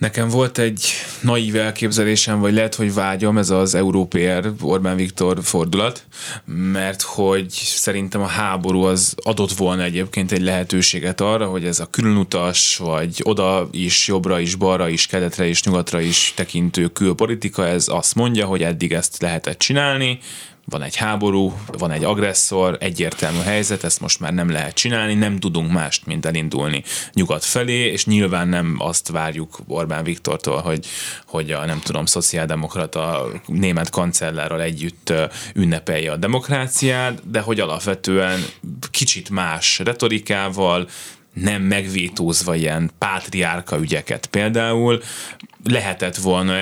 Nekem 0.00 0.28
volt 0.28 0.58
egy 0.58 0.84
naív 1.22 1.56
elképzelésem, 1.56 2.40
vagy 2.40 2.52
lehet, 2.52 2.74
hogy 2.74 2.94
vágyom, 2.94 3.38
ez 3.38 3.50
az 3.50 3.74
Európér 3.74 4.52
Orbán 4.60 4.96
Viktor 4.96 5.38
fordulat, 5.42 6.04
mert 6.44 7.02
hogy 7.02 7.50
szerintem 7.50 8.20
a 8.20 8.26
háború 8.26 8.82
az 8.82 9.14
adott 9.22 9.52
volna 9.52 9.82
egyébként 9.82 10.32
egy 10.32 10.42
lehetőséget 10.42 11.20
arra, 11.20 11.46
hogy 11.46 11.64
ez 11.64 11.80
a 11.80 11.86
különutas, 11.86 12.76
vagy 12.76 13.20
oda 13.22 13.68
is, 13.70 14.06
jobbra 14.08 14.40
is, 14.40 14.54
balra 14.54 14.88
is, 14.88 15.06
keletre 15.06 15.46
is, 15.46 15.62
nyugatra 15.62 16.00
is 16.00 16.32
tekintő 16.36 16.86
külpolitika, 16.86 17.66
ez 17.66 17.88
azt 17.88 18.14
mondja, 18.14 18.46
hogy 18.46 18.62
eddig 18.62 18.92
ezt 18.92 19.22
lehetett 19.22 19.58
csinálni, 19.58 20.18
van 20.70 20.82
egy 20.82 20.96
háború, 20.96 21.52
van 21.66 21.90
egy 21.90 22.04
agresszor, 22.04 22.76
egyértelmű 22.80 23.38
helyzet, 23.38 23.84
ezt 23.84 24.00
most 24.00 24.20
már 24.20 24.34
nem 24.34 24.50
lehet 24.50 24.74
csinálni, 24.74 25.14
nem 25.14 25.38
tudunk 25.38 25.72
mást, 25.72 26.06
mint 26.06 26.26
elindulni 26.26 26.82
nyugat 27.12 27.44
felé, 27.44 27.92
és 27.92 28.06
nyilván 28.06 28.48
nem 28.48 28.76
azt 28.78 29.08
várjuk 29.08 29.58
Orbán 29.66 30.04
Viktortól, 30.04 30.60
hogy, 30.60 30.86
hogy 31.26 31.50
a 31.50 31.64
nem 31.64 31.80
tudom, 31.80 32.06
szociáldemokrata 32.06 33.26
német 33.46 33.90
kancellárral 33.90 34.62
együtt 34.62 35.12
ünnepelje 35.54 36.12
a 36.12 36.16
demokráciát, 36.16 37.30
de 37.30 37.40
hogy 37.40 37.60
alapvetően 37.60 38.44
kicsit 38.90 39.30
más 39.30 39.78
retorikával, 39.78 40.88
nem 41.32 41.62
megvétózva 41.62 42.54
ilyen 42.54 42.90
pátriárka 42.98 43.78
ügyeket. 43.78 44.26
Például, 44.26 45.02
lehetett 45.64 46.16
volna 46.16 46.54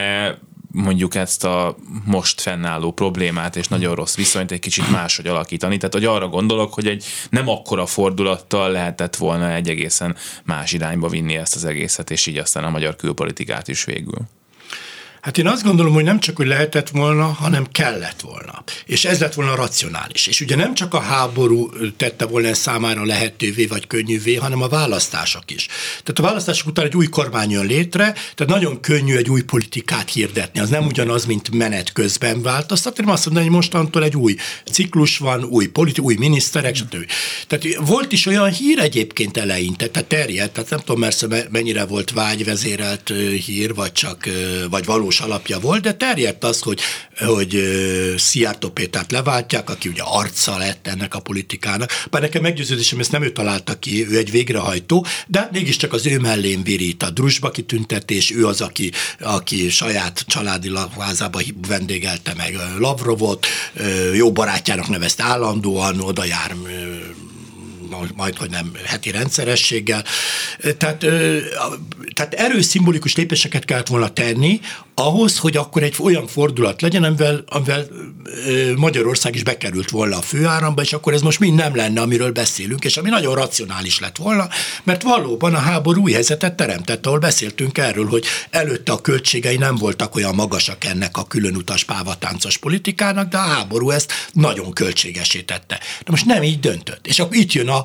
mondjuk 0.79 1.15
ezt 1.15 1.45
a 1.45 1.77
most 2.05 2.41
fennálló 2.41 2.93
problémát 2.93 3.57
és 3.57 3.69
nagyon 3.69 3.95
rossz 3.95 4.17
viszonyt 4.17 4.51
egy 4.51 4.59
kicsit 4.59 4.91
máshogy 4.91 5.27
alakítani. 5.27 5.77
Tehát, 5.77 5.95
hogy 5.95 6.05
arra 6.05 6.29
gondolok, 6.29 6.75
hogy 6.75 6.87
egy 6.87 7.05
nem 7.31 7.49
akkora 7.49 7.87
fordulattal 7.87 8.71
lehetett 8.71 9.17
volna 9.17 9.53
egy 9.53 9.69
egészen 9.69 10.17
más 10.45 10.73
irányba 10.73 11.09
vinni 11.09 11.37
ezt 11.37 11.55
az 11.55 11.65
egészet, 11.65 12.11
és 12.11 12.27
így 12.27 12.37
aztán 12.37 12.65
a 12.65 12.71
magyar 12.71 12.97
külpolitikát 12.97 13.69
is 13.69 13.85
végül. 13.85 14.19
Hát 15.29 15.39
én 15.39 15.47
azt 15.47 15.63
gondolom, 15.63 15.93
hogy 15.93 16.05
nem 16.05 16.21
csak, 16.21 16.37
hogy 16.37 16.47
lehetett 16.47 16.89
volna, 16.89 17.25
hanem 17.25 17.67
kellett 17.73 18.21
volna. 18.21 18.63
És 18.87 19.05
ez 19.05 19.21
lett 19.21 19.35
volna 19.35 19.55
racionális. 19.55 20.27
És 20.27 20.41
ugye 20.41 20.57
nem 20.57 20.75
csak 20.75 20.95
a 20.95 21.01
háború 21.01 21.71
tette 21.97 22.27
volna 22.27 22.55
számára 22.55 23.05
lehetővé 23.05 23.67
vagy 23.67 23.87
könnyűvé, 23.87 24.35
hanem 24.35 24.63
a 24.63 24.69
választások 24.69 25.51
is. 25.51 25.67
Tehát 25.89 26.19
a 26.19 26.23
választások 26.23 26.67
után 26.67 26.85
egy 26.85 26.97
új 26.97 27.07
kormány 27.07 27.51
jön 27.51 27.67
létre, 27.67 28.13
tehát 28.13 28.53
nagyon 28.53 28.81
könnyű 28.81 29.17
egy 29.17 29.31
új 29.31 29.43
politikát 29.43 30.11
hirdetni. 30.11 30.61
Az 30.61 30.69
nem 30.69 30.87
ugyanaz, 30.87 31.25
mint 31.25 31.55
menet 31.55 31.93
közben 31.93 32.43
változtatni, 32.43 32.99
hanem 32.99 33.15
azt 33.15 33.25
mondani, 33.25 33.47
hogy 33.47 33.55
mostantól 33.55 34.05
egy 34.05 34.17
új 34.17 34.37
ciklus 34.73 35.19
van, 35.19 35.45
új 35.45 35.67
politi, 35.67 36.01
új 36.01 36.15
miniszterek, 36.15 36.75
stb. 36.75 37.07
Tehát 37.47 37.87
volt 37.87 38.13
is 38.13 38.27
olyan 38.27 38.51
hír 38.51 38.79
egyébként 38.79 39.37
eleinte, 39.37 39.89
tehát 39.89 40.09
terjedt, 40.09 40.53
tehát 40.53 40.71
nem 40.71 40.79
tudom 40.79 41.01
mert 41.01 41.51
mennyire 41.51 41.85
volt 41.85 42.11
vágyvezérelt 42.11 43.13
hír, 43.47 43.75
vagy 43.75 43.93
csak, 43.93 44.29
vagy 44.71 44.85
valós 44.85 45.17
alapja 45.21 45.59
volt, 45.59 45.83
de 45.83 45.95
terjedt 45.95 46.45
az, 46.45 46.61
hogy, 46.61 46.81
hogy 47.19 47.63
Szijjártó 48.17 48.69
Pétert 48.69 49.13
leváltják, 49.13 49.71
aki 49.71 49.89
ugye 49.89 50.03
arca 50.05 50.59
lett 50.59 50.87
ennek 50.87 51.15
a 51.15 51.21
politikának. 51.21 52.05
Bár 52.11 52.23
nekem 52.23 52.43
meggyőződésem, 52.43 52.99
ezt 52.99 53.13
nem 53.13 53.23
ő 53.23 53.31
találta 53.31 53.79
ki, 53.79 54.07
ő 54.11 54.17
egy 54.17 54.31
végrehajtó, 54.31 55.07
de 55.27 55.49
mégiscsak 55.53 55.93
az 55.93 56.07
ő 56.07 56.19
mellén 56.19 56.63
virít 56.63 57.03
a 57.03 57.11
drusba 57.11 57.51
kitüntetés, 57.51 58.31
ő 58.31 58.47
az, 58.47 58.61
aki, 58.61 58.93
aki 59.21 59.69
saját 59.69 60.25
családi 60.27 60.73
házába 60.99 61.41
vendégelte 61.69 62.35
meg 62.37 62.59
Lavrovot, 62.79 63.47
jó 64.15 64.33
barátjának 64.33 64.89
nevezte 64.89 65.23
állandóan, 65.25 66.01
oda 66.01 66.25
jár 66.25 66.55
majd, 68.17 68.37
hogy 68.37 68.51
nem 68.51 68.73
heti 68.85 69.11
rendszerességgel. 69.11 70.05
Tehát, 70.79 70.99
tehát 72.15 72.35
erős 72.35 72.65
szimbolikus 72.65 73.17
lépéseket 73.17 73.65
kellett 73.65 73.87
volna 73.87 74.13
tenni, 74.13 74.61
ahhoz, 74.99 75.39
hogy 75.39 75.57
akkor 75.57 75.83
egy 75.83 75.95
olyan 75.99 76.27
fordulat 76.27 76.83
legyen, 76.83 77.05
amivel, 77.05 77.45
amivel 77.49 77.87
Magyarország 78.77 79.35
is 79.35 79.43
bekerült 79.43 79.91
volna 79.91 80.17
a 80.17 80.23
főáramba, 80.23 80.83
és 80.83 80.93
akkor 80.93 81.13
ez 81.13 81.21
most 81.21 81.41
mind 81.41 81.55
nem 81.55 81.77
lenne, 81.77 82.01
amiről 82.01 82.33
beszélünk, 82.33 82.85
és 82.85 82.97
ami 82.97 83.09
nagyon 83.09 83.35
racionális 83.35 84.01
lett 84.01 84.17
volna, 84.17 84.49
mert 84.85 85.03
valóban 85.03 85.55
a 85.55 85.59
háború 85.59 86.03
új 86.03 86.13
helyzetet 86.13 86.55
teremtett, 86.55 87.07
ahol 87.07 87.19
beszéltünk 87.19 87.79
erről, 87.79 88.07
hogy 88.07 88.25
előtte 88.51 88.93
a 88.93 89.01
költségei 89.01 89.57
nem 89.57 89.77
voltak 89.77 90.15
olyan 90.15 90.35
magasak 90.35 90.85
ennek 90.85 91.17
a 91.17 91.27
különutas 91.27 91.85
pávatáncos 91.85 92.57
politikának, 92.57 93.29
de 93.29 93.37
a 93.37 93.41
háború 93.41 93.91
ezt 93.91 94.13
nagyon 94.33 94.73
költségesítette. 94.73 95.79
De 95.79 96.11
most 96.11 96.25
nem 96.25 96.43
így 96.43 96.61
döntött. 96.61 97.07
És 97.07 97.19
akkor 97.19 97.37
itt 97.37 97.53
jön 97.53 97.69
a 97.69 97.78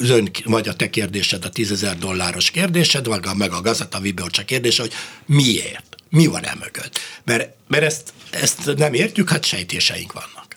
az 0.00 0.10
ön, 0.10 0.30
vagy 0.44 0.68
a 0.68 0.74
te 0.74 0.90
kérdésed, 0.90 1.44
a 1.44 1.48
tízezer 1.48 1.98
dolláros 1.98 2.50
kérdésed, 2.50 3.06
vagy 3.06 3.20
meg 3.36 3.52
a 3.52 3.60
Gazeta 3.60 4.00
Viborcsa 4.00 4.44
kérdése, 4.44 4.82
hogy 4.82 4.92
miért? 5.26 5.96
Mi 6.10 6.26
van 6.26 6.44
el 6.44 6.56
mögött? 6.58 6.98
Mert, 7.24 7.54
mert 7.68 7.84
ezt, 7.84 8.12
ezt 8.30 8.74
nem 8.76 8.94
értjük, 8.94 9.30
hát 9.30 9.44
sejtéseink 9.44 10.12
vannak. 10.12 10.48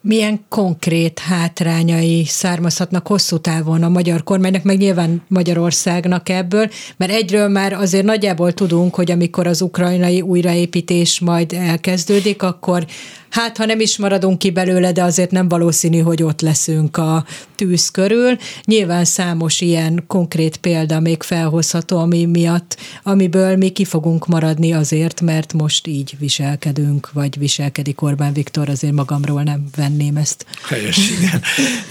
Milyen 0.00 0.44
konkrét 0.48 1.18
hátrányai 1.18 2.24
származhatnak 2.24 3.06
hosszú 3.06 3.38
távon 3.38 3.82
a 3.82 3.88
magyar 3.88 4.22
kormánynak, 4.22 4.62
meg 4.62 4.78
nyilván 4.78 5.22
Magyarországnak 5.28 6.28
ebből, 6.28 6.70
mert 6.96 7.12
egyről 7.12 7.48
már 7.48 7.72
azért 7.72 8.04
nagyjából 8.04 8.52
tudunk, 8.52 8.94
hogy 8.94 9.10
amikor 9.10 9.46
az 9.46 9.60
ukrajnai 9.60 10.20
újraépítés 10.20 11.20
majd 11.20 11.52
elkezdődik, 11.52 12.42
akkor 12.42 12.86
hát 13.34 13.56
ha 13.56 13.64
nem 13.64 13.80
is 13.80 13.96
maradunk 13.96 14.38
ki 14.38 14.50
belőle, 14.50 14.92
de 14.92 15.02
azért 15.02 15.30
nem 15.30 15.48
valószínű, 15.48 15.98
hogy 15.98 16.22
ott 16.22 16.40
leszünk 16.40 16.96
a 16.96 17.24
tűz 17.54 17.88
körül. 17.88 18.36
Nyilván 18.64 19.04
számos 19.04 19.60
ilyen 19.60 20.04
konkrét 20.06 20.56
példa 20.56 21.00
még 21.00 21.22
felhozható, 21.22 21.98
ami 21.98 22.24
miatt, 22.24 22.76
amiből 23.02 23.56
mi 23.56 23.68
ki 23.68 23.84
fogunk 23.84 24.26
maradni 24.26 24.72
azért, 24.72 25.20
mert 25.20 25.52
most 25.52 25.86
így 25.86 26.14
viselkedünk, 26.18 27.12
vagy 27.12 27.38
viselkedik 27.38 28.02
Orbán 28.02 28.32
Viktor, 28.32 28.68
azért 28.68 28.92
magamról 28.92 29.42
nem 29.42 29.64
venném 29.76 30.16
ezt. 30.16 30.46
Helyes, 30.68 31.10
igen. 31.10 31.42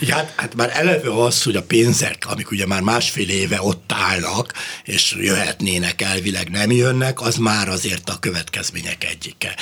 hát, 0.10 0.34
hát 0.36 0.56
már 0.56 0.72
eleve 0.74 1.24
az, 1.24 1.44
hogy 1.44 1.56
a 1.56 1.64
pénzek, 1.64 2.26
amik 2.30 2.52
ugye 2.52 2.66
már 2.66 2.82
másfél 2.82 3.30
éve 3.30 3.62
ott 3.62 3.92
állnak, 3.94 4.54
és 4.84 5.16
jöhetnének, 5.20 6.02
elvileg 6.02 6.50
nem 6.50 6.72
jönnek, 6.72 7.22
az 7.22 7.38
már 7.38 7.70
azért 7.70 8.10
a 8.10 8.20
következmények 8.20 9.04
egyike. 9.04 9.56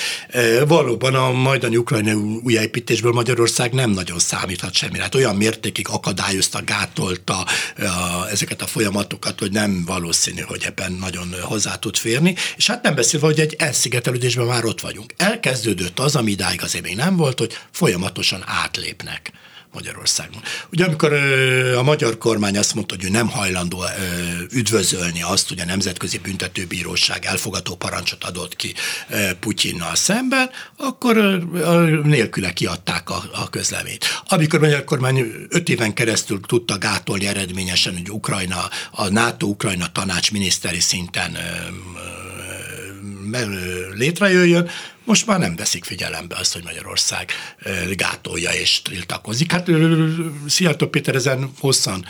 Valóban 0.67 1.15
a 1.15 1.31
majd 1.31 1.69
mostani 1.71 1.77
ukrajnai 1.77 2.39
újjáépítésből 2.43 3.11
Magyarország 3.11 3.73
nem 3.73 3.89
nagyon 3.89 4.19
számíthat 4.19 4.73
semmire. 4.73 5.03
Hát 5.03 5.15
olyan 5.15 5.35
mértékig 5.35 5.87
akadályozta, 5.89 6.61
gátolta 6.65 7.45
ezeket 8.31 8.61
a 8.61 8.67
folyamatokat, 8.67 9.39
hogy 9.39 9.51
nem 9.51 9.83
valószínű, 9.85 10.41
hogy 10.41 10.63
ebben 10.63 10.91
nagyon 10.91 11.35
hozzá 11.41 11.75
tud 11.75 11.97
férni. 11.97 12.35
És 12.57 12.67
hát 12.67 12.83
nem 12.83 12.95
beszélve, 12.95 13.25
hogy 13.25 13.39
egy 13.39 13.55
elszigetelődésben 13.57 14.45
már 14.45 14.65
ott 14.65 14.81
vagyunk. 14.81 15.13
Elkezdődött 15.17 15.99
az, 15.99 16.15
ami 16.15 16.31
idáig 16.31 16.61
azért 16.61 16.83
még 16.83 16.95
nem 16.95 17.15
volt, 17.15 17.39
hogy 17.39 17.57
folyamatosan 17.71 18.43
átlépnek. 18.45 19.31
Magyarországon. 19.73 20.41
Ugye 20.71 20.85
amikor 20.85 21.13
a 21.77 21.83
magyar 21.83 22.17
kormány 22.17 22.57
azt 22.57 22.75
mondta, 22.75 22.95
hogy 22.95 23.05
ő 23.05 23.09
nem 23.09 23.27
hajlandó 23.27 23.83
üdvözölni 24.51 25.21
azt, 25.21 25.47
hogy 25.47 25.59
a 25.59 25.65
Nemzetközi 25.65 26.17
Büntetőbíróság 26.17 27.25
elfogató 27.25 27.75
parancsot 27.75 28.23
adott 28.23 28.55
ki 28.55 28.73
Putyinnal 29.39 29.95
szemben, 29.95 30.49
akkor 30.77 31.15
nélküle 32.03 32.53
kiadták 32.53 33.09
a, 33.09 33.23
a 33.33 33.49
közleményt. 33.49 34.05
Amikor 34.27 34.59
a 34.59 34.61
magyar 34.65 34.83
kormány 34.83 35.31
öt 35.49 35.69
éven 35.69 35.93
keresztül 35.93 36.39
tudta 36.39 36.77
gátolni 36.77 37.27
eredményesen, 37.27 37.93
hogy 37.93 38.09
Ukrajna, 38.09 38.69
a 38.91 39.09
NATO-Ukrajna 39.09 39.91
tanács 39.91 40.31
miniszteri 40.31 40.79
szinten 40.79 41.37
létrejöjjön, 43.93 44.69
most 45.03 45.27
már 45.27 45.39
nem 45.39 45.55
veszik 45.55 45.83
figyelembe 45.83 46.35
azt, 46.35 46.53
hogy 46.53 46.63
Magyarország 46.63 47.31
gátolja 47.91 48.51
és 48.51 48.81
tiltakozik. 48.81 49.51
Hát 49.51 49.69
Szijjártó 50.47 50.87
Péter 50.87 51.15
ezen 51.15 51.51
hosszan 51.59 52.05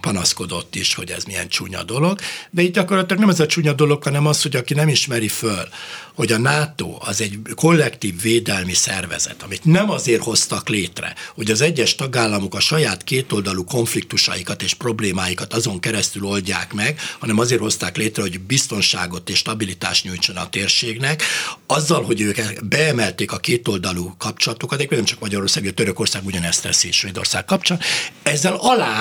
panaszkodott 0.00 0.74
is, 0.74 0.94
hogy 0.94 1.10
ez 1.10 1.24
milyen 1.24 1.48
csúnya 1.48 1.82
dolog, 1.82 2.20
de 2.50 2.62
itt 2.62 2.74
gyakorlatilag 2.74 3.20
nem 3.20 3.28
ez 3.28 3.40
a 3.40 3.46
csúnya 3.46 3.72
dolog, 3.72 4.02
hanem 4.02 4.26
az, 4.26 4.42
hogy 4.42 4.56
aki 4.56 4.74
nem 4.74 4.88
ismeri 4.88 5.28
föl, 5.28 5.68
hogy 6.14 6.32
a 6.32 6.38
NATO 6.38 6.96
az 6.98 7.20
egy 7.20 7.38
kollektív 7.54 8.20
védelmi 8.20 8.72
szervezet, 8.74 9.42
amit 9.42 9.64
nem 9.64 9.90
azért 9.90 10.22
hoztak 10.22 10.68
létre, 10.68 11.14
hogy 11.34 11.50
az 11.50 11.60
egyes 11.60 11.94
tagállamok 11.94 12.54
a 12.54 12.60
saját 12.60 13.04
kétoldalú 13.04 13.64
konfliktusaikat 13.64 14.62
és 14.62 14.74
problémáikat 14.74 15.52
azon 15.52 15.80
keresztül 15.80 16.24
oldják 16.24 16.72
meg, 16.72 17.00
hanem 17.18 17.38
azért 17.38 17.60
hozták 17.60 17.96
létre, 17.96 18.22
hogy 18.22 18.40
biztonságot 18.40 19.30
és 19.30 19.38
stabilitást 19.38 20.04
nyújtson 20.04 20.36
a 20.36 20.48
térségnek, 20.48 21.22
azzal, 21.66 22.02
hogy 22.02 22.20
ők 22.20 22.64
beemelték 22.64 23.32
a 23.32 23.38
kétoldalú 23.38 24.14
kapcsolatokat, 24.18 24.90
nem 24.90 25.04
csak 25.04 25.20
Magyarország, 25.20 25.66
a 25.66 25.70
Törökország 25.70 26.24
ugyanezt 26.24 26.62
teszi 26.62 26.92
Svédország 26.92 27.44
kapcsán, 27.44 27.80
ezzel 28.22 28.56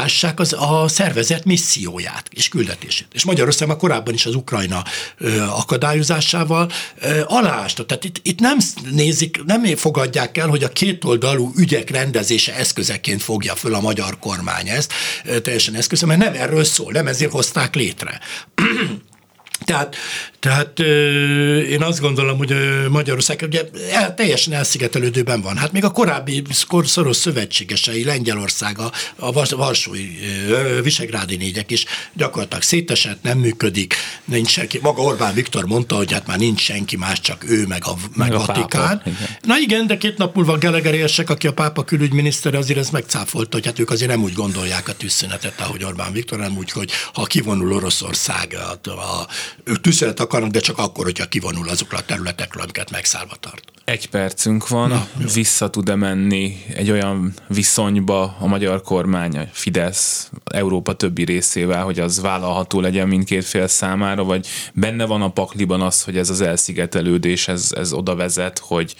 aláássák 0.10 0.40
az, 0.40 0.54
a 0.54 0.88
szervezet 0.88 1.46
misszióját 1.46 2.30
és 2.30 2.50
küldetését. 2.50 3.08
És 3.14 3.24
Magyarország 3.24 3.68
már 3.68 3.78
korábban 3.78 4.14
is 4.14 4.26
az 4.26 4.36
Ukrajna 4.36 4.84
ö, 5.18 5.42
akadályozásával 5.42 6.72
aláásta. 7.26 7.86
Tehát 7.86 8.04
itt, 8.04 8.20
itt 8.24 8.40
nem 8.40 8.58
nézik, 8.92 9.44
nem 9.46 9.76
fogadják 9.76 10.38
el, 10.38 10.48
hogy 10.48 10.64
a 10.64 10.70
kétoldalú 10.70 11.52
ügyek 11.56 11.90
rendezése 11.90 12.56
eszközeként 12.56 13.22
fogja 13.22 13.56
föl 13.56 13.74
a 13.74 13.82
magyar 13.82 14.20
kormány 14.20 14.68
ezt, 14.68 14.94
teljesen 15.44 15.76
eszköze, 15.76 16.06
mert 16.06 16.20
nem 16.20 16.34
erről 16.34 16.64
szól, 16.64 16.92
nem 16.92 17.08
ezért 17.08 17.32
hozták 17.32 17.76
létre. 17.76 18.20
Tehát, 19.66 19.96
tehát 20.40 20.80
én 21.70 21.82
azt 21.84 22.00
gondolom, 22.00 22.38
hogy 22.38 22.54
Magyarország 22.90 23.42
ugye 23.48 23.62
el, 23.92 24.14
teljesen 24.14 24.54
elszigetelődőben 24.54 25.42
van. 25.42 25.58
Hát 25.58 25.72
még 25.72 25.84
a 25.84 25.92
korábbi 25.92 26.44
szoros 26.84 27.18
szövetségesei, 27.18 28.04
Lengyelország, 28.04 28.80
a, 28.80 28.92
a 29.16 29.32
Varsói 29.50 30.08
Visegrádi 30.84 31.36
négyek 31.36 31.72
is 31.72 31.86
gyakorlatilag 32.14 32.64
szétesett, 32.64 33.24
nem 33.24 33.38
működik, 33.38 33.96
nincs 34.26 34.50
senki. 34.50 34.80
Maga 34.82 35.02
Orbán 35.02 35.34
Viktor 35.34 35.66
mondta, 35.66 35.96
hogy 35.96 36.12
hát 36.12 36.28
már 36.28 36.38
nincs 36.38 36.62
senki 36.62 36.96
más, 36.96 37.20
csak 37.22 37.50
ő, 37.50 37.66
meg 37.68 37.82
a, 37.86 37.94
meg, 38.16 38.30
meg 38.30 38.34
a 38.34 38.46
Vatikán. 38.46 39.02
Igen. 39.06 39.28
Na 39.42 39.58
igen, 39.58 39.88
de 39.88 39.98
két 39.98 40.18
nap 40.18 40.36
múlva 40.36 40.58
Geleger 40.58 40.94
érsek, 40.94 41.30
aki 41.30 41.48
a 41.48 41.54
pápa 41.54 41.84
külügyminiszter, 41.84 42.56
azért 42.56 42.80
ez 42.80 42.90
megcáfolta, 42.90 43.56
hogy 43.58 43.66
hát 43.66 43.80
ők 43.80 43.90
azért 43.90 44.10
nem 44.10 44.22
úgy 44.22 44.34
gondolják 44.34 44.88
a 44.88 44.94
tűzszünetet, 44.94 45.62
ahogy 45.62 45.84
Orbán 45.84 46.12
Viktor, 46.12 46.40
nem 46.40 46.58
úgy, 46.58 46.72
hogy 46.72 46.92
ha 47.14 47.24
kivonul 47.24 47.74
Oroszország 47.74 48.58
a, 48.84 48.90
a 48.90 49.28
ők 49.64 49.82
tűzszünet 49.82 50.20
akarnak, 50.20 50.52
de 50.52 50.60
csak 50.60 50.78
akkor, 50.78 51.06
hogyha 51.06 51.28
kivonul 51.28 51.70
azokra 51.70 51.98
a 51.98 52.02
területekről, 52.02 52.64
amiket 52.64 52.92
megszállva 52.92 53.36
tart. 53.40 53.72
Egy 53.86 54.10
percünk 54.10 54.68
van, 54.68 54.90
Na, 54.90 55.08
vissza 55.34 55.70
tud-e 55.70 55.96
menni 55.96 56.64
egy 56.74 56.92
olyan 56.92 57.34
viszonyba 57.48 58.36
a 58.40 58.48
magyar 58.48 58.82
kormány, 58.82 59.38
a 59.38 59.48
Fidesz, 59.52 60.32
Európa 60.44 60.94
többi 60.94 61.24
részével, 61.24 61.84
hogy 61.84 62.00
az 62.00 62.22
vállalható 62.22 62.80
legyen 62.80 63.08
mindkét 63.08 63.46
fél 63.46 63.68
számára, 63.68 64.24
vagy 64.24 64.48
benne 64.74 65.06
van 65.06 65.22
a 65.22 65.30
pakliban 65.30 65.82
az, 65.82 66.04
hogy 66.04 66.18
ez 66.18 66.30
az 66.30 66.42
elszigetelődés, 66.42 67.48
ez, 67.48 67.72
ez 67.76 67.94
oda 67.94 68.16
vezet, 68.16 68.60
hogy 68.60 68.96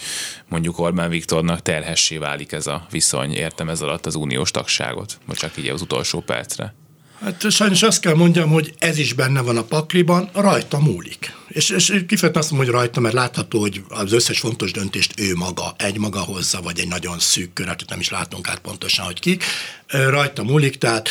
mondjuk 0.48 0.80
Orbán 0.80 1.10
Viktornak 1.10 1.62
terhessé 1.62 2.18
válik 2.18 2.52
ez 2.52 2.68
a 2.68 2.86
viszony, 2.92 3.34
értem 3.34 3.70
ez 3.70 3.82
alatt 3.82 4.06
az 4.06 4.16
uniós 4.16 4.52
tagságot, 4.52 5.18
vagy 5.26 5.38
csak 5.38 5.58
így 5.58 5.68
az 5.68 5.82
utolsó 5.82 6.20
percre. 6.20 6.74
Hát 7.22 7.52
sajnos 7.52 7.84
azt 7.84 8.00
kell 8.00 8.14
mondjam, 8.14 8.50
hogy 8.50 8.74
ez 8.78 8.98
is 8.98 9.14
benne 9.14 9.42
van 9.42 9.58
a 9.58 9.64
pakliban, 9.64 10.30
rajta 10.34 10.80
múlik. 10.80 11.34
És, 11.48 11.70
és 11.70 11.86
kifejezetten 11.86 12.42
azt 12.42 12.52
mondom, 12.52 12.70
hogy 12.70 12.80
rajta, 12.80 13.00
mert 13.00 13.14
látható, 13.14 13.60
hogy 13.60 13.84
az 13.90 14.12
összes 14.12 14.40
fontos 14.40 14.72
döntést 14.72 15.14
ő 15.20 15.36
maga, 15.36 15.74
egy 15.78 15.98
maga 15.98 16.20
hozza, 16.20 16.62
vagy 16.62 16.80
egy 16.80 16.88
nagyon 16.88 17.20
szűk 17.20 17.54
kör, 17.54 17.70
akit 17.70 17.90
nem 17.90 18.00
is 18.00 18.10
látunk 18.10 18.50
át 18.50 18.60
pontosan, 18.60 19.06
hogy 19.06 19.20
ki. 19.20 19.38
Rajta 19.88 20.44
múlik, 20.44 20.78
tehát 20.78 21.10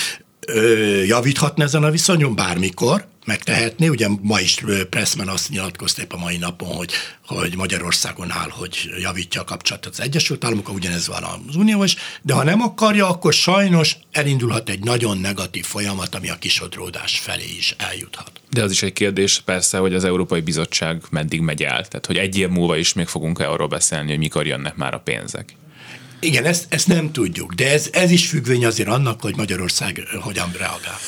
javíthatna 1.06 1.64
ezen 1.64 1.84
a 1.84 1.90
viszonyon 1.90 2.34
bármikor, 2.34 3.06
megtehetné. 3.28 3.88
Ugye 3.88 4.08
ma 4.20 4.40
is 4.40 4.64
Pressman 4.90 5.28
azt 5.28 5.48
nyilatkozta 5.48 6.02
épp 6.02 6.12
a 6.12 6.16
mai 6.16 6.36
napon, 6.36 6.68
hogy, 6.68 6.92
hogy 7.26 7.56
Magyarországon 7.56 8.30
áll, 8.30 8.48
hogy 8.50 8.90
javítja 9.00 9.40
a 9.40 9.44
kapcsolatot 9.44 9.92
az 9.92 10.00
Egyesült 10.00 10.44
Államokkal, 10.44 10.74
ugyanez 10.74 11.06
van 11.06 11.22
az 11.22 11.56
Unió 11.56 11.84
is, 11.84 11.96
de 12.22 12.34
ha 12.34 12.44
nem 12.44 12.60
akarja, 12.62 13.08
akkor 13.08 13.32
sajnos 13.32 13.96
elindulhat 14.12 14.68
egy 14.68 14.84
nagyon 14.84 15.18
negatív 15.18 15.64
folyamat, 15.64 16.14
ami 16.14 16.30
a 16.30 16.38
kisodródás 16.38 17.18
felé 17.18 17.54
is 17.58 17.74
eljuthat. 17.78 18.32
De 18.50 18.62
az 18.62 18.70
is 18.70 18.82
egy 18.82 18.92
kérdés 18.92 19.42
persze, 19.44 19.78
hogy 19.78 19.94
az 19.94 20.04
Európai 20.04 20.40
Bizottság 20.40 21.02
meddig 21.10 21.40
megy 21.40 21.62
el. 21.62 21.86
Tehát, 21.86 22.06
hogy 22.06 22.16
egy 22.16 22.38
év 22.38 22.48
múlva 22.48 22.76
is 22.76 22.92
még 22.92 23.06
fogunk-e 23.06 23.50
arról 23.50 23.68
beszélni, 23.68 24.08
hogy 24.08 24.18
mikor 24.18 24.46
jönnek 24.46 24.76
már 24.76 24.94
a 24.94 24.98
pénzek. 24.98 25.54
Igen, 26.20 26.44
ezt, 26.44 26.66
ezt 26.68 26.86
nem 26.86 27.12
tudjuk, 27.12 27.54
de 27.54 27.70
ez, 27.72 27.88
ez 27.92 28.10
is 28.10 28.28
függvény 28.28 28.66
azért 28.66 28.88
annak, 28.88 29.20
hogy 29.20 29.36
Magyarország 29.36 30.02
hogyan 30.20 30.52
reagál. 30.58 30.98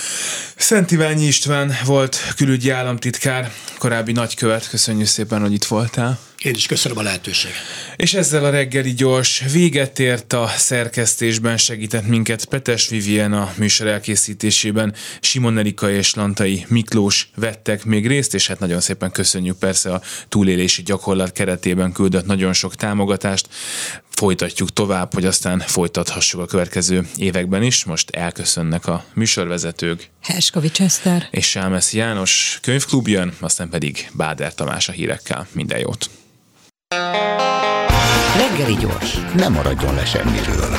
Szent 0.57 0.91
Iványi 0.91 1.27
István 1.27 1.73
volt 1.85 2.33
külügyi 2.37 2.71
államtitkár, 2.71 3.53
korábbi 3.79 4.13
nagykövet. 4.13 4.69
Köszönjük 4.69 5.07
szépen, 5.07 5.41
hogy 5.41 5.53
itt 5.53 5.65
voltál. 5.65 6.19
Én 6.43 6.55
is 6.55 6.67
köszönöm 6.67 6.99
a 6.99 7.03
lehetőséget. 7.03 7.57
És 7.97 8.15
ezzel 8.15 8.45
a 8.45 8.51
reggeli 8.51 8.95
gyors 8.95 9.43
véget 9.53 9.99
ért 9.99 10.33
a 10.33 10.51
szerkesztésben, 10.57 11.57
segített 11.57 12.07
minket 12.07 12.45
Petes 12.45 12.89
Vivien 12.89 13.33
a 13.33 13.53
műsor 13.57 13.87
elkészítésében, 13.87 14.95
Simon 15.21 15.59
Erika 15.59 15.91
és 15.91 16.15
Lantai 16.15 16.65
Miklós 16.69 17.31
vettek 17.37 17.85
még 17.85 18.07
részt, 18.07 18.35
és 18.35 18.47
hát 18.47 18.59
nagyon 18.59 18.81
szépen 18.81 19.11
köszönjük 19.11 19.59
persze 19.59 19.93
a 19.93 20.03
túlélési 20.29 20.83
gyakorlat 20.83 21.33
keretében 21.33 21.93
küldött 21.93 22.27
nagyon 22.27 22.53
sok 22.53 22.75
támogatást 22.75 23.49
folytatjuk 24.11 24.73
tovább, 24.73 25.15
hogy 25.15 25.25
aztán 25.25 25.59
folytathassuk 25.59 26.41
a 26.41 26.47
következő 26.47 27.09
években 27.17 27.63
is. 27.63 27.85
Most 27.85 28.11
elköszönnek 28.11 28.87
a 28.87 29.05
műsorvezetők. 29.15 30.11
Herskovics 30.23 30.81
Eszter. 30.81 31.29
És 31.31 31.49
Sámesz 31.49 31.93
János 31.93 32.59
könyvklub 32.63 33.09
jön, 33.09 33.33
aztán 33.41 33.69
pedig 33.69 34.11
Báder 34.13 34.55
Tamás 34.55 34.89
a 34.89 34.93
hírekkel. 34.93 35.47
Minden 35.53 35.79
jót! 35.79 36.11
Reggeli 38.37 38.75
gyors, 38.75 39.17
nem 39.37 39.53
maradjon 39.53 39.95
le 39.95 40.05
semmiről. 40.05 40.77